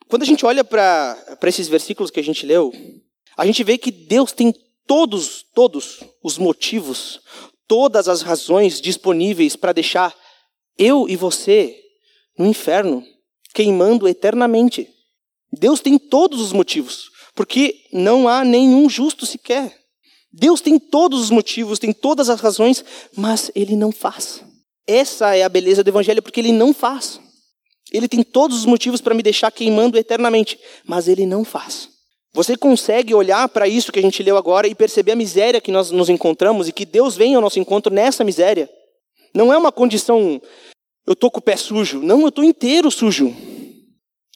quando 0.07 0.21
a 0.21 0.25
gente 0.25 0.45
olha 0.45 0.63
para 0.63 1.17
esses 1.47 1.67
versículos 1.67 2.11
que 2.11 2.19
a 2.19 2.23
gente 2.23 2.45
leu, 2.45 2.71
a 3.35 3.47
gente 3.47 3.63
vê 3.63 3.79
que 3.79 3.89
Deus 3.89 4.31
tem 4.31 4.53
todos, 4.85 5.43
todos 5.55 6.01
os 6.23 6.37
motivos, 6.37 7.19
todas 7.67 8.07
as 8.07 8.21
razões 8.21 8.79
disponíveis 8.79 9.55
para 9.55 9.73
deixar 9.73 10.15
eu 10.77 11.09
e 11.09 11.15
você 11.15 11.75
no 12.37 12.45
inferno, 12.45 13.03
queimando 13.57 14.07
eternamente. 14.07 14.87
Deus 15.51 15.79
tem 15.79 15.97
todos 15.97 16.39
os 16.39 16.53
motivos, 16.53 17.09
porque 17.33 17.73
não 17.91 18.27
há 18.27 18.45
nenhum 18.45 18.87
justo 18.87 19.25
sequer. 19.25 19.75
Deus 20.31 20.61
tem 20.61 20.77
todos 20.77 21.19
os 21.19 21.31
motivos, 21.31 21.79
tem 21.79 21.91
todas 21.91 22.29
as 22.29 22.39
razões, 22.39 22.85
mas 23.15 23.49
ele 23.55 23.75
não 23.75 23.91
faz. 23.91 24.43
Essa 24.85 25.35
é 25.35 25.41
a 25.41 25.49
beleza 25.49 25.83
do 25.83 25.89
evangelho, 25.89 26.21
porque 26.21 26.39
ele 26.39 26.51
não 26.51 26.71
faz. 26.71 27.19
Ele 27.91 28.07
tem 28.07 28.21
todos 28.21 28.59
os 28.59 28.65
motivos 28.67 29.01
para 29.01 29.15
me 29.15 29.23
deixar 29.23 29.49
queimando 29.49 29.97
eternamente, 29.97 30.59
mas 30.85 31.07
ele 31.07 31.25
não 31.25 31.43
faz. 31.43 31.89
Você 32.33 32.55
consegue 32.55 33.15
olhar 33.15 33.49
para 33.49 33.67
isso 33.67 33.91
que 33.91 33.97
a 33.97 34.03
gente 34.03 34.21
leu 34.21 34.37
agora 34.37 34.67
e 34.67 34.75
perceber 34.75 35.13
a 35.13 35.15
miséria 35.15 35.59
que 35.59 35.71
nós 35.71 35.89
nos 35.89 36.09
encontramos 36.09 36.67
e 36.67 36.71
que 36.71 36.85
Deus 36.85 37.15
vem 37.15 37.33
ao 37.33 37.41
nosso 37.41 37.57
encontro 37.57 37.91
nessa 37.91 38.23
miséria? 38.23 38.69
Não 39.33 39.51
é 39.51 39.57
uma 39.57 39.71
condição, 39.71 40.39
eu 41.07 41.13
estou 41.13 41.31
com 41.31 41.39
o 41.39 41.41
pé 41.41 41.55
sujo. 41.55 42.01
Não, 42.01 42.21
eu 42.21 42.27
estou 42.27 42.43
inteiro 42.43 42.91
sujo. 42.91 43.33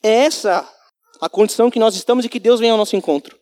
É 0.02 0.24
essa 0.24 0.66
a 1.20 1.28
condição 1.28 1.70
que 1.70 1.78
nós 1.78 1.94
estamos 1.94 2.24
e 2.24 2.28
que 2.28 2.40
Deus 2.40 2.58
vem 2.58 2.70
ao 2.70 2.78
nosso 2.78 2.96
encontro. 2.96 3.38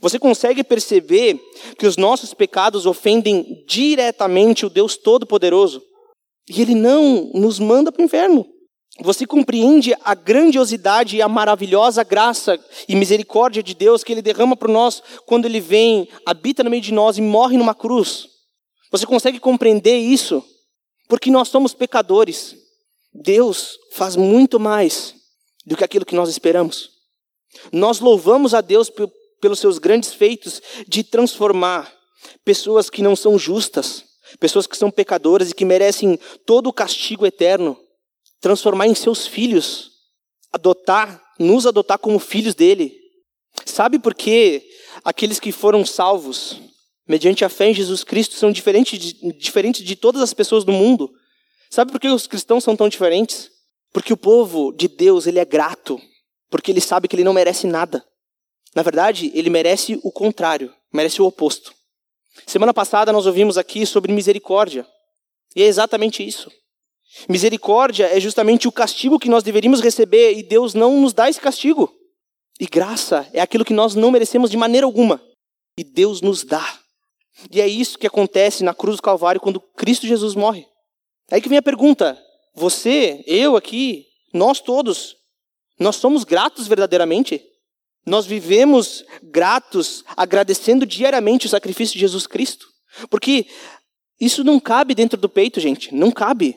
Você 0.00 0.18
consegue 0.18 0.64
perceber 0.64 1.38
que 1.78 1.86
os 1.86 1.96
nossos 1.96 2.34
pecados 2.34 2.86
ofendem 2.86 3.64
diretamente 3.68 4.66
o 4.66 4.70
Deus 4.70 4.96
Todo-Poderoso? 4.96 5.82
E 6.48 6.62
Ele 6.62 6.74
não 6.74 7.30
nos 7.34 7.60
manda 7.60 7.92
para 7.92 8.02
o 8.02 8.04
inferno. 8.04 8.44
Você 9.00 9.26
compreende 9.26 9.94
a 10.02 10.14
grandiosidade 10.14 11.16
e 11.16 11.22
a 11.22 11.28
maravilhosa 11.28 12.02
graça 12.02 12.58
e 12.88 12.96
misericórdia 12.96 13.62
de 13.62 13.74
Deus 13.74 14.02
que 14.02 14.12
Ele 14.12 14.22
derrama 14.22 14.56
para 14.56 14.72
nós 14.72 15.02
quando 15.26 15.44
Ele 15.44 15.60
vem, 15.60 16.08
habita 16.24 16.64
no 16.64 16.70
meio 16.70 16.82
de 16.82 16.92
nós 16.92 17.18
e 17.18 17.20
morre 17.20 17.58
numa 17.58 17.74
cruz? 17.74 18.26
Você 18.90 19.04
consegue 19.04 19.38
compreender 19.38 19.98
isso? 19.98 20.42
Porque 21.08 21.30
nós 21.30 21.48
somos 21.48 21.74
pecadores. 21.74 22.56
Deus 23.12 23.78
faz 23.92 24.16
muito 24.16 24.58
mais 24.60 25.14
do 25.64 25.76
que 25.76 25.84
aquilo 25.84 26.04
que 26.04 26.14
nós 26.14 26.28
esperamos. 26.28 26.90
Nós 27.72 28.00
louvamos 28.00 28.54
a 28.54 28.60
Deus 28.60 28.90
pelos 29.40 29.58
seus 29.58 29.78
grandes 29.78 30.12
feitos 30.12 30.60
de 30.86 31.02
transformar 31.02 31.92
pessoas 32.44 32.90
que 32.90 33.02
não 33.02 33.16
são 33.16 33.38
justas, 33.38 34.04
pessoas 34.38 34.66
que 34.66 34.76
são 34.76 34.90
pecadoras 34.90 35.50
e 35.50 35.54
que 35.54 35.64
merecem 35.64 36.18
todo 36.44 36.68
o 36.68 36.72
castigo 36.72 37.24
eterno 37.24 37.78
transformar 38.40 38.86
em 38.86 38.94
seus 38.94 39.26
filhos, 39.26 39.90
adotar, 40.52 41.22
nos 41.38 41.66
adotar 41.66 41.98
como 41.98 42.18
filhos 42.18 42.54
dele. 42.54 42.96
Sabe 43.64 43.98
por 43.98 44.14
que 44.14 44.62
aqueles 45.04 45.40
que 45.40 45.50
foram 45.52 45.84
salvos, 45.84 46.60
mediante 47.06 47.44
a 47.44 47.48
fé 47.48 47.70
em 47.70 47.74
Jesus 47.74 48.02
Cristo, 48.02 48.34
são 48.34 48.50
diferentes 48.50 48.98
de, 48.98 49.32
diferentes 49.32 49.84
de 49.84 49.96
todas 49.96 50.22
as 50.22 50.34
pessoas 50.34 50.64
do 50.64 50.72
mundo? 50.72 51.12
Sabe 51.70 51.92
por 51.92 52.00
que 52.00 52.08
os 52.08 52.26
cristãos 52.26 52.64
são 52.64 52.76
tão 52.76 52.88
diferentes? 52.88 53.50
Porque 53.92 54.12
o 54.12 54.16
povo 54.16 54.72
de 54.72 54.88
Deus, 54.88 55.26
ele 55.26 55.38
é 55.38 55.44
grato, 55.44 56.00
porque 56.50 56.70
ele 56.70 56.80
sabe 56.80 57.08
que 57.08 57.16
ele 57.16 57.24
não 57.24 57.32
merece 57.32 57.66
nada. 57.66 58.04
Na 58.74 58.82
verdade, 58.82 59.30
ele 59.34 59.48
merece 59.48 59.98
o 60.02 60.12
contrário, 60.12 60.72
merece 60.92 61.22
o 61.22 61.26
oposto. 61.26 61.72
Semana 62.46 62.74
passada 62.74 63.12
nós 63.12 63.26
ouvimos 63.26 63.56
aqui 63.56 63.86
sobre 63.86 64.12
misericórdia. 64.12 64.86
E 65.54 65.62
é 65.62 65.66
exatamente 65.66 66.26
isso. 66.26 66.50
Misericórdia 67.28 68.06
é 68.06 68.20
justamente 68.20 68.68
o 68.68 68.72
castigo 68.72 69.18
que 69.18 69.30
nós 69.30 69.42
deveríamos 69.42 69.80
receber 69.80 70.36
e 70.36 70.42
Deus 70.42 70.74
não 70.74 71.00
nos 71.00 71.14
dá 71.14 71.30
esse 71.30 71.40
castigo. 71.40 71.90
E 72.60 72.66
graça 72.66 73.26
é 73.32 73.40
aquilo 73.40 73.64
que 73.64 73.72
nós 73.72 73.94
não 73.94 74.10
merecemos 74.10 74.50
de 74.50 74.56
maneira 74.56 74.86
alguma 74.86 75.22
e 75.78 75.84
Deus 75.84 76.20
nos 76.20 76.44
dá. 76.44 76.78
E 77.50 77.60
é 77.60 77.68
isso 77.68 77.98
que 77.98 78.06
acontece 78.06 78.64
na 78.64 78.74
cruz 78.74 78.96
do 78.96 79.02
Calvário 79.02 79.40
quando 79.40 79.60
Cristo 79.60 80.06
Jesus 80.06 80.34
morre. 80.34 80.66
Aí 81.30 81.40
que 81.40 81.48
vem 81.48 81.58
a 81.58 81.62
pergunta: 81.62 82.18
você, 82.54 83.22
eu 83.26 83.56
aqui, 83.56 84.06
nós 84.32 84.60
todos, 84.60 85.16
nós 85.78 85.96
somos 85.96 86.24
gratos 86.24 86.66
verdadeiramente? 86.66 87.42
Nós 88.06 88.24
vivemos 88.24 89.04
gratos, 89.22 90.04
agradecendo 90.16 90.86
diariamente 90.86 91.46
o 91.46 91.48
sacrifício 91.48 91.94
de 91.94 92.00
Jesus 92.00 92.26
Cristo? 92.26 92.66
Porque 93.10 93.46
isso 94.20 94.44
não 94.44 94.60
cabe 94.60 94.94
dentro 94.94 95.20
do 95.20 95.28
peito, 95.28 95.60
gente, 95.60 95.92
não 95.94 96.10
cabe. 96.10 96.56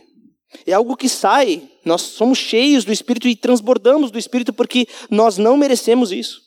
É 0.66 0.74
algo 0.74 0.96
que 0.96 1.10
sai. 1.10 1.70
Nós 1.84 2.02
somos 2.02 2.38
cheios 2.38 2.86
do 2.86 2.92
Espírito 2.92 3.28
e 3.28 3.36
transbordamos 3.36 4.12
do 4.12 4.20
Espírito 4.20 4.54
porque 4.54 4.88
nós 5.10 5.38
não 5.38 5.58
merecemos 5.58 6.12
isso. 6.12 6.40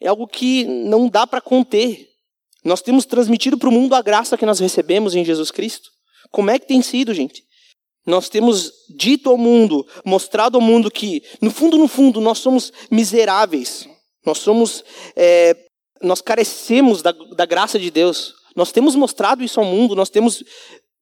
É 0.00 0.08
algo 0.08 0.26
que 0.26 0.64
não 0.64 1.08
dá 1.08 1.26
para 1.26 1.40
conter. 1.40 2.08
Nós 2.66 2.82
temos 2.82 3.06
transmitido 3.06 3.56
para 3.56 3.68
o 3.68 3.72
mundo 3.72 3.94
a 3.94 4.02
graça 4.02 4.36
que 4.36 4.44
nós 4.44 4.58
recebemos 4.58 5.14
em 5.14 5.24
Jesus 5.24 5.52
Cristo. 5.52 5.88
Como 6.32 6.50
é 6.50 6.58
que 6.58 6.66
tem 6.66 6.82
sido, 6.82 7.14
gente? 7.14 7.44
Nós 8.04 8.28
temos 8.28 8.72
dito 8.96 9.30
ao 9.30 9.38
mundo, 9.38 9.86
mostrado 10.04 10.58
ao 10.58 10.60
mundo 10.60 10.90
que, 10.90 11.22
no 11.40 11.52
fundo, 11.52 11.78
no 11.78 11.86
fundo, 11.86 12.20
nós 12.20 12.38
somos 12.38 12.72
miseráveis. 12.90 13.88
Nós 14.24 14.38
somos 14.38 14.82
é, 15.14 15.56
nós 16.02 16.20
carecemos 16.20 17.02
da, 17.02 17.12
da 17.12 17.46
graça 17.46 17.78
de 17.78 17.88
Deus. 17.88 18.34
Nós 18.56 18.72
temos 18.72 18.96
mostrado 18.96 19.44
isso 19.44 19.60
ao 19.60 19.66
mundo, 19.66 19.94
nós 19.94 20.10
temos 20.10 20.42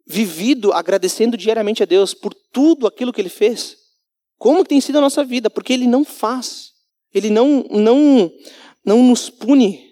vivido 0.07 0.71
agradecendo 0.71 1.35
diariamente 1.35 1.83
a 1.83 1.87
Deus 1.87 2.13
por 2.13 2.35
tudo 2.53 2.87
aquilo 2.87 3.11
que 3.11 3.23
Ele 3.23 3.31
fez. 3.31 3.79
Como 4.37 4.67
tem 4.67 4.83
sido 4.83 4.99
a 4.99 5.01
nossa 5.01 5.25
vida? 5.25 5.49
Porque 5.49 5.73
Ele 5.73 5.87
não 5.87 6.05
faz. 6.05 6.73
Ele 7.15 7.31
não, 7.31 7.65
não, 7.71 8.31
não 8.85 9.03
nos 9.03 9.31
pune. 9.31 9.83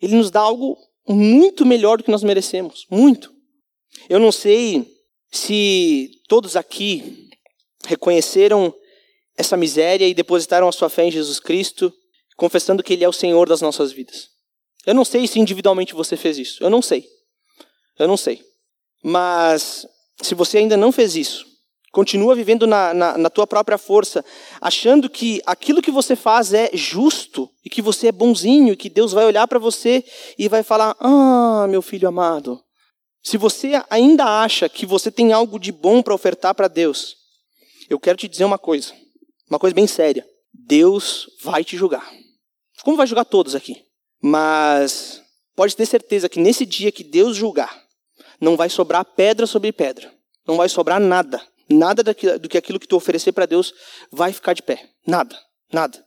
Ele 0.00 0.16
nos 0.16 0.30
dá 0.30 0.40
algo 0.40 0.87
muito 1.08 1.64
melhor 1.64 1.98
do 1.98 2.04
que 2.04 2.10
nós 2.10 2.22
merecemos. 2.22 2.86
Muito. 2.90 3.32
Eu 4.08 4.18
não 4.18 4.30
sei 4.30 4.86
se 5.30 6.10
todos 6.28 6.56
aqui 6.56 7.28
reconheceram 7.86 8.74
essa 9.36 9.56
miséria 9.56 10.06
e 10.06 10.14
depositaram 10.14 10.68
a 10.68 10.72
sua 10.72 10.88
fé 10.88 11.04
em 11.04 11.10
Jesus 11.10 11.38
Cristo, 11.40 11.92
confessando 12.36 12.82
que 12.82 12.92
Ele 12.92 13.04
é 13.04 13.08
o 13.08 13.12
Senhor 13.12 13.48
das 13.48 13.60
nossas 13.60 13.92
vidas. 13.92 14.28
Eu 14.86 14.94
não 14.94 15.04
sei 15.04 15.26
se 15.26 15.38
individualmente 15.38 15.94
você 15.94 16.16
fez 16.16 16.38
isso. 16.38 16.62
Eu 16.62 16.70
não 16.70 16.82
sei. 16.82 17.06
Eu 17.98 18.08
não 18.08 18.16
sei. 18.16 18.42
Mas 19.02 19.86
se 20.22 20.34
você 20.34 20.58
ainda 20.58 20.76
não 20.76 20.90
fez 20.90 21.14
isso, 21.14 21.46
continua 21.98 22.32
vivendo 22.32 22.64
na, 22.64 22.94
na, 22.94 23.18
na, 23.18 23.28
tua 23.28 23.44
própria 23.44 23.76
força, 23.76 24.24
achando 24.60 25.10
que 25.10 25.42
aquilo 25.44 25.82
que 25.82 25.90
você 25.90 26.14
faz 26.14 26.54
é 26.54 26.70
justo 26.72 27.50
e 27.64 27.68
que 27.68 27.82
você 27.82 28.06
é 28.06 28.12
bonzinho 28.12 28.72
e 28.72 28.76
que 28.76 28.88
Deus 28.88 29.10
vai 29.10 29.24
olhar 29.24 29.48
para 29.48 29.58
você 29.58 30.04
e 30.38 30.48
vai 30.48 30.62
falar: 30.62 30.94
Ah, 31.00 31.66
meu 31.68 31.82
filho 31.82 32.06
amado. 32.06 32.62
Se 33.20 33.36
você 33.36 33.82
ainda 33.90 34.24
acha 34.24 34.68
que 34.68 34.86
você 34.86 35.10
tem 35.10 35.32
algo 35.32 35.58
de 35.58 35.72
bom 35.72 36.00
para 36.00 36.14
ofertar 36.14 36.54
para 36.54 36.68
Deus, 36.68 37.16
eu 37.90 37.98
quero 37.98 38.16
te 38.16 38.28
dizer 38.28 38.44
uma 38.44 38.58
coisa, 38.58 38.92
uma 39.50 39.58
coisa 39.58 39.74
bem 39.74 39.88
séria. 39.88 40.24
Deus 40.54 41.28
vai 41.42 41.64
te 41.64 41.76
julgar. 41.76 42.08
Como 42.84 42.96
vai 42.96 43.08
julgar 43.08 43.24
todos 43.24 43.56
aqui? 43.56 43.76
Mas 44.22 45.20
pode 45.56 45.74
ter 45.74 45.84
certeza 45.84 46.28
que 46.28 46.38
nesse 46.38 46.64
dia 46.64 46.92
que 46.92 47.02
Deus 47.02 47.36
julgar, 47.36 47.76
não 48.40 48.56
vai 48.56 48.68
sobrar 48.68 49.04
pedra 49.04 49.48
sobre 49.48 49.72
pedra. 49.72 50.14
Não 50.46 50.56
vai 50.56 50.68
sobrar 50.68 51.00
nada. 51.00 51.42
Nada 51.70 52.02
do 52.02 52.48
que 52.48 52.58
aquilo 52.58 52.80
que 52.80 52.88
tu 52.88 52.96
oferecer 52.96 53.32
para 53.32 53.46
Deus 53.46 53.74
vai 54.10 54.32
ficar 54.32 54.54
de 54.54 54.62
pé. 54.62 54.88
Nada. 55.06 55.38
Nada. 55.72 56.02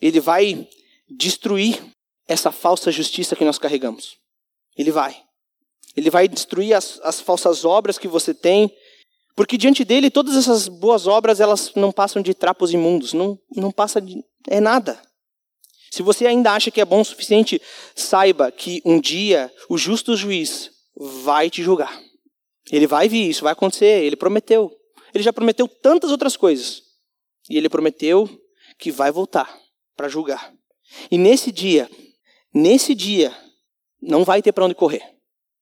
Ele 0.00 0.20
vai 0.20 0.68
destruir 1.08 1.82
essa 2.28 2.52
falsa 2.52 2.92
justiça 2.92 3.34
que 3.34 3.44
nós 3.44 3.58
carregamos. 3.58 4.16
Ele 4.76 4.90
vai. 4.90 5.16
Ele 5.96 6.10
vai 6.10 6.28
destruir 6.28 6.74
as, 6.74 7.00
as 7.02 7.20
falsas 7.20 7.64
obras 7.64 7.98
que 7.98 8.06
você 8.06 8.32
tem, 8.32 8.72
porque 9.34 9.58
diante 9.58 9.84
dele 9.84 10.10
todas 10.10 10.36
essas 10.36 10.68
boas 10.68 11.06
obras 11.06 11.40
elas 11.40 11.72
não 11.74 11.90
passam 11.90 12.22
de 12.22 12.32
trapos 12.34 12.72
imundos, 12.72 13.12
não, 13.12 13.38
não 13.56 13.72
passa 13.72 14.00
de 14.00 14.22
é 14.48 14.60
nada. 14.60 15.00
Se 15.90 16.02
você 16.02 16.26
ainda 16.26 16.52
acha 16.52 16.70
que 16.70 16.80
é 16.80 16.84
bom 16.84 17.00
o 17.00 17.04
suficiente, 17.04 17.60
saiba 17.96 18.50
que 18.52 18.80
um 18.84 19.00
dia 19.00 19.52
o 19.68 19.76
justo 19.76 20.16
juiz 20.16 20.70
vai 20.96 21.50
te 21.50 21.62
julgar. 21.62 22.00
Ele 22.70 22.86
vai 22.86 23.08
vir, 23.08 23.28
isso 23.28 23.42
vai 23.42 23.52
acontecer, 23.52 24.04
ele 24.04 24.14
prometeu. 24.14 24.70
Ele 25.14 25.24
já 25.24 25.32
prometeu 25.32 25.66
tantas 25.66 26.10
outras 26.10 26.36
coisas. 26.36 26.82
E 27.48 27.56
ele 27.56 27.68
prometeu 27.68 28.28
que 28.78 28.90
vai 28.90 29.10
voltar 29.10 29.58
para 29.96 30.08
julgar. 30.08 30.52
E 31.10 31.18
nesse 31.18 31.52
dia, 31.52 31.90
nesse 32.52 32.94
dia, 32.94 33.36
não 34.00 34.24
vai 34.24 34.42
ter 34.42 34.52
para 34.52 34.64
onde 34.64 34.74
correr. 34.74 35.02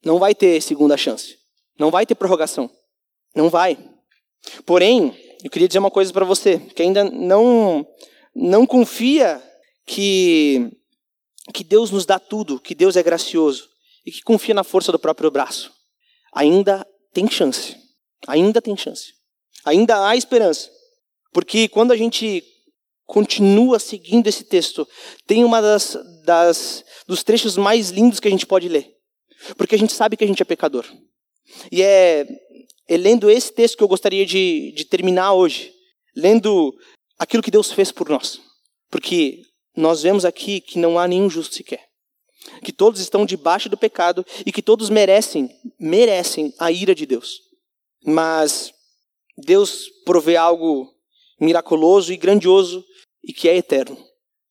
Não 0.05 0.19
vai 0.19 0.35
ter 0.35 0.61
segunda 0.63 0.97
chance. 0.97 1.37
Não 1.79 1.91
vai 1.91 2.07
ter 2.07 2.15
prorrogação. 2.15 2.71
Não 3.35 3.49
vai. 3.49 3.79
Porém, 4.65 5.17
eu 5.43 5.51
queria 5.51 5.69
dizer 5.69 5.79
uma 5.79 5.91
coisa 5.91 6.13
para 6.13 6.25
você, 6.25 6.59
que 6.59 6.83
ainda 6.83 7.05
não 7.05 7.87
não 8.35 8.67
confia 8.67 9.43
que 9.87 10.71
que 11.53 11.65
Deus 11.65 11.91
nos 11.91 12.05
dá 12.05 12.19
tudo, 12.19 12.61
que 12.61 12.75
Deus 12.75 12.97
é 12.97 13.03
gracioso 13.03 13.69
e 14.05 14.13
que 14.13 14.23
confia 14.23 14.55
na 14.55 14.63
força 14.63 14.93
do 14.93 14.99
próprio 14.99 15.31
braço. 15.31 15.73
Ainda 16.33 16.87
tem 17.13 17.29
chance. 17.29 17.77
Ainda 18.27 18.61
tem 18.61 18.77
chance. 18.77 19.15
Ainda 19.65 20.07
há 20.07 20.17
esperança. 20.17 20.71
Porque 21.33 21.69
quando 21.69 21.93
a 21.93 21.97
gente 21.97 22.43
continua 23.07 23.79
seguindo 23.79 24.27
esse 24.27 24.45
texto, 24.45 24.87
tem 25.27 25.45
uma 25.45 25.61
das, 25.61 25.97
das 26.25 26.85
dos 27.07 27.23
trechos 27.23 27.57
mais 27.57 27.91
lindos 27.91 28.21
que 28.21 28.29
a 28.29 28.31
gente 28.31 28.47
pode 28.47 28.69
ler. 28.69 28.95
Porque 29.57 29.75
a 29.75 29.79
gente 29.79 29.93
sabe 29.93 30.17
que 30.17 30.25
a 30.25 30.27
gente 30.27 30.43
é 30.43 30.45
pecador. 30.45 30.85
E 31.73 31.83
é, 31.83 32.27
é 32.87 32.97
lendo 32.97 33.31
esse 33.31 33.53
texto 33.53 33.77
que 33.77 33.83
eu 33.83 33.89
gostaria 33.89 34.27
de, 34.27 34.73
de 34.73 34.85
terminar 34.85 35.33
hoje. 35.33 35.73
Lendo 36.15 36.75
aquilo 37.19 37.43
que 37.43 37.51
Deus 37.51 37.73
fez 37.73 37.91
por 37.91 38.09
nós. 38.09 38.41
Porque 38.91 39.43
nós 39.77 40.03
vemos 40.03 40.25
aqui 40.25 40.61
que 40.61 40.79
não 40.79 40.99
há 40.99 41.07
nenhum 41.07 41.31
justo 41.31 41.55
sequer. 41.55 41.87
Que 42.63 42.73
todos 42.73 43.01
estão 43.01 43.25
debaixo 43.25 43.69
do 43.69 43.77
pecado 43.77 44.25
e 44.45 44.53
que 44.53 44.63
todos 44.63 44.91
merecem, 44.91 45.51
merecem 45.79 46.53
a 46.59 46.71
ira 46.71 46.95
de 46.95 47.07
Deus. 47.07 47.41
Mas 48.05 48.73
Deus 49.39 49.89
provê 50.05 50.37
algo 50.37 50.93
miraculoso 51.41 52.13
e 52.13 52.17
grandioso 52.17 52.85
e 53.23 53.33
que 53.33 53.49
é 53.49 53.57
eterno. 53.57 53.97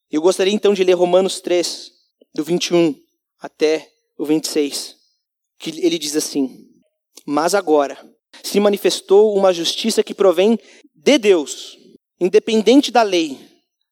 Eu 0.10 0.22
gostaria 0.22 0.54
então 0.54 0.74
de 0.74 0.84
ler 0.84 0.94
Romanos 0.94 1.42
3, 1.42 1.92
do 2.34 2.44
21 2.44 2.96
até 3.40 3.92
o 4.18 4.26
26, 4.26 4.96
que 5.60 5.70
ele 5.70 6.00
diz 6.00 6.16
assim: 6.16 6.70
Mas 7.26 7.54
agora 7.54 7.98
se 8.42 8.60
manifestou 8.62 9.36
uma 9.36 9.52
justiça 9.52 10.02
que 10.02 10.14
provém 10.14 10.58
de 10.96 11.18
Deus, 11.18 11.78
independente 12.20 12.90
da 12.90 13.04
lei, 13.04 13.38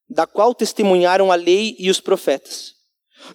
da 0.10 0.26
qual 0.26 0.56
testemunharam 0.56 1.30
a 1.30 1.36
lei 1.36 1.76
e 1.78 1.90
os 1.90 2.00
profetas. 2.00 2.74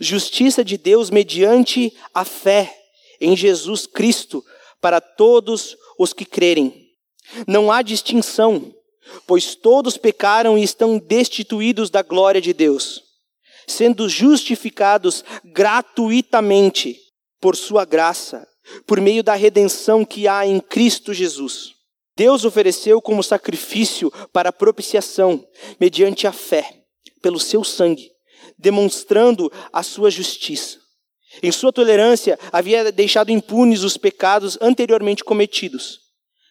Justiça 0.00 0.64
de 0.64 0.78
Deus 0.78 1.10
mediante 1.10 1.94
a 2.14 2.24
fé 2.24 2.74
em 3.20 3.36
Jesus 3.36 3.86
Cristo 3.86 4.42
para 4.80 5.00
todos 5.00 5.76
os 5.98 6.14
que 6.14 6.24
crerem. 6.24 6.79
Não 7.46 7.70
há 7.70 7.82
distinção, 7.82 8.74
pois 9.26 9.54
todos 9.54 9.96
pecaram 9.96 10.56
e 10.56 10.62
estão 10.62 10.98
destituídos 10.98 11.90
da 11.90 12.02
glória 12.02 12.40
de 12.40 12.52
Deus 12.52 13.10
sendo 13.70 14.08
justificados 14.08 15.24
gratuitamente 15.44 16.98
por 17.40 17.56
sua 17.56 17.84
graça, 17.84 18.46
por 18.86 19.00
meio 19.00 19.22
da 19.22 19.34
redenção 19.34 20.04
que 20.04 20.28
há 20.28 20.46
em 20.46 20.60
Cristo 20.60 21.14
Jesus. 21.14 21.72
Deus 22.16 22.44
ofereceu 22.44 23.00
como 23.00 23.22
sacrifício 23.22 24.12
para 24.32 24.52
propiciação, 24.52 25.42
mediante 25.78 26.26
a 26.26 26.32
fé, 26.32 26.82
pelo 27.22 27.40
seu 27.40 27.64
sangue, 27.64 28.10
demonstrando 28.58 29.50
a 29.72 29.82
sua 29.82 30.10
justiça. 30.10 30.78
Em 31.42 31.52
sua 31.52 31.72
tolerância, 31.72 32.38
havia 32.52 32.90
deixado 32.90 33.30
impunes 33.30 33.82
os 33.82 33.96
pecados 33.96 34.58
anteriormente 34.60 35.24
cometidos, 35.24 36.00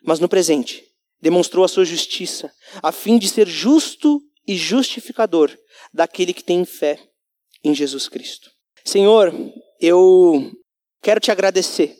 mas 0.04 0.20
no 0.20 0.30
presente, 0.30 0.84
demonstrou 1.22 1.64
a 1.66 1.68
sua 1.68 1.86
justiça, 1.86 2.52
a 2.82 2.92
fim 2.92 3.18
de 3.18 3.28
ser 3.28 3.48
justo 3.48 4.22
e 4.48 4.56
justificador 4.56 5.56
daquele 5.94 6.34
que 6.34 6.44
tem 6.44 6.66
fé 6.66 7.00
em 7.64 7.74
Jesus 7.74 8.08
Cristo. 8.08 8.50
Senhor, 8.84 9.34
eu 9.80 10.52
quero 11.02 11.20
te 11.20 11.32
agradecer, 11.32 11.96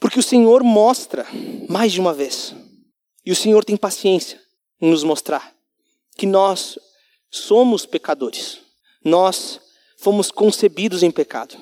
porque 0.00 0.18
o 0.18 0.22
Senhor 0.22 0.62
mostra 0.62 1.26
mais 1.68 1.92
de 1.92 2.00
uma 2.00 2.12
vez, 2.12 2.54
e 3.24 3.30
o 3.32 3.36
Senhor 3.36 3.64
tem 3.64 3.76
paciência 3.76 4.40
em 4.80 4.90
nos 4.90 5.04
mostrar 5.04 5.54
que 6.16 6.26
nós 6.26 6.78
somos 7.30 7.84
pecadores, 7.84 8.60
nós 9.04 9.60
fomos 9.98 10.30
concebidos 10.30 11.02
em 11.02 11.10
pecado. 11.10 11.56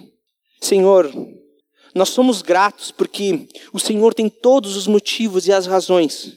Senhor, 0.61 1.11
nós 1.95 2.09
somos 2.09 2.43
gratos 2.43 2.91
porque 2.91 3.49
o 3.73 3.79
Senhor 3.79 4.15
tem 4.15 4.29
todos 4.29 4.77
os 4.77 4.87
motivos 4.87 5.47
e 5.47 5.53
as 5.53 5.67
razões 5.67 6.37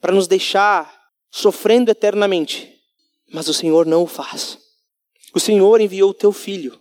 para 0.00 0.12
nos 0.12 0.26
deixar 0.26 0.94
sofrendo 1.30 1.90
eternamente, 1.90 2.72
mas 3.32 3.48
o 3.48 3.54
Senhor 3.54 3.86
não 3.86 4.02
o 4.02 4.06
faz. 4.06 4.58
O 5.34 5.40
Senhor 5.40 5.80
enviou 5.80 6.10
o 6.10 6.14
teu 6.14 6.32
filho 6.32 6.80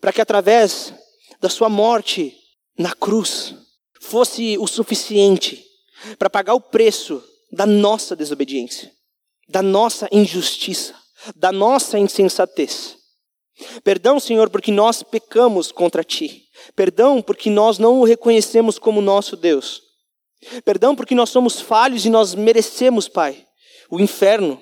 para 0.00 0.12
que 0.12 0.20
através 0.20 0.94
da 1.40 1.48
sua 1.48 1.68
morte 1.68 2.36
na 2.78 2.94
cruz 2.94 3.54
fosse 4.00 4.56
o 4.58 4.66
suficiente 4.66 5.64
para 6.18 6.30
pagar 6.30 6.54
o 6.54 6.60
preço 6.60 7.22
da 7.52 7.66
nossa 7.66 8.16
desobediência, 8.16 8.90
da 9.48 9.60
nossa 9.60 10.08
injustiça, 10.10 10.94
da 11.36 11.52
nossa 11.52 11.98
insensatez. 11.98 12.96
Perdão, 13.84 14.18
Senhor, 14.18 14.48
porque 14.48 14.72
nós 14.72 15.02
pecamos 15.02 15.70
contra 15.70 16.02
ti. 16.02 16.48
Perdão 16.74 17.22
porque 17.22 17.50
nós 17.50 17.78
não 17.78 18.00
o 18.00 18.04
reconhecemos 18.04 18.78
como 18.78 19.00
nosso 19.00 19.36
Deus. 19.36 19.82
Perdão 20.64 20.96
porque 20.96 21.14
nós 21.14 21.30
somos 21.30 21.60
falhos 21.60 22.04
e 22.04 22.10
nós 22.10 22.34
merecemos, 22.34 23.08
Pai, 23.08 23.44
o 23.90 24.00
inferno. 24.00 24.60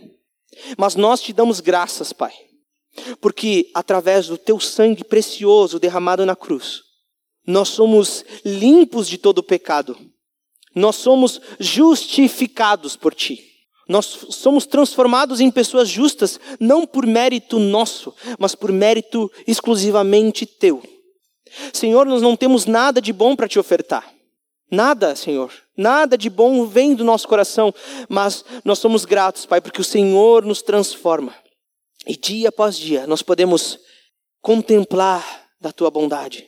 Mas 0.76 0.96
nós 0.96 1.20
te 1.20 1.32
damos 1.32 1.60
graças, 1.60 2.12
Pai 2.12 2.32
porque 3.20 3.70
através 3.74 4.26
do 4.26 4.36
teu 4.36 4.58
sangue 4.60 5.04
precioso 5.04 5.78
derramado 5.78 6.24
na 6.26 6.36
cruz, 6.36 6.82
nós 7.46 7.68
somos 7.68 8.24
limpos 8.44 9.08
de 9.08 9.16
todo 9.16 9.42
pecado. 9.42 9.96
Nós 10.74 10.96
somos 10.96 11.40
justificados 11.58 12.94
por 12.94 13.14
ti. 13.14 13.42
Nós 13.88 14.04
somos 14.30 14.66
transformados 14.66 15.40
em 15.40 15.50
pessoas 15.50 15.88
justas, 15.88 16.38
não 16.60 16.86
por 16.86 17.06
mérito 17.06 17.58
nosso, 17.58 18.14
mas 18.38 18.54
por 18.54 18.70
mérito 18.70 19.30
exclusivamente 19.46 20.44
teu. 20.44 20.82
Senhor, 21.72 22.06
nós 22.06 22.22
não 22.22 22.36
temos 22.36 22.66
nada 22.66 23.00
de 23.00 23.12
bom 23.12 23.34
para 23.34 23.48
te 23.48 23.58
ofertar. 23.58 24.12
Nada, 24.70 25.16
Senhor. 25.16 25.52
Nada 25.76 26.18
de 26.18 26.28
bom 26.28 26.66
vem 26.66 26.94
do 26.94 27.04
nosso 27.04 27.26
coração, 27.26 27.72
mas 28.08 28.44
nós 28.64 28.78
somos 28.78 29.04
gratos, 29.04 29.46
Pai, 29.46 29.60
porque 29.60 29.80
o 29.80 29.84
Senhor 29.84 30.44
nos 30.44 30.60
transforma. 30.60 31.34
E 32.06 32.16
dia 32.16 32.48
após 32.48 32.76
dia 32.76 33.06
nós 33.06 33.22
podemos 33.22 33.78
contemplar 34.40 35.48
da 35.60 35.72
tua 35.72 35.90
bondade. 35.90 36.46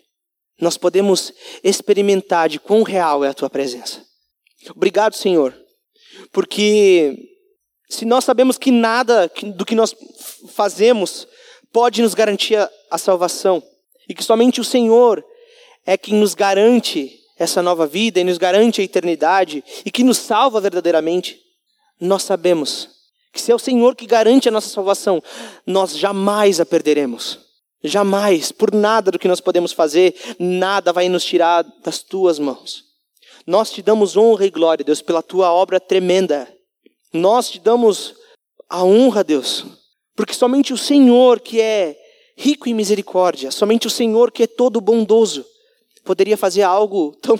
Nós 0.60 0.76
podemos 0.76 1.32
experimentar 1.64 2.48
de 2.48 2.60
quão 2.60 2.82
real 2.82 3.24
é 3.24 3.28
a 3.28 3.34
tua 3.34 3.48
presença. 3.48 4.04
Obrigado, 4.74 5.14
Senhor, 5.14 5.54
porque 6.32 7.16
se 7.88 8.04
nós 8.04 8.24
sabemos 8.24 8.58
que 8.58 8.70
nada 8.70 9.30
do 9.56 9.64
que 9.64 9.74
nós 9.74 9.94
fazemos 10.54 11.26
pode 11.72 12.02
nos 12.02 12.14
garantir 12.14 12.56
a 12.90 12.98
salvação, 12.98 13.62
e 14.10 14.14
que 14.14 14.24
somente 14.24 14.60
o 14.60 14.64
Senhor 14.64 15.24
é 15.86 15.96
quem 15.96 16.14
nos 16.14 16.34
garante 16.34 17.16
essa 17.38 17.62
nova 17.62 17.86
vida 17.86 18.18
e 18.18 18.24
nos 18.24 18.38
garante 18.38 18.80
a 18.80 18.84
eternidade 18.84 19.62
e 19.86 19.90
que 19.90 20.02
nos 20.02 20.18
salva 20.18 20.60
verdadeiramente, 20.60 21.38
nós 22.00 22.24
sabemos 22.24 22.88
que 23.32 23.40
se 23.40 23.52
é 23.52 23.54
o 23.54 23.58
Senhor 23.58 23.94
que 23.94 24.06
garante 24.06 24.48
a 24.48 24.50
nossa 24.50 24.68
salvação, 24.68 25.22
nós 25.64 25.96
jamais 25.96 26.58
a 26.58 26.66
perderemos. 26.66 27.38
Jamais, 27.84 28.50
por 28.50 28.74
nada 28.74 29.12
do 29.12 29.18
que 29.18 29.28
nós 29.28 29.40
podemos 29.40 29.72
fazer, 29.72 30.12
nada 30.40 30.92
vai 30.92 31.08
nos 31.08 31.24
tirar 31.24 31.62
das 31.84 32.02
tuas 32.02 32.40
mãos. 32.40 32.82
Nós 33.46 33.70
te 33.70 33.80
damos 33.80 34.16
honra 34.16 34.44
e 34.44 34.50
glória, 34.50 34.84
Deus, 34.84 35.00
pela 35.00 35.22
tua 35.22 35.52
obra 35.52 35.78
tremenda. 35.78 36.52
Nós 37.12 37.48
te 37.48 37.60
damos 37.60 38.16
a 38.68 38.82
honra, 38.82 39.22
Deus, 39.22 39.64
porque 40.16 40.34
somente 40.34 40.72
o 40.72 40.76
Senhor 40.76 41.38
que 41.38 41.60
é 41.60 41.96
rico 42.40 42.70
em 42.70 42.74
misericórdia, 42.74 43.50
somente 43.50 43.86
o 43.86 43.90
Senhor 43.90 44.32
que 44.32 44.44
é 44.44 44.46
todo 44.46 44.80
bondoso, 44.80 45.44
poderia 46.06 46.38
fazer 46.38 46.62
algo 46.62 47.14
tão 47.20 47.36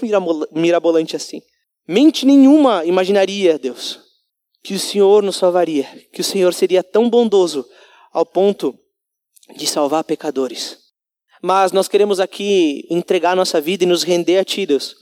mirabolante 0.53 1.17
assim. 1.17 1.41
Mente 1.89 2.27
nenhuma 2.27 2.85
imaginaria, 2.85 3.59
Deus, 3.59 3.99
que 4.63 4.75
o 4.75 4.79
Senhor 4.79 5.23
nos 5.23 5.37
salvaria, 5.37 5.89
que 6.13 6.21
o 6.21 6.25
Senhor 6.25 6.53
seria 6.53 6.83
tão 6.83 7.09
bondoso 7.09 7.65
ao 8.13 8.27
ponto 8.27 8.79
de 9.57 9.67
salvar 9.67 10.05
pecadores. 10.05 10.77
Mas 11.43 11.73
nós 11.73 11.89
queremos 11.89 12.21
aqui 12.21 12.87
entregar 12.91 13.35
nossa 13.35 13.59
vida 13.59 13.85
e 13.85 13.87
nos 13.87 14.03
render 14.03 14.37
a 14.37 14.45
Ti, 14.45 14.67
Deus, 14.67 14.95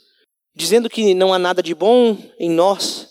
dizendo 0.55 0.89
que 0.89 1.13
não 1.13 1.35
há 1.35 1.41
nada 1.41 1.61
de 1.61 1.75
bom 1.75 2.17
em 2.39 2.49
nós, 2.49 3.09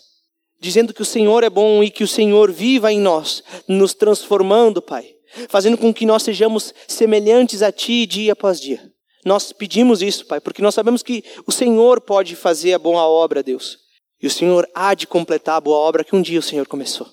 dizendo 0.58 0.94
que 0.94 1.02
o 1.02 1.04
Senhor 1.04 1.44
é 1.44 1.50
bom 1.50 1.84
e 1.84 1.90
que 1.90 2.02
o 2.02 2.08
Senhor 2.08 2.50
viva 2.50 2.90
em 2.90 2.98
nós, 2.98 3.44
nos 3.68 3.92
transformando, 3.92 4.80
Pai, 4.80 5.17
fazendo 5.48 5.76
com 5.76 5.92
que 5.92 6.06
nós 6.06 6.22
sejamos 6.22 6.74
semelhantes 6.86 7.62
a 7.62 7.72
Ti 7.72 8.06
dia 8.06 8.32
após 8.32 8.60
dia. 8.60 8.92
Nós 9.24 9.52
pedimos 9.52 10.00
isso, 10.00 10.26
Pai, 10.26 10.40
porque 10.40 10.62
nós 10.62 10.74
sabemos 10.74 11.02
que 11.02 11.24
o 11.46 11.52
Senhor 11.52 12.00
pode 12.00 12.36
fazer 12.36 12.74
a 12.74 12.78
boa 12.78 13.02
obra, 13.02 13.42
Deus. 13.42 13.78
E 14.20 14.26
o 14.26 14.30
Senhor 14.30 14.68
há 14.74 14.94
de 14.94 15.06
completar 15.06 15.56
a 15.56 15.60
boa 15.60 15.78
obra 15.78 16.04
que 16.04 16.16
um 16.16 16.22
dia 16.22 16.38
o 16.38 16.42
Senhor 16.42 16.66
começou. 16.66 17.06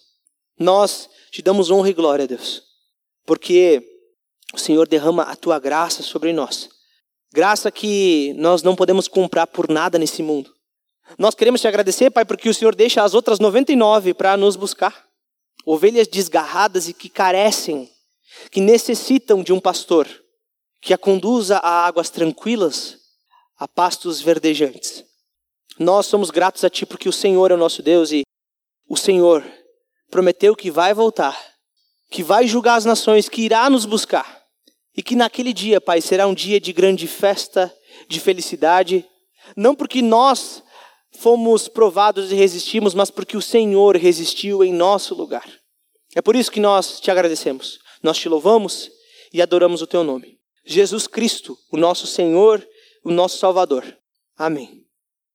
Nós 0.58 1.10
te 1.32 1.42
damos 1.42 1.70
honra 1.70 1.90
e 1.90 1.94
glória, 1.94 2.28
Deus, 2.28 2.64
porque 3.26 3.84
o 4.54 4.58
Senhor 4.58 4.88
derrama 4.88 5.24
a 5.24 5.36
tua 5.36 5.60
graça 5.60 6.02
sobre 6.02 6.32
nós. 6.32 6.70
Graça 7.34 7.70
que 7.70 8.34
nós 8.38 8.64
não 8.64 8.76
podemos 8.76 9.08
comprar 9.08 9.46
por 9.46 9.70
nada 9.70 10.00
nesse 10.00 10.24
mundo. 10.24 10.56
Nós 11.18 11.36
queremos 11.36 11.62
te 11.62 11.68
agradecer, 11.68 12.10
Pai, 12.10 12.24
porque 12.26 12.50
o 12.50 12.54
Senhor 12.54 12.74
deixa 12.74 13.04
as 13.04 13.14
outras 13.14 13.40
99 13.40 14.14
para 14.14 14.38
nos 14.38 14.56
buscar. 14.56 15.06
Ovelhas 15.66 16.08
desgarradas 16.08 16.88
e 16.88 16.94
que 16.94 17.10
carecem, 17.10 17.90
que 18.52 18.62
necessitam 18.62 19.44
de 19.44 19.54
um 19.54 19.60
pastor 19.60 20.08
que 20.82 20.94
a 20.94 20.98
conduza 20.98 21.58
a 21.58 21.86
águas 21.86 22.10
tranquilas, 22.10 22.98
a 23.58 23.68
pastos 23.68 24.22
verdejantes. 24.22 25.04
Nós 25.80 26.06
somos 26.06 26.30
gratos 26.30 26.64
a 26.64 26.70
Ti 26.70 26.86
porque 26.86 27.10
o 27.10 27.14
Senhor 27.14 27.52
é 27.52 27.54
o 27.56 27.58
nosso 27.58 27.82
Deus 27.82 28.12
e 28.12 28.24
o 28.88 28.96
Senhor 28.96 29.44
prometeu 30.10 30.56
que 30.56 30.70
vai 30.70 30.94
voltar, 30.94 31.38
que 32.10 32.24
vai 32.24 32.48
julgar 32.48 32.76
as 32.76 32.86
nações, 32.86 33.28
que 33.28 33.42
irá 33.42 33.70
nos 33.70 33.86
buscar. 33.86 34.44
E 34.96 35.04
que 35.04 35.16
naquele 35.16 35.52
dia, 35.52 35.82
Pai, 35.82 36.00
será 36.00 36.26
um 36.28 36.34
dia 36.34 36.60
de 36.60 36.72
grande 36.72 37.08
festa, 37.08 37.74
de 38.08 38.20
felicidade, 38.20 39.06
não 39.56 39.76
porque 39.76 40.02
nós 40.02 40.64
fomos 41.18 41.68
provados 41.68 42.32
e 42.32 42.36
resistimos, 42.36 42.94
mas 42.94 43.10
porque 43.10 43.36
o 43.36 43.42
Senhor 43.42 43.98
resistiu 43.98 44.64
em 44.64 44.74
nosso 44.74 45.14
lugar. 45.14 45.48
É 46.16 46.22
por 46.22 46.36
isso 46.36 46.52
que 46.52 46.60
nós 46.60 47.00
te 47.00 47.12
agradecemos, 47.12 47.80
nós 48.06 48.20
te 48.20 48.30
louvamos 48.30 48.92
e 49.34 49.42
adoramos 49.42 49.82
o 49.82 49.88
teu 49.88 50.04
nome. 50.04 50.38
Jesus 50.64 51.08
Cristo, 51.08 51.58
o 51.72 51.78
nosso 51.78 52.06
Senhor, 52.06 52.66
o 53.04 53.12
nosso 53.12 53.40
Salvador. 53.40 53.84
Amém. 54.38 54.85